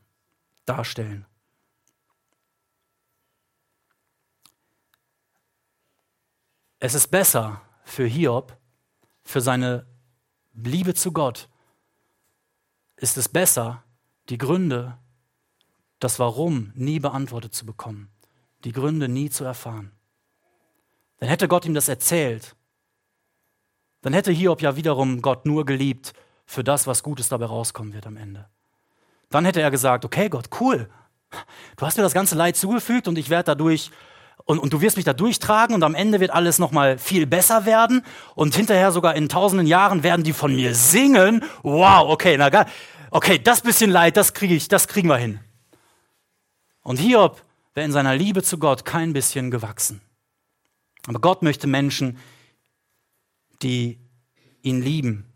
darstellen. 0.64 1.26
Es 6.80 6.95
ist 6.95 7.09
besser 7.09 7.61
für 7.84 8.07
Hiob, 8.07 8.57
für 9.29 9.43
seine 9.43 9.87
Liebe 10.55 10.95
zu 10.95 11.12
Gott, 11.12 11.49
ist 12.97 13.18
es 13.18 13.29
besser, 13.29 13.85
die 14.31 14.39
Gründe, 14.39 14.97
das 16.01 16.18
Warum 16.18 16.72
nie 16.74 16.99
beantwortet 16.99 17.55
zu 17.55 17.66
bekommen, 17.66 18.11
die 18.64 18.72
Gründe 18.72 19.09
nie 19.09 19.29
zu 19.29 19.45
erfahren. 19.45 19.93
Dann 21.18 21.29
hätte 21.29 21.47
Gott 21.47 21.66
ihm 21.66 21.74
das 21.74 21.89
erzählt. 21.89 22.57
Dann 24.01 24.14
hätte 24.14 24.33
Hiob 24.33 24.62
ja 24.62 24.76
wiederum 24.76 25.20
Gott 25.20 25.45
nur 25.45 25.66
geliebt 25.66 26.14
für 26.47 26.64
das, 26.64 26.87
was 26.87 27.03
Gutes 27.03 27.29
dabei 27.29 27.47
rauskommen 27.47 27.93
wird 27.93 28.07
am 28.07 28.16
Ende. 28.16 28.49
Dann 29.29 29.45
hätte 29.45 29.61
er 29.61 29.70
gesagt, 29.70 30.07
okay 30.07 30.31
Gott, 30.31 30.49
cool, 30.61 30.89
Du 31.76 31.87
hast 31.87 31.97
mir 31.97 32.03
das 32.03 32.14
ganze 32.14 32.35
Leid 32.35 32.57
zugefügt 32.57 33.09
und 33.09 33.18
ich 33.18 33.31
werde 33.31 33.45
dadurch 33.45 33.91
und, 34.45 34.59
und 34.59 34.72
du 34.72 34.80
wirst 34.80 34.97
mich 34.97 35.05
da 35.05 35.12
durchtragen 35.12 35.74
und 35.74 35.82
am 35.82 35.95
Ende 35.95 36.20
wird 36.20 36.30
alles 36.30 36.59
nochmal 36.59 36.99
viel 36.99 37.26
besser 37.26 37.66
werden 37.66 38.03
und 38.34 38.55
hinterher 38.55 38.93
sogar 38.93 39.14
in 39.14 39.28
tausenden 39.28 39.66
Jahren 39.66 40.03
werden 40.03 40.22
die 40.22 40.32
von 40.32 40.55
mir 40.55 40.74
singen. 40.74 41.45
Wow, 41.62 42.09
okay, 42.09 42.36
na 42.39 42.49
geil. 42.49 42.66
Okay, 43.11 43.39
das 43.39 43.61
bisschen 43.62 43.91
Leid, 43.91 44.16
das 44.16 44.34
kriege 44.34 44.55
ich, 44.55 44.68
das 44.68 44.89
kriegen 44.89 45.09
wir 45.09 45.16
hin. 45.16 45.41
Und 46.82 46.99
Hiob 46.99 47.43
wäre 47.74 47.84
in 47.84 47.93
seiner 47.93 48.16
Liebe 48.16 48.43
zu 48.43 48.59
Gott 48.59 48.84
kein 48.84 49.12
bisschen 49.12 49.51
gewachsen. 49.51 50.01
Aber 51.07 51.20
Gott 51.20 51.43
möchte 51.43 51.66
Menschen, 51.66 52.18
die 53.62 53.99
ihn 54.62 54.82
lieben, 54.82 55.32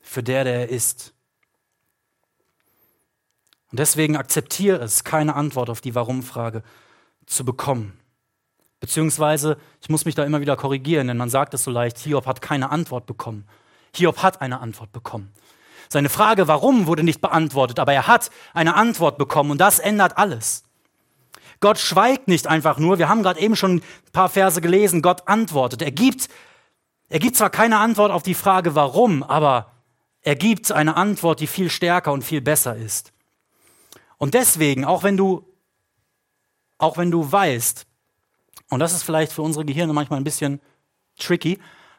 für 0.00 0.22
der, 0.22 0.44
der 0.44 0.54
er 0.54 0.68
ist. 0.68 1.12
Und 3.70 3.78
deswegen 3.78 4.16
akzeptiere 4.16 4.78
es, 4.82 5.04
keine 5.04 5.34
Antwort 5.34 5.70
auf 5.70 5.80
die 5.80 5.94
Warum-Frage 5.94 6.62
zu 7.26 7.44
bekommen. 7.44 7.98
Beziehungsweise, 8.80 9.58
ich 9.80 9.88
muss 9.88 10.04
mich 10.04 10.14
da 10.14 10.24
immer 10.24 10.40
wieder 10.40 10.56
korrigieren, 10.56 11.08
denn 11.08 11.16
man 11.16 11.30
sagt 11.30 11.54
es 11.54 11.64
so 11.64 11.70
leicht, 11.70 11.98
Hiob 11.98 12.26
hat 12.26 12.40
keine 12.40 12.70
Antwort 12.70 13.06
bekommen. 13.06 13.44
Hiob 13.94 14.22
hat 14.22 14.40
eine 14.40 14.60
Antwort 14.60 14.92
bekommen. 14.92 15.32
Seine 15.88 16.08
Frage, 16.08 16.48
warum, 16.48 16.86
wurde 16.86 17.02
nicht 17.02 17.20
beantwortet, 17.20 17.78
aber 17.78 17.92
er 17.92 18.06
hat 18.06 18.30
eine 18.54 18.74
Antwort 18.74 19.18
bekommen 19.18 19.50
und 19.50 19.60
das 19.60 19.78
ändert 19.78 20.18
alles. 20.18 20.64
Gott 21.60 21.78
schweigt 21.78 22.28
nicht 22.28 22.46
einfach 22.46 22.78
nur, 22.78 22.98
wir 22.98 23.08
haben 23.08 23.22
gerade 23.22 23.40
eben 23.40 23.56
schon 23.56 23.76
ein 23.76 23.82
paar 24.12 24.28
Verse 24.28 24.60
gelesen, 24.60 25.02
Gott 25.02 25.26
antwortet. 25.26 25.82
Er 25.82 25.90
gibt, 25.90 26.28
er 27.08 27.18
gibt 27.18 27.36
zwar 27.36 27.50
keine 27.50 27.78
Antwort 27.78 28.12
auf 28.12 28.22
die 28.22 28.34
Frage, 28.34 28.74
warum, 28.74 29.24
aber 29.24 29.72
er 30.22 30.36
gibt 30.36 30.70
eine 30.70 30.96
Antwort, 30.96 31.40
die 31.40 31.46
viel 31.46 31.70
stärker 31.70 32.12
und 32.12 32.22
viel 32.22 32.42
besser 32.42 32.76
ist. 32.76 33.12
Und 34.18 34.34
deswegen, 34.34 34.84
auch 34.84 35.02
wenn 35.02 35.16
du, 35.16 35.44
auch 36.76 36.96
wenn 36.96 37.10
du 37.10 37.30
weißt, 37.30 37.87
und 38.70 38.80
das 38.80 38.92
ist 38.92 39.02
vielleicht 39.02 39.32
für 39.32 39.42
unsere 39.42 39.64
Gehirne 39.64 39.92
manchmal 39.92 40.20
ein 40.20 40.24
bisschen 40.24 40.60
tricky, 41.18 41.58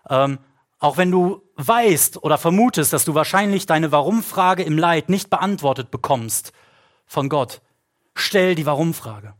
ähm, 0.09 0.39
auch 0.79 0.97
wenn 0.97 1.11
du 1.11 1.41
weißt 1.55 2.23
oder 2.23 2.37
vermutest, 2.37 2.93
dass 2.93 3.05
du 3.05 3.13
wahrscheinlich 3.13 3.65
deine 3.65 3.91
Warum-Frage 3.91 4.63
im 4.63 4.77
Leid 4.77 5.09
nicht 5.09 5.29
beantwortet 5.29 5.91
bekommst 5.91 6.53
von 7.05 7.27
Gott, 7.27 7.61
stell 8.15 8.55
die 8.55 8.65
Warum-Frage. 8.65 9.33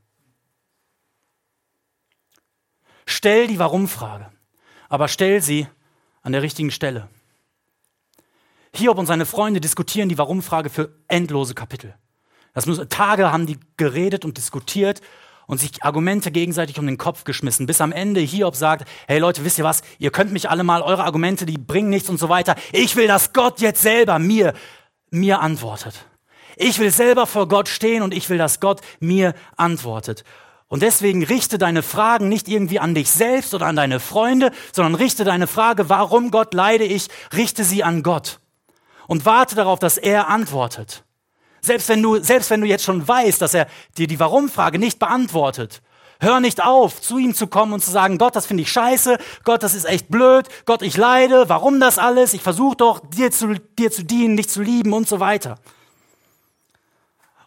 Stell 3.05 3.47
die 3.47 3.57
Warum-Frage, 3.57 4.30
aber 4.89 5.07
stell 5.07 5.41
sie 5.41 5.67
an 6.21 6.34
der 6.34 6.41
richtigen 6.41 6.71
Stelle. 6.71 7.07
Hiob 8.73 8.97
und 8.97 9.07
seine 9.07 9.25
Freunde 9.25 9.61
diskutieren 9.61 10.09
die 10.09 10.17
Warum-Frage 10.17 10.69
für 10.69 10.95
endlose 11.07 11.55
Kapitel. 11.55 11.95
Das 12.53 12.65
muss, 12.65 12.80
Tage 12.89 13.32
haben 13.32 13.45
die 13.45 13.59
geredet 13.77 14.25
und 14.25 14.38
diskutiert 14.38 15.01
und 15.50 15.58
sich 15.60 15.84
Argumente 15.84 16.30
gegenseitig 16.30 16.78
um 16.78 16.86
den 16.86 17.00
Kopf 17.00 17.24
geschmissen, 17.24 17.66
bis 17.66 17.82
am 17.82 17.91
Ende 17.91 18.22
Hiob 18.22 18.56
sagt, 18.56 18.88
hey 19.08 19.18
Leute, 19.18 19.43
wisst 19.43 19.58
ihr 19.58 19.64
was, 19.64 19.82
ihr 19.97 20.12
könnt 20.12 20.32
mich 20.32 20.47
alle 20.47 20.64
mal, 20.64 20.84
eure 20.84 21.04
Argumente, 21.04 21.47
die 21.47 21.58
bringen 21.58 21.89
nichts 21.89 22.08
und 22.08 22.20
so 22.20 22.30
weiter. 22.30 22.56
Ich 22.72 22.95
will, 22.95 23.08
dass 23.08 23.34
Gott 23.34 23.60
jetzt 23.60 23.82
selber 23.82 24.20
mir, 24.20 24.54
mir 25.10 25.41
antwortet. 25.41 26.06
Ich 26.56 26.78
will 26.78 26.91
selber 26.91 27.26
vor 27.26 27.47
Gott 27.47 27.68
stehen 27.68 28.04
und 28.04 28.14
ich 28.14 28.30
will, 28.30 28.38
dass 28.38 28.60
Gott 28.60 28.82
mir 29.00 29.34
antwortet. 29.58 30.24
Und 30.68 30.84
deswegen 30.84 31.24
richte 31.24 31.58
deine 31.58 31.82
Fragen 31.82 32.30
nicht 32.30 32.47
irgendwie 32.47 32.80
an 32.80 32.93
dich 32.93 33.10
selbst 33.10 33.56
oder 33.56 33.66
an 33.66 33.76
deine 33.76 34.00
Freunde, 34.00 34.52
sondern 34.72 34.93
richte 34.93 35.24
deine 35.24 35.47
Frage, 35.47 35.89
warum 35.89 36.30
Gott 36.30 36.54
leide 36.54 36.84
ich, 36.84 37.08
richte 37.36 37.64
sie 37.64 37.84
an 37.84 38.04
Gott. 38.04 38.39
Und 39.08 39.26
warte 39.26 39.56
darauf, 39.56 39.80
dass 39.80 39.97
er 39.97 40.28
antwortet. 40.28 41.06
Selbst 41.62 41.89
wenn 41.89 42.01
du, 42.01 42.22
selbst 42.24 42.49
wenn 42.49 42.62
du 42.62 42.68
jetzt 42.68 42.84
schon 42.84 43.07
weißt, 43.07 43.41
dass 43.41 43.53
er 43.53 43.68
dir 43.97 44.07
die 44.07 44.20
Warum-Frage 44.20 44.80
nicht 44.80 44.99
beantwortet, 44.99 45.82
hör 46.20 46.39
nicht 46.39 46.64
auf, 46.64 47.01
zu 47.01 47.18
ihm 47.18 47.34
zu 47.34 47.47
kommen 47.47 47.74
und 47.74 47.84
zu 47.84 47.91
sagen, 47.91 48.18
Gott, 48.18 48.36
das 48.36 48.45
finde 48.45 48.64
ich 48.64 48.72
scheiße, 48.72 49.18
Gott, 49.43 49.64
das 49.64 49.74
ist 49.74 49.86
echt 49.86 50.10
blöd, 50.10 50.47
Gott, 50.66 50.82
ich 50.82 50.97
leide, 50.97 51.47
warum 51.47 51.80
das 51.80 51.97
alles? 51.97 52.34
Ich 52.34 52.41
versuche 52.41 52.76
doch, 52.76 52.99
dir 52.99 53.32
zu, 53.32 53.53
dir 53.78 53.91
zu 53.91 54.03
dienen, 54.03 54.38
dich 54.38 54.49
zu 54.49 54.62
lieben 54.62 54.93
und 54.93 55.07
so 55.07 55.20
weiter. 55.20 55.60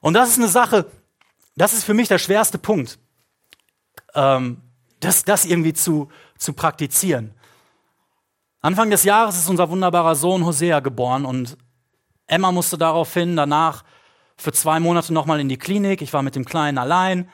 Und 0.01 0.15
das 0.15 0.31
ist 0.31 0.39
eine 0.39 0.49
Sache, 0.49 0.87
das 1.55 1.75
ist 1.75 1.85
für 1.85 1.95
mich 1.95 2.09
der 2.09 2.19
schwerste 2.19 2.59
Punkt, 2.59 2.99
ähm, 4.15 4.61
das, 5.01 5.25
das 5.25 5.45
irgendwie 5.45 5.75
zu, 5.75 6.09
zu 6.39 6.55
praktizieren. 6.55 7.35
Anfang 8.61 8.91
des 8.91 9.05
Jahres 9.05 9.37
ist 9.37 9.49
unser 9.49 9.69
wunderbarer 9.69 10.15
Sohn 10.15 10.47
Hosea 10.47 10.81
geboren 10.81 11.25
und 11.25 11.59
Emma 12.27 12.53
musste 12.53 12.79
daraufhin 12.79 13.37
danach 13.37 13.85
für 14.43 14.53
zwei 14.53 14.81
Monate 14.81 15.13
nochmal 15.13 15.41
in 15.41 15.49
die 15.49 15.57
Klinik. 15.57 16.03
Ich 16.03 16.13
war 16.13 16.23
mit 16.23 16.35
dem 16.35 16.45
Kleinen 16.45 16.79
allein. 16.79 17.31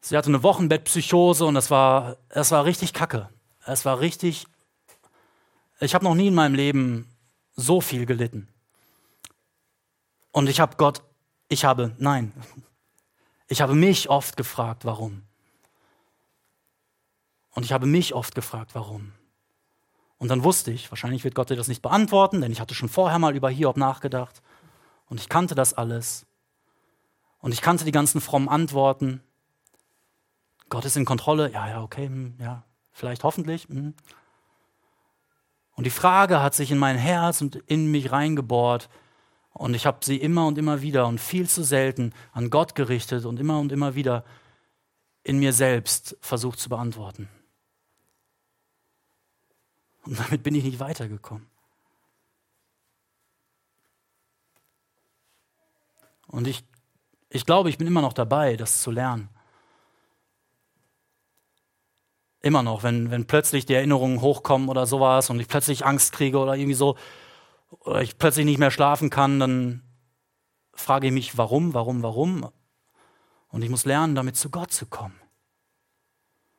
Sie 0.00 0.16
hatte 0.16 0.28
eine 0.28 0.42
Wochenbettpsychose 0.42 1.44
und 1.44 1.54
das 1.54 1.70
war, 1.70 2.16
das 2.28 2.52
war 2.52 2.64
richtig 2.64 2.92
kacke. 2.92 3.28
Es 3.64 3.84
war 3.84 4.00
richtig. 4.00 4.46
Ich 5.80 5.94
habe 5.94 6.04
noch 6.04 6.14
nie 6.14 6.28
in 6.28 6.34
meinem 6.34 6.54
Leben 6.54 7.10
so 7.56 7.80
viel 7.80 8.06
gelitten. 8.06 8.48
Und 10.30 10.48
ich 10.48 10.60
habe 10.60 10.76
Gott, 10.76 11.02
ich 11.48 11.64
habe, 11.64 11.94
nein, 11.98 12.32
ich 13.48 13.60
habe 13.60 13.74
mich 13.74 14.08
oft 14.08 14.36
gefragt, 14.36 14.84
warum. 14.84 15.22
Und 17.50 17.64
ich 17.64 17.72
habe 17.72 17.86
mich 17.86 18.14
oft 18.14 18.34
gefragt, 18.34 18.74
warum. 18.74 19.12
Und 20.18 20.28
dann 20.28 20.44
wusste 20.44 20.70
ich, 20.70 20.90
wahrscheinlich 20.90 21.24
wird 21.24 21.34
Gott 21.34 21.50
dir 21.50 21.56
das 21.56 21.68
nicht 21.68 21.82
beantworten, 21.82 22.40
denn 22.40 22.52
ich 22.52 22.60
hatte 22.60 22.74
schon 22.74 22.88
vorher 22.88 23.18
mal 23.18 23.34
über 23.34 23.50
Hiob 23.50 23.76
nachgedacht. 23.76 24.42
Und 25.08 25.20
ich 25.20 25.28
kannte 25.28 25.54
das 25.54 25.74
alles. 25.74 26.26
Und 27.38 27.52
ich 27.52 27.62
kannte 27.62 27.84
die 27.84 27.92
ganzen 27.92 28.20
frommen 28.20 28.48
Antworten. 28.48 29.22
Gott 30.68 30.84
ist 30.84 30.96
in 30.96 31.04
Kontrolle. 31.04 31.50
Ja, 31.52 31.68
ja, 31.68 31.82
okay, 31.82 32.06
hm, 32.06 32.34
ja, 32.40 32.64
vielleicht 32.92 33.24
hoffentlich. 33.24 33.68
Hm. 33.68 33.94
Und 35.76 35.84
die 35.84 35.90
Frage 35.90 36.42
hat 36.42 36.54
sich 36.54 36.70
in 36.70 36.78
mein 36.78 36.96
Herz 36.96 37.40
und 37.40 37.56
in 37.56 37.90
mich 37.90 38.10
reingebohrt. 38.10 38.88
Und 39.52 39.74
ich 39.74 39.86
habe 39.86 40.04
sie 40.04 40.16
immer 40.16 40.46
und 40.46 40.58
immer 40.58 40.82
wieder 40.82 41.06
und 41.06 41.20
viel 41.20 41.48
zu 41.48 41.62
selten 41.62 42.12
an 42.32 42.50
Gott 42.50 42.74
gerichtet 42.74 43.24
und 43.24 43.38
immer 43.38 43.58
und 43.58 43.72
immer 43.72 43.94
wieder 43.94 44.24
in 45.22 45.38
mir 45.38 45.52
selbst 45.52 46.16
versucht 46.20 46.58
zu 46.58 46.68
beantworten. 46.68 47.28
Und 50.04 50.18
damit 50.18 50.42
bin 50.42 50.54
ich 50.54 50.64
nicht 50.64 50.78
weitergekommen. 50.78 51.46
Und 56.26 56.46
ich, 56.46 56.64
ich 57.28 57.46
glaube, 57.46 57.68
ich 57.68 57.78
bin 57.78 57.86
immer 57.86 58.02
noch 58.02 58.12
dabei, 58.12 58.56
das 58.56 58.82
zu 58.82 58.90
lernen. 58.90 59.28
Immer 62.40 62.62
noch, 62.62 62.82
wenn, 62.82 63.10
wenn 63.10 63.26
plötzlich 63.26 63.66
die 63.66 63.74
Erinnerungen 63.74 64.20
hochkommen 64.20 64.68
oder 64.68 64.86
sowas 64.86 65.30
und 65.30 65.40
ich 65.40 65.48
plötzlich 65.48 65.84
Angst 65.84 66.12
kriege 66.12 66.38
oder 66.38 66.54
irgendwie 66.54 66.74
so, 66.74 66.96
oder 67.80 68.02
ich 68.02 68.18
plötzlich 68.18 68.44
nicht 68.44 68.58
mehr 68.58 68.70
schlafen 68.70 69.10
kann, 69.10 69.40
dann 69.40 69.82
frage 70.72 71.08
ich 71.08 71.12
mich, 71.12 71.36
warum, 71.36 71.74
warum, 71.74 72.02
warum? 72.02 72.48
Und 73.48 73.62
ich 73.62 73.70
muss 73.70 73.84
lernen, 73.84 74.14
damit 74.14 74.36
zu 74.36 74.50
Gott 74.50 74.72
zu 74.72 74.86
kommen. 74.86 75.18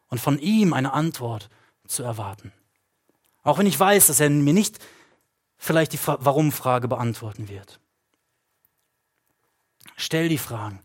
Und 0.09 0.20
von 0.20 0.39
ihm 0.39 0.74
eine 0.74 0.93
Antwort 0.93 1.49
zu 1.86 2.03
erwarten. 2.03 2.51
Auch 3.43 3.59
wenn 3.59 3.68
ich 3.68 3.80
weiß, 3.80 4.07
dass 4.07 4.20
er 4.20 4.30
mir 4.30 4.53
nicht 4.53 4.80
vielleicht 5.57 5.93
die 5.93 5.99
Warum-Frage 6.05 6.88
beantworten 6.88 7.49
wird. 7.49 7.80
Stell 9.98 10.30
die 10.30 10.38
Fragen. 10.38 10.80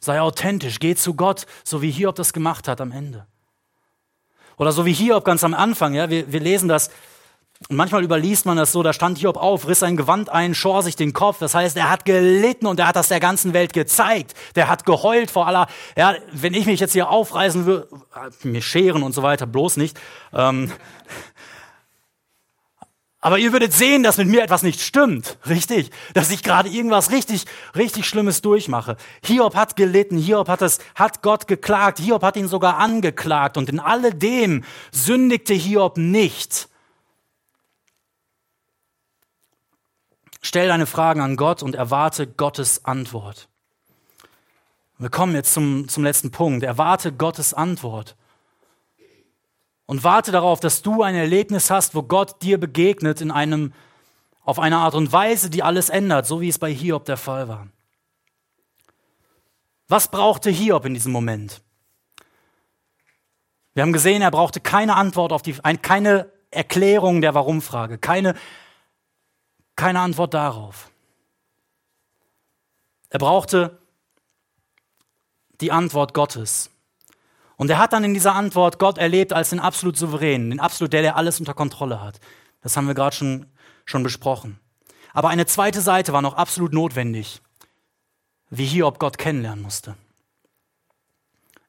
Sei 0.00 0.20
authentisch. 0.20 0.78
Geh 0.78 0.94
zu 0.94 1.14
Gott, 1.14 1.46
so 1.64 1.82
wie 1.82 1.90
Hiob 1.90 2.14
das 2.14 2.32
gemacht 2.32 2.68
hat 2.68 2.80
am 2.80 2.92
Ende. 2.92 3.26
Oder 4.56 4.72
so 4.72 4.86
wie 4.86 4.92
Hiob 4.92 5.24
ganz 5.24 5.44
am 5.44 5.52
Anfang. 5.52 5.94
Ja, 5.94 6.08
wir, 6.08 6.32
wir 6.32 6.40
lesen 6.40 6.68
das. 6.68 6.90
Und 7.68 7.76
manchmal 7.76 8.02
überliest 8.02 8.46
man 8.46 8.56
das 8.56 8.72
so, 8.72 8.82
da 8.82 8.92
stand 8.92 9.18
Hiob 9.18 9.36
auf, 9.36 9.68
riss 9.68 9.80
sein 9.80 9.96
Gewand 9.96 10.30
ein, 10.30 10.54
schor 10.54 10.82
sich 10.82 10.96
den 10.96 11.12
Kopf. 11.12 11.38
Das 11.38 11.54
heißt, 11.54 11.76
er 11.76 11.90
hat 11.90 12.04
gelitten 12.04 12.66
und 12.66 12.80
er 12.80 12.88
hat 12.88 12.96
das 12.96 13.08
der 13.08 13.20
ganzen 13.20 13.52
Welt 13.52 13.72
gezeigt. 13.72 14.34
Der 14.56 14.68
hat 14.68 14.84
geheult 14.84 15.30
vor 15.30 15.46
aller, 15.46 15.66
ja, 15.96 16.14
wenn 16.32 16.54
ich 16.54 16.66
mich 16.66 16.80
jetzt 16.80 16.92
hier 16.92 17.08
aufreißen 17.08 17.66
würde, 17.66 17.88
mir 18.42 18.62
scheren 18.62 19.02
und 19.02 19.12
so 19.12 19.22
weiter, 19.22 19.46
bloß 19.46 19.76
nicht. 19.76 19.98
Ähm, 20.32 20.72
aber 23.24 23.38
ihr 23.38 23.52
würdet 23.52 23.72
sehen, 23.72 24.02
dass 24.02 24.18
mit 24.18 24.26
mir 24.26 24.42
etwas 24.42 24.64
nicht 24.64 24.80
stimmt, 24.80 25.38
richtig? 25.48 25.90
Dass 26.12 26.32
ich 26.32 26.42
gerade 26.42 26.68
irgendwas 26.68 27.12
richtig, 27.12 27.46
richtig 27.76 28.06
Schlimmes 28.06 28.42
durchmache. 28.42 28.96
Hiob 29.24 29.54
hat 29.54 29.76
gelitten, 29.76 30.18
Hiob 30.18 30.48
hat 30.48 30.60
es, 30.60 30.80
hat 30.96 31.22
Gott 31.22 31.46
geklagt, 31.46 32.00
Hiob 32.00 32.24
hat 32.24 32.36
ihn 32.36 32.48
sogar 32.48 32.78
angeklagt 32.78 33.56
und 33.56 33.68
in 33.68 33.78
alledem 33.78 34.64
sündigte 34.90 35.54
Hiob 35.54 35.98
nicht. 35.98 36.68
Stell 40.40 40.66
deine 40.66 40.86
Fragen 40.86 41.20
an 41.20 41.36
Gott 41.36 41.62
und 41.62 41.76
erwarte 41.76 42.26
Gottes 42.26 42.84
Antwort. 42.84 43.48
Wir 44.98 45.10
kommen 45.10 45.36
jetzt 45.36 45.54
zum, 45.54 45.88
zum 45.88 46.02
letzten 46.02 46.32
Punkt. 46.32 46.64
Erwarte 46.64 47.12
Gottes 47.12 47.54
Antwort. 47.54 48.16
Und 49.92 50.04
warte 50.04 50.32
darauf, 50.32 50.58
dass 50.58 50.80
du 50.80 51.02
ein 51.02 51.14
Erlebnis 51.14 51.70
hast, 51.70 51.94
wo 51.94 52.02
Gott 52.02 52.40
dir 52.40 52.58
begegnet 52.58 53.20
in 53.20 53.30
einem, 53.30 53.74
auf 54.42 54.58
eine 54.58 54.78
Art 54.78 54.94
und 54.94 55.12
Weise, 55.12 55.50
die 55.50 55.62
alles 55.62 55.90
ändert, 55.90 56.26
so 56.26 56.40
wie 56.40 56.48
es 56.48 56.58
bei 56.58 56.72
Hiob 56.72 57.04
der 57.04 57.18
Fall 57.18 57.46
war. 57.46 57.68
Was 59.88 60.10
brauchte 60.10 60.48
Hiob 60.48 60.86
in 60.86 60.94
diesem 60.94 61.12
Moment? 61.12 61.60
Wir 63.74 63.82
haben 63.82 63.92
gesehen, 63.92 64.22
er 64.22 64.30
brauchte 64.30 64.60
keine 64.60 64.96
Antwort 64.96 65.30
auf 65.30 65.42
die, 65.42 65.52
keine 65.82 66.32
Erklärung 66.50 67.20
der 67.20 67.34
Warum-Frage, 67.34 67.98
keine, 67.98 68.34
keine 69.76 70.00
Antwort 70.00 70.32
darauf. 70.32 70.90
Er 73.10 73.18
brauchte 73.18 73.78
die 75.60 75.70
Antwort 75.70 76.14
Gottes. 76.14 76.71
Und 77.62 77.70
er 77.70 77.78
hat 77.78 77.92
dann 77.92 78.02
in 78.02 78.12
dieser 78.12 78.34
Antwort 78.34 78.80
Gott 78.80 78.98
erlebt 78.98 79.32
als 79.32 79.50
den 79.50 79.60
absolut 79.60 79.96
souveränen, 79.96 80.50
den 80.50 80.58
absolut 80.58 80.92
der, 80.92 81.02
der 81.02 81.14
alles 81.14 81.38
unter 81.38 81.54
Kontrolle 81.54 82.00
hat. 82.00 82.18
Das 82.60 82.76
haben 82.76 82.88
wir 82.88 82.94
gerade 82.94 83.14
schon, 83.14 83.46
schon 83.84 84.02
besprochen. 84.02 84.58
Aber 85.12 85.28
eine 85.28 85.46
zweite 85.46 85.80
Seite 85.80 86.12
war 86.12 86.22
noch 86.22 86.34
absolut 86.34 86.72
notwendig, 86.72 87.40
wie 88.50 88.64
Hiob 88.64 88.98
Gott 88.98 89.16
kennenlernen 89.16 89.62
musste. 89.62 89.94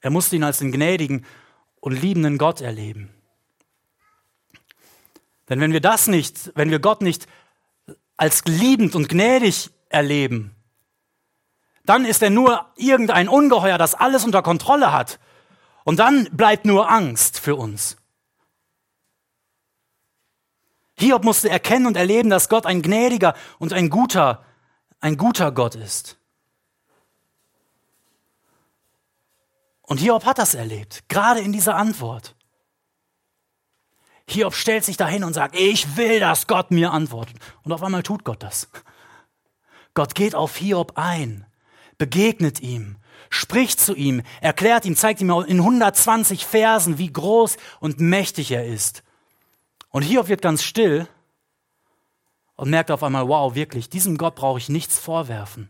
Er 0.02 0.10
musste 0.10 0.36
ihn 0.36 0.44
als 0.44 0.58
den 0.58 0.72
gnädigen 0.72 1.28
und 1.80 2.02
liebenden 2.02 2.40
Gott 2.40 2.60
erleben. 2.60 3.14
Denn 5.48 5.62
wenn 5.62 5.74
wir 5.74 5.82
das 5.82 6.08
nicht, 6.08 6.54
wenn 6.56 6.72
wir 6.72 6.80
Gott 6.80 7.04
nicht 7.04 7.28
als 8.18 8.44
liebend 8.46 8.96
und 8.96 9.10
gnädig 9.10 9.70
erleben, 9.90 10.56
dann 11.86 12.04
ist 12.04 12.24
er 12.24 12.32
nur 12.32 12.66
irgendein 12.78 13.30
Ungeheuer, 13.30 13.78
das 13.78 13.94
alles 13.94 14.26
unter 14.26 14.42
Kontrolle 14.42 14.92
hat. 14.92 15.20
Und 15.84 16.00
dann 16.00 16.26
bleibt 16.32 16.66
nur 16.66 16.90
Angst 16.90 17.40
für 17.40 17.56
uns. 17.56 17.98
Hiob 20.98 21.24
musste 21.24 21.50
erkennen 21.50 21.88
und 21.88 21.98
erleben, 21.98 22.30
dass 22.30 22.50
Gott 22.50 22.66
ein 22.66 22.82
gnädiger 22.82 23.34
und 23.60 23.74
ein 23.74 23.90
guter, 23.90 24.46
ein 25.00 25.18
guter 25.18 25.52
Gott 25.52 25.76
ist. 25.76 26.18
Und 29.82 30.00
Hiob 30.00 30.26
hat 30.26 30.38
das 30.38 30.54
erlebt, 30.54 31.04
gerade 31.10 31.42
in 31.42 31.52
dieser 31.52 31.76
Antwort. 31.76 32.36
Hiob 34.30 34.54
stellt 34.54 34.86
sich 34.86 34.96
dahin 34.96 35.24
und 35.24 35.34
sagt, 35.34 35.56
ich 35.56 35.98
will, 35.98 36.20
dass 36.20 36.48
Gott 36.48 36.72
mir 36.72 36.92
antwortet. 36.92 37.36
Und 37.64 37.74
auf 37.74 37.84
einmal 37.84 38.04
tut 38.04 38.24
Gott 38.24 38.42
das. 38.42 38.70
Gott 39.94 40.16
geht 40.16 40.36
auf 40.36 40.56
Hiob 40.56 40.94
ein, 40.96 41.46
begegnet 41.98 42.62
ihm, 42.62 42.98
spricht 43.34 43.80
zu 43.80 43.96
ihm, 43.96 44.22
erklärt 44.42 44.86
ihm, 44.86 44.96
zeigt 44.96 45.20
ihm 45.20 45.32
in 45.32 45.60
120 45.60 46.46
Versen, 46.46 47.00
wie 47.00 47.12
groß 47.12 47.58
und 47.80 48.00
mächtig 48.00 48.52
er 48.52 48.66
ist. 48.66 49.04
Und 49.90 50.04
Hiob 50.04 50.28
wird 50.28 50.44
ganz 50.44 50.64
still 50.64 51.08
und 52.56 52.70
merkt 52.70 52.92
auf 52.92 53.02
einmal, 53.02 53.28
wow, 53.28 53.56
wirklich, 53.56 53.90
diesem 53.90 54.18
Gott 54.18 54.36
brauche 54.36 54.60
ich 54.60 54.70
nichts 54.70 55.00
vorwerfen. 55.00 55.70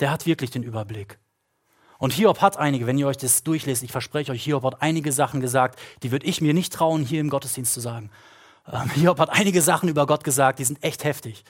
Der 0.00 0.10
hat 0.10 0.26
wirklich 0.26 0.50
den 0.50 0.64
Überblick. 0.64 1.18
Und 1.98 2.12
Hiob 2.12 2.40
hat 2.40 2.56
einige, 2.56 2.88
wenn 2.88 2.98
ihr 2.98 3.06
euch 3.06 3.18
das 3.18 3.44
durchlest, 3.44 3.84
ich 3.84 3.92
verspreche 3.92 4.32
euch, 4.32 4.42
Hiob 4.42 4.64
hat 4.64 4.82
einige 4.82 5.12
Sachen 5.12 5.40
gesagt, 5.40 5.78
die 6.02 6.10
würde 6.10 6.26
ich 6.26 6.40
mir 6.40 6.54
nicht 6.54 6.72
trauen, 6.72 7.04
hier 7.04 7.20
im 7.20 7.30
Gottesdienst 7.30 7.72
zu 7.72 7.80
sagen. 7.80 8.10
Ähm, 8.66 8.90
Hiob 8.94 9.20
hat 9.20 9.30
einige 9.30 9.62
Sachen 9.62 9.88
über 9.88 10.06
Gott 10.06 10.24
gesagt, 10.24 10.58
die 10.58 10.64
sind 10.64 10.82
echt 10.82 11.04
heftig. 11.04 11.44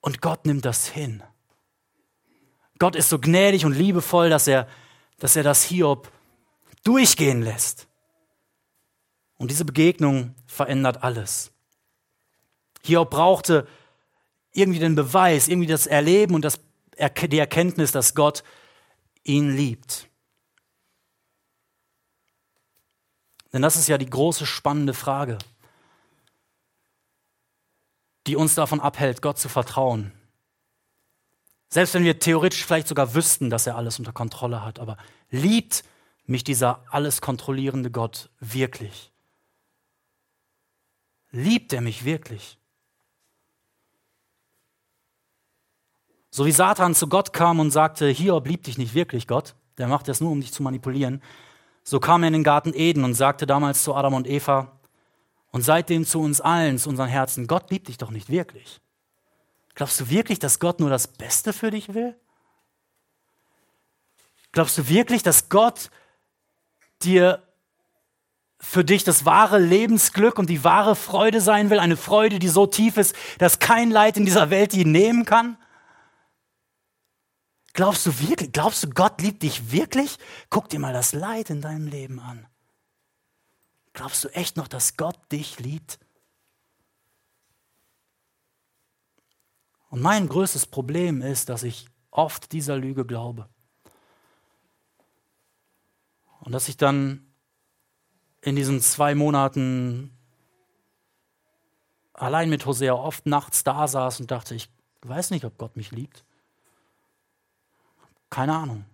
Und 0.00 0.20
Gott 0.20 0.44
nimmt 0.44 0.64
das 0.64 0.88
hin. 0.88 1.22
Gott 2.78 2.96
ist 2.96 3.08
so 3.08 3.18
gnädig 3.18 3.64
und 3.64 3.72
liebevoll, 3.72 4.30
dass 4.30 4.46
er, 4.46 4.68
dass 5.18 5.36
er 5.36 5.42
das 5.42 5.62
Hiob 5.62 6.10
durchgehen 6.82 7.42
lässt. 7.42 7.86
Und 9.36 9.50
diese 9.50 9.64
Begegnung 9.64 10.34
verändert 10.46 11.02
alles. 11.02 11.52
Hiob 12.82 13.10
brauchte 13.10 13.66
irgendwie 14.52 14.78
den 14.78 14.94
Beweis, 14.94 15.48
irgendwie 15.48 15.68
das 15.68 15.86
Erleben 15.86 16.34
und 16.34 16.44
das, 16.44 16.60
die 16.98 17.38
Erkenntnis, 17.38 17.92
dass 17.92 18.14
Gott 18.14 18.44
ihn 19.24 19.56
liebt. 19.56 20.08
Denn 23.52 23.62
das 23.62 23.76
ist 23.76 23.88
ja 23.88 23.98
die 23.98 24.10
große 24.10 24.46
spannende 24.46 24.94
Frage, 24.94 25.38
die 28.26 28.36
uns 28.36 28.54
davon 28.54 28.80
abhält, 28.80 29.22
Gott 29.22 29.38
zu 29.38 29.48
vertrauen. 29.48 30.12
Selbst 31.68 31.94
wenn 31.94 32.04
wir 32.04 32.18
theoretisch 32.18 32.64
vielleicht 32.64 32.88
sogar 32.88 33.14
wüssten, 33.14 33.50
dass 33.50 33.66
er 33.66 33.76
alles 33.76 33.98
unter 33.98 34.12
Kontrolle 34.12 34.64
hat, 34.64 34.78
aber 34.78 34.96
liebt 35.30 35.84
mich 36.26 36.44
dieser 36.44 36.84
alles 36.90 37.20
kontrollierende 37.20 37.90
Gott 37.90 38.30
wirklich? 38.40 39.12
Liebt 41.30 41.72
er 41.72 41.80
mich 41.80 42.04
wirklich? 42.04 42.58
So 46.30 46.46
wie 46.46 46.52
Satan 46.52 46.94
zu 46.94 47.08
Gott 47.08 47.32
kam 47.32 47.60
und 47.60 47.70
sagte, 47.70 48.08
Hiob 48.08 48.46
liebt 48.48 48.66
dich 48.66 48.78
nicht 48.78 48.94
wirklich, 48.94 49.26
Gott, 49.26 49.54
der 49.78 49.88
macht 49.88 50.08
das 50.08 50.20
nur, 50.20 50.30
um 50.30 50.40
dich 50.40 50.52
zu 50.52 50.62
manipulieren. 50.62 51.22
So 51.84 52.00
kam 52.00 52.22
er 52.22 52.28
in 52.28 52.32
den 52.32 52.44
Garten 52.44 52.72
Eden 52.74 53.04
und 53.04 53.14
sagte 53.14 53.46
damals 53.46 53.84
zu 53.84 53.94
Adam 53.94 54.14
und 54.14 54.26
Eva 54.26 54.72
und 55.52 55.62
seitdem 55.62 56.04
zu 56.04 56.20
uns 56.20 56.40
allen, 56.40 56.78
zu 56.78 56.88
unseren 56.88 57.08
Herzen, 57.08 57.46
Gott 57.46 57.70
liebt 57.70 57.88
dich 57.88 57.98
doch 57.98 58.10
nicht 58.10 58.30
wirklich. 58.30 58.80
Glaubst 59.74 60.00
du 60.00 60.08
wirklich, 60.08 60.38
dass 60.38 60.60
Gott 60.60 60.80
nur 60.80 60.90
das 60.90 61.08
Beste 61.08 61.52
für 61.52 61.70
dich 61.70 61.94
will? 61.94 62.16
Glaubst 64.52 64.78
du 64.78 64.88
wirklich, 64.88 65.22
dass 65.22 65.48
Gott 65.48 65.90
dir 67.02 67.42
für 68.60 68.84
dich 68.84 69.04
das 69.04 69.24
wahre 69.24 69.58
Lebensglück 69.58 70.38
und 70.38 70.48
die 70.48 70.64
wahre 70.64 70.96
Freude 70.96 71.40
sein 71.40 71.70
will, 71.70 71.78
eine 71.80 71.96
Freude, 71.96 72.38
die 72.38 72.48
so 72.48 72.66
tief 72.66 72.96
ist, 72.96 73.14
dass 73.38 73.58
kein 73.58 73.90
Leid 73.90 74.16
in 74.16 74.24
dieser 74.24 74.50
Welt 74.50 74.72
die 74.72 74.84
nehmen 74.84 75.24
kann? 75.24 75.58
Glaubst 77.74 78.06
du 78.06 78.20
wirklich, 78.20 78.52
glaubst 78.52 78.84
du, 78.84 78.90
Gott 78.90 79.20
liebt 79.20 79.42
dich 79.42 79.72
wirklich? 79.72 80.18
Guck 80.48 80.68
dir 80.68 80.78
mal 80.78 80.92
das 80.92 81.12
Leid 81.12 81.50
in 81.50 81.60
deinem 81.60 81.88
Leben 81.88 82.20
an. 82.20 82.46
Glaubst 83.92 84.22
du 84.22 84.28
echt 84.28 84.56
noch, 84.56 84.68
dass 84.68 84.96
Gott 84.96 85.18
dich 85.32 85.58
liebt? 85.58 85.98
Und 89.94 90.02
mein 90.02 90.28
größtes 90.28 90.66
Problem 90.66 91.22
ist, 91.22 91.48
dass 91.48 91.62
ich 91.62 91.86
oft 92.10 92.50
dieser 92.50 92.76
Lüge 92.76 93.04
glaube. 93.04 93.48
Und 96.40 96.50
dass 96.50 96.68
ich 96.68 96.76
dann 96.76 97.32
in 98.40 98.56
diesen 98.56 98.80
zwei 98.80 99.14
Monaten 99.14 100.10
allein 102.12 102.50
mit 102.50 102.66
Hosea 102.66 102.92
oft 102.92 103.24
nachts 103.26 103.62
da 103.62 103.86
saß 103.86 104.18
und 104.18 104.32
dachte, 104.32 104.56
ich 104.56 104.68
weiß 105.02 105.30
nicht, 105.30 105.44
ob 105.44 105.58
Gott 105.58 105.76
mich 105.76 105.92
liebt. 105.92 106.24
Keine 108.30 108.56
Ahnung. 108.56 108.86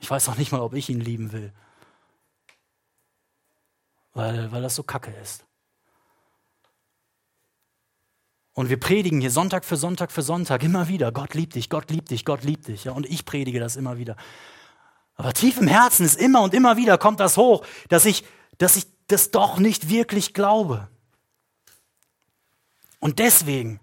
Ich 0.00 0.10
weiß 0.10 0.28
auch 0.30 0.36
nicht 0.36 0.50
mal, 0.50 0.62
ob 0.62 0.74
ich 0.74 0.88
ihn 0.88 1.00
lieben 1.00 1.30
will. 1.30 1.52
Weil, 4.14 4.50
weil 4.50 4.62
das 4.62 4.74
so 4.74 4.82
kacke 4.82 5.12
ist. 5.12 5.44
Und 8.54 8.68
wir 8.68 8.78
predigen 8.78 9.20
hier 9.20 9.30
Sonntag 9.30 9.64
für 9.64 9.76
Sonntag 9.76 10.12
für 10.12 10.22
Sonntag 10.22 10.62
immer 10.62 10.88
wieder, 10.88 11.10
Gott 11.12 11.34
liebt 11.34 11.54
dich, 11.54 11.70
Gott 11.70 11.90
liebt 11.90 12.10
dich, 12.10 12.24
Gott 12.24 12.44
liebt 12.44 12.68
dich. 12.68 12.84
Ja, 12.84 12.92
und 12.92 13.06
ich 13.06 13.24
predige 13.24 13.60
das 13.60 13.76
immer 13.76 13.96
wieder. 13.96 14.16
Aber 15.14 15.32
tief 15.32 15.58
im 15.58 15.68
Herzen 15.68 16.04
ist 16.04 16.18
immer 16.18 16.42
und 16.42 16.52
immer 16.54 16.76
wieder 16.76 16.98
kommt 16.98 17.20
das 17.20 17.36
hoch, 17.36 17.64
dass 17.88 18.04
ich 18.04 18.24
dass 18.58 18.76
ich 18.76 18.86
das 19.08 19.30
doch 19.30 19.58
nicht 19.58 19.88
wirklich 19.88 20.34
glaube. 20.34 20.88
Und 23.00 23.18
deswegen, 23.18 23.80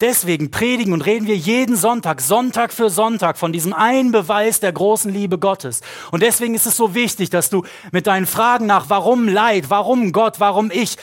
deswegen 0.00 0.50
predigen 0.50 0.92
und 0.92 1.06
reden 1.06 1.26
wir 1.26 1.36
jeden 1.36 1.76
Sonntag, 1.76 2.20
Sonntag 2.20 2.72
für 2.72 2.90
Sonntag 2.90 3.38
von 3.38 3.52
diesem 3.52 3.72
einen 3.72 4.12
Beweis 4.12 4.60
der 4.60 4.72
großen 4.72 5.10
Liebe 5.10 5.38
Gottes. 5.38 5.80
Und 6.12 6.22
deswegen 6.22 6.54
ist 6.54 6.66
es 6.66 6.76
so 6.76 6.94
wichtig, 6.94 7.30
dass 7.30 7.48
du 7.48 7.64
mit 7.90 8.06
deinen 8.06 8.26
Fragen 8.26 8.66
nach 8.66 8.90
warum 8.90 9.26
Leid, 9.26 9.70
warum 9.70 10.12
Gott, 10.12 10.38
warum 10.38 10.70
ich 10.70 10.96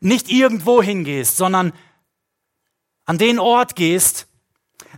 nicht 0.00 0.30
irgendwo 0.30 0.82
hingehst, 0.82 1.36
sondern 1.36 1.72
an 3.04 3.18
den 3.18 3.38
Ort 3.38 3.76
gehst, 3.76 4.28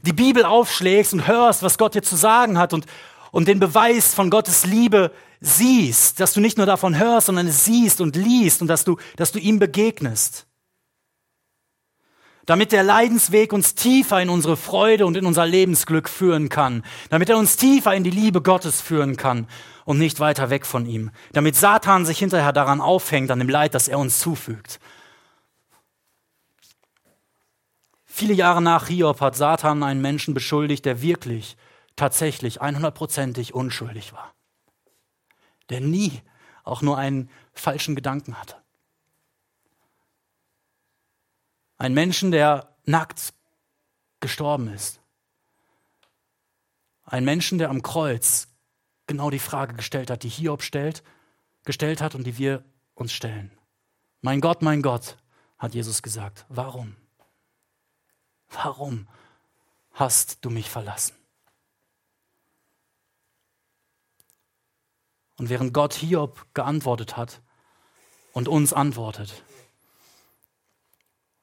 die 0.03 0.13
Bibel 0.13 0.45
aufschlägst 0.45 1.13
und 1.13 1.27
hörst, 1.27 1.63
was 1.63 1.79
Gott 1.79 1.95
dir 1.95 2.03
zu 2.03 2.17
sagen 2.17 2.59
hat 2.59 2.73
und, 2.73 2.87
und 3.33 3.49
den 3.49 3.61
Beweis 3.61 4.15
von 4.15 4.31
Gottes 4.31 4.67
Liebe 4.67 5.11
siehst, 5.41 6.21
dass 6.21 6.33
du 6.33 6.41
nicht 6.41 6.57
nur 6.57 6.67
davon 6.67 6.99
hörst, 6.99 7.27
sondern 7.27 7.47
es 7.47 7.65
siehst 7.65 8.01
und 8.01 8.17
liest 8.17 8.63
und 8.63 8.69
dass 8.69 8.85
du, 8.85 8.97
dass 9.17 9.33
du 9.33 9.39
ihm 9.39 9.59
begegnest. 9.59 10.47
Damit 12.47 12.73
der 12.73 12.83
Leidensweg 12.83 13.55
uns 13.55 13.75
tiefer 13.75 14.21
in 14.21 14.29
unsere 14.29 14.59
Freude 14.59 15.07
und 15.07 15.17
in 15.17 15.25
unser 15.25 15.47
Lebensglück 15.47 16.11
führen 16.11 16.51
kann. 16.51 16.85
Damit 17.09 17.31
er 17.31 17.39
uns 17.39 17.57
tiefer 17.57 17.95
in 17.95 18.05
die 18.05 18.11
Liebe 18.11 18.43
Gottes 18.43 18.83
führen 18.83 19.17
kann 19.17 19.49
und 19.87 19.99
nicht 19.99 20.21
weiter 20.21 20.51
weg 20.51 20.67
von 20.67 20.85
ihm. 20.85 21.11
Damit 21.33 21.57
Satan 21.57 22.05
sich 22.05 22.19
hinterher 22.19 22.53
daran 22.53 22.83
aufhängt, 22.83 23.31
an 23.31 23.39
dem 23.39 23.49
Leid, 23.49 23.75
das 23.75 23.89
er 23.89 23.99
uns 23.99 24.19
zufügt. 24.19 24.79
Viele 28.17 28.35
Jahre 28.35 28.62
nach 28.62 28.87
Hiob 28.87 29.21
hat 29.21 29.35
Satan 29.35 29.83
einen 29.83 30.01
Menschen 30.01 30.35
beschuldigt, 30.35 30.85
der 30.85 31.03
wirklich, 31.03 31.57
tatsächlich, 31.97 32.62
100%ig 32.62 33.53
unschuldig 33.53 34.12
war 34.12 34.35
der 35.69 35.81
nie 35.81 36.23
auch 36.62 36.83
nur 36.83 36.99
einen 36.99 37.31
falschen 37.53 37.95
Gedanken 37.95 38.39
hatte. 38.41 38.57
Ein 41.77 41.95
Menschen, 41.95 42.31
der 42.31 42.75
nackt 42.85 43.35
gestorben 44.21 44.69
ist. 44.69 45.01
Ein 47.05 47.25
Menschen, 47.25 47.59
der 47.59 47.71
am 47.71 47.83
Kreuz 47.83 48.49
genau 49.07 49.29
die 49.29 49.39
Frage 49.39 49.75
gestellt 49.75 50.11
hat, 50.11 50.23
die 50.23 50.29
Hiob 50.29 50.62
stellt, 50.62 51.03
gestellt 51.65 52.01
hat 52.01 52.15
und 52.15 52.25
die 52.25 52.39
wir 52.39 52.65
uns 52.95 53.12
stellen. 53.12 53.51
Mein 54.23 54.41
Gott, 54.41 54.62
mein 54.62 54.81
Gott, 54.81 55.19
hat 55.59 55.75
Jesus 55.75 56.03
gesagt. 56.03 56.47
Warum? 56.49 56.97
Warum 58.55 59.09
hast 59.93 60.45
du 60.45 60.51
mich 60.51 60.71
verlassen? 60.71 61.15
Und 65.37 65.49
während 65.49 65.75
Gott 65.75 65.95
Hiob 65.95 66.47
geantwortet 66.55 67.17
hat 67.17 67.43
und 68.33 68.49
uns 68.49 68.73
antwortet, 68.73 69.43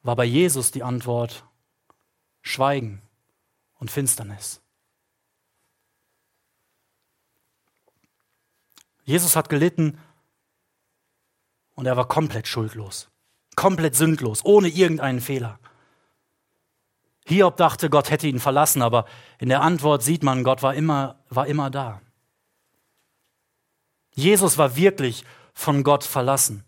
war 0.02 0.16
bei 0.16 0.26
Jesus 0.26 0.72
die 0.72 0.84
Antwort 0.84 1.46
Schweigen 2.42 3.02
und 3.76 3.92
Finsternis. 3.92 4.62
Jesus 9.04 9.36
hat 9.36 9.50
gelitten 9.50 10.00
und 11.76 11.86
er 11.86 11.98
war 11.98 12.08
komplett 12.08 12.48
schuldlos, 12.48 13.10
komplett 13.56 13.96
sündlos, 13.96 14.46
ohne 14.46 14.70
irgendeinen 14.70 15.22
Fehler. 15.22 15.60
Hiob 17.26 17.58
dachte, 17.58 17.90
Gott 17.90 18.10
hätte 18.10 18.28
ihn 18.28 18.40
verlassen, 18.40 18.82
aber 18.82 19.06
in 19.40 19.50
der 19.50 19.62
Antwort 19.62 20.04
sieht 20.04 20.24
man, 20.24 20.44
Gott 20.44 20.64
war 20.64 20.74
immer, 20.74 21.24
war 21.30 21.48
immer 21.48 21.70
da. 21.70 22.02
Jesus 24.14 24.58
war 24.58 24.76
wirklich 24.76 25.24
von 25.54 25.84
Gott 25.84 26.04
verlassen. 26.04 26.66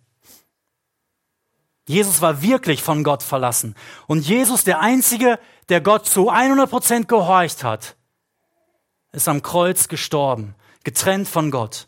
Jesus 1.86 2.22
war 2.22 2.42
wirklich 2.42 2.82
von 2.82 3.04
Gott 3.04 3.24
verlassen. 3.24 3.76
Und 4.08 4.26
Jesus, 4.26 4.64
der 4.64 4.80
Einzige, 4.80 5.40
der 5.70 5.82
Gott 5.82 6.06
zu 6.06 6.30
100 6.30 6.70
Prozent 6.70 7.08
gehorcht 7.10 7.64
hat, 7.64 7.98
ist 9.12 9.28
am 9.28 9.42
Kreuz 9.42 9.90
gestorben, 9.90 10.56
getrennt 10.84 11.28
von 11.28 11.52
Gott. 11.52 11.88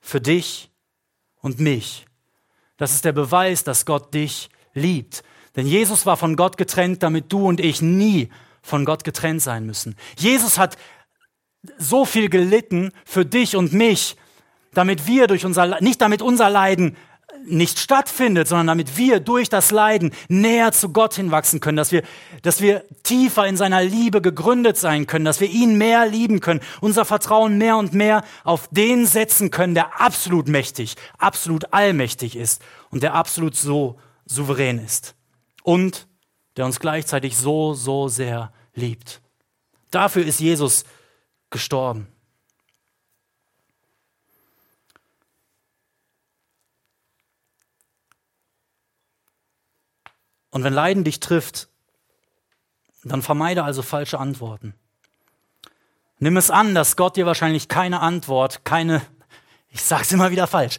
Für 0.00 0.20
dich 0.20 0.70
und 1.40 1.60
mich. 1.60 2.06
Das 2.76 2.92
ist 2.92 3.04
der 3.04 3.12
Beweis, 3.12 3.64
dass 3.64 3.86
Gott 3.86 4.14
dich 4.14 4.48
liebt. 4.74 5.24
Denn 5.56 5.66
Jesus 5.66 6.06
war 6.06 6.16
von 6.16 6.36
Gott 6.36 6.56
getrennt, 6.56 7.02
damit 7.02 7.32
du 7.32 7.46
und 7.46 7.60
ich 7.60 7.80
nie 7.80 8.28
von 8.62 8.84
Gott 8.84 9.04
getrennt 9.04 9.42
sein 9.42 9.66
müssen. 9.66 9.96
Jesus 10.16 10.58
hat 10.58 10.76
so 11.78 12.04
viel 12.04 12.28
gelitten 12.28 12.90
für 13.04 13.24
dich 13.24 13.56
und 13.56 13.72
mich, 13.72 14.16
damit 14.72 15.06
wir 15.06 15.26
durch 15.26 15.44
unser, 15.44 15.80
nicht 15.80 16.00
damit 16.00 16.22
unser 16.22 16.50
Leiden 16.50 16.96
nicht 17.46 17.78
stattfindet, 17.78 18.48
sondern 18.48 18.68
damit 18.68 18.96
wir 18.96 19.20
durch 19.20 19.48
das 19.48 19.70
Leiden 19.70 20.12
näher 20.28 20.72
zu 20.72 20.90
Gott 20.90 21.14
hinwachsen 21.14 21.60
können, 21.60 21.76
dass 21.76 21.92
wir, 21.92 22.02
dass 22.42 22.60
wir 22.62 22.84
tiefer 23.02 23.46
in 23.46 23.56
seiner 23.56 23.82
Liebe 23.82 24.22
gegründet 24.22 24.78
sein 24.78 25.06
können, 25.06 25.24
dass 25.24 25.40
wir 25.40 25.48
ihn 25.48 25.76
mehr 25.76 26.06
lieben 26.06 26.40
können, 26.40 26.60
unser 26.80 27.04
Vertrauen 27.04 27.58
mehr 27.58 27.76
und 27.76 27.92
mehr 27.92 28.24
auf 28.44 28.68
den 28.70 29.06
setzen 29.06 29.50
können, 29.50 29.74
der 29.74 30.00
absolut 30.00 30.48
mächtig, 30.48 30.96
absolut 31.18 31.72
allmächtig 31.72 32.36
ist 32.36 32.62
und 32.90 33.02
der 33.02 33.14
absolut 33.14 33.56
so 33.56 33.98
souverän 34.26 34.82
ist 34.82 35.14
und 35.64 36.06
der 36.56 36.66
uns 36.66 36.78
gleichzeitig 36.78 37.36
so, 37.36 37.74
so 37.74 38.06
sehr 38.06 38.52
liebt. 38.74 39.20
Dafür 39.90 40.24
ist 40.24 40.38
Jesus 40.38 40.84
gestorben. 41.50 42.06
Und 50.50 50.62
wenn 50.62 50.72
Leiden 50.72 51.02
dich 51.02 51.18
trifft, 51.18 51.68
dann 53.02 53.22
vermeide 53.22 53.64
also 53.64 53.82
falsche 53.82 54.20
Antworten. 54.20 54.74
Nimm 56.18 56.36
es 56.36 56.50
an, 56.50 56.74
dass 56.76 56.96
Gott 56.96 57.16
dir 57.16 57.26
wahrscheinlich 57.26 57.68
keine 57.68 58.00
Antwort, 58.00 58.64
keine, 58.64 59.02
ich 59.68 59.82
sag's 59.82 60.12
immer 60.12 60.30
wieder 60.30 60.46
falsch, 60.46 60.78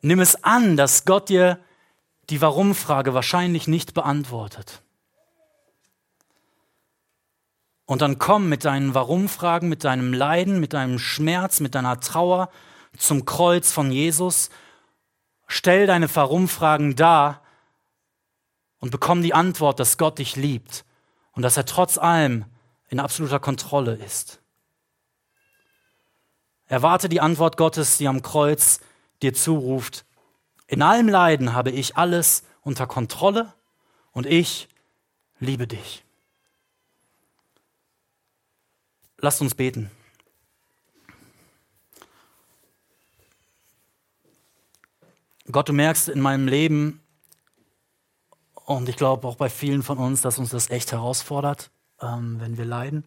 nimm 0.00 0.20
es 0.20 0.42
an, 0.42 0.76
dass 0.76 1.04
Gott 1.04 1.28
dir 1.28 1.60
die 2.32 2.40
Warum-Frage 2.40 3.12
wahrscheinlich 3.12 3.68
nicht 3.68 3.92
beantwortet. 3.92 4.80
Und 7.84 8.00
dann 8.00 8.18
komm 8.18 8.48
mit 8.48 8.64
deinen 8.64 8.94
Warum-Fragen, 8.94 9.68
mit 9.68 9.84
deinem 9.84 10.14
Leiden, 10.14 10.58
mit 10.58 10.72
deinem 10.72 10.98
Schmerz, 10.98 11.60
mit 11.60 11.74
deiner 11.74 12.00
Trauer 12.00 12.48
zum 12.96 13.26
Kreuz 13.26 13.70
von 13.70 13.92
Jesus. 13.92 14.48
Stell 15.46 15.86
deine 15.86 16.08
Warum-Fragen 16.16 16.96
dar 16.96 17.42
und 18.78 18.90
bekomm 18.90 19.20
die 19.20 19.34
Antwort, 19.34 19.78
dass 19.78 19.98
Gott 19.98 20.18
dich 20.18 20.34
liebt 20.34 20.86
und 21.32 21.42
dass 21.42 21.58
er 21.58 21.66
trotz 21.66 21.98
allem 21.98 22.46
in 22.88 22.98
absoluter 22.98 23.40
Kontrolle 23.40 23.96
ist. 23.96 24.40
Erwarte 26.64 27.10
die 27.10 27.20
Antwort 27.20 27.58
Gottes, 27.58 27.98
die 27.98 28.08
am 28.08 28.22
Kreuz 28.22 28.80
dir 29.20 29.34
zuruft, 29.34 30.06
in 30.72 30.80
allem 30.80 31.06
Leiden 31.06 31.52
habe 31.52 31.70
ich 31.70 31.98
alles 31.98 32.44
unter 32.62 32.86
Kontrolle 32.86 33.52
und 34.12 34.24
ich 34.24 34.70
liebe 35.38 35.66
dich. 35.66 36.02
Lasst 39.18 39.42
uns 39.42 39.54
beten. 39.54 39.90
Gott, 45.50 45.68
du 45.68 45.74
merkst 45.74 46.08
in 46.08 46.22
meinem 46.22 46.48
Leben, 46.48 47.02
und 48.64 48.88
ich 48.88 48.96
glaube 48.96 49.28
auch 49.28 49.36
bei 49.36 49.50
vielen 49.50 49.82
von 49.82 49.98
uns, 49.98 50.22
dass 50.22 50.38
uns 50.38 50.48
das 50.48 50.70
echt 50.70 50.90
herausfordert, 50.92 51.70
ähm, 52.00 52.40
wenn 52.40 52.56
wir 52.56 52.64
leiden. 52.64 53.04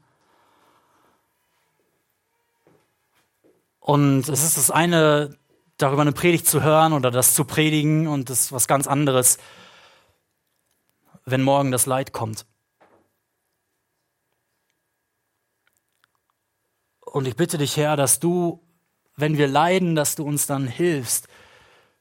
Und 3.80 4.30
es 4.30 4.44
ist 4.44 4.58
das 4.58 4.70
eine, 4.70 5.36
darüber 5.78 6.02
eine 6.02 6.14
Predigt 6.14 6.48
zu 6.48 6.64
hören 6.64 6.94
oder 6.94 7.12
das 7.12 7.34
zu 7.34 7.46
predigen 7.46 8.08
und 8.08 8.30
das 8.30 8.42
ist 8.42 8.52
was 8.52 8.68
ganz 8.68 8.88
anderes, 8.88 9.38
wenn 11.26 11.42
morgen 11.42 11.72
das 11.72 11.86
Leid 11.86 12.14
kommt. 12.14 12.46
Und 17.16 17.28
ich 17.28 17.36
bitte 17.36 17.58
dich, 17.58 17.78
Herr, 17.78 17.96
dass 17.96 18.20
du, 18.20 18.62
wenn 19.16 19.38
wir 19.38 19.48
leiden, 19.48 19.96
dass 19.96 20.16
du 20.16 20.26
uns 20.26 20.48
dann 20.48 20.68
hilfst, 20.68 21.28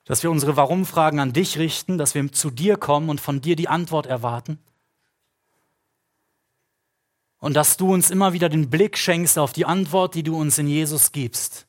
dass 0.05 0.23
wir 0.23 0.31
unsere 0.31 0.57
Warum-Fragen 0.57 1.19
an 1.21 1.33
dich 1.33 1.59
richten, 1.59 1.99
dass 1.99 2.15
wir 2.15 2.31
zu 2.33 2.51
dir 2.51 2.77
kommen 2.77 3.09
und 3.09 3.21
von 3.21 3.41
dir 3.41 3.57
die 3.57 3.69
Antwort 3.69 4.07
erwarten. 4.07 4.59
Und 7.39 7.55
dass 7.55 7.77
du 7.77 7.93
uns 7.93 8.11
immer 8.11 8.33
wieder 8.33 8.49
den 8.49 8.71
Blick 8.71 8.99
schenkst 8.99 9.39
auf 9.39 9.53
die 9.53 9.67
Antwort, 9.67 10.15
die 10.15 10.23
du 10.23 10.37
uns 10.37 10.59
in 10.59 10.67
Jesus 10.67 11.13
gibst. 11.13 11.67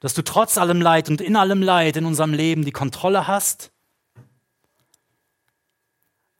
Dass 0.00 0.14
du 0.14 0.22
trotz 0.22 0.58
allem 0.58 0.80
Leid 0.80 1.08
und 1.08 1.20
in 1.20 1.36
allem 1.36 1.62
Leid 1.62 1.96
in 1.96 2.06
unserem 2.06 2.32
Leben 2.32 2.64
die 2.64 2.72
Kontrolle 2.72 3.26
hast. 3.26 3.70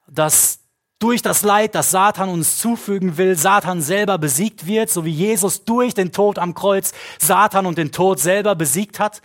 Dass 0.07 0.61
durch 0.99 1.23
das 1.23 1.43
Leid, 1.43 1.75
das 1.75 1.91
Satan 1.91 2.29
uns 2.29 2.59
zufügen 2.59 3.17
will, 3.17 3.37
Satan 3.37 3.81
selber 3.81 4.19
besiegt 4.19 4.67
wird, 4.67 4.91
so 4.91 5.05
wie 5.05 5.13
Jesus 5.13 5.65
durch 5.65 5.95
den 5.95 6.13
Tod 6.13 6.39
am 6.39 6.55
Kreuz 6.55 6.93
Satan 7.19 7.67
und 7.67 7.79
den 7.79 7.91
Tod 7.91 8.21
selber 8.21 8.55
besiegt 8.55 9.01
hat. 9.01 9.23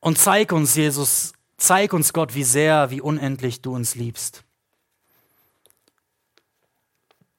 Und 0.00 0.18
zeig 0.18 0.52
uns, 0.52 0.76
Jesus, 0.76 1.32
zeig 1.56 1.92
uns, 1.92 2.12
Gott, 2.12 2.34
wie 2.34 2.44
sehr, 2.44 2.90
wie 2.90 3.00
unendlich 3.00 3.62
du 3.62 3.74
uns 3.74 3.94
liebst. 3.94 4.44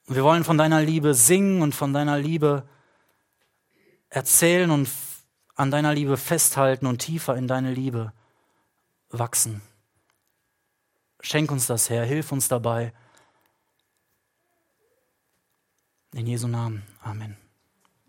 Wir 0.08 0.24
wollen 0.24 0.43
von 0.43 0.58
deiner 0.58 0.82
Liebe 0.82 1.14
singen 1.14 1.62
und 1.62 1.76
von 1.76 1.93
deiner 1.93 2.18
Liebe 2.18 2.68
erzählen 4.10 4.72
und 4.72 4.89
an 5.55 5.72
deiner 5.72 5.93
Liebe 5.93 6.18
festhalten 6.18 6.86
und 6.86 6.99
tiefer 6.99 7.36
in 7.36 7.47
deine 7.47 7.74
Liebe 7.74 8.14
wachsen. 9.10 9.62
Schenk 11.22 11.51
uns 11.51 11.68
das, 11.68 11.89
Herr, 11.89 12.05
hilf 12.05 12.32
uns 12.32 12.47
dabei. 12.47 12.93
In 16.14 16.26
Jesu 16.26 16.47
Namen. 16.47 16.84
Amen. 17.01 17.38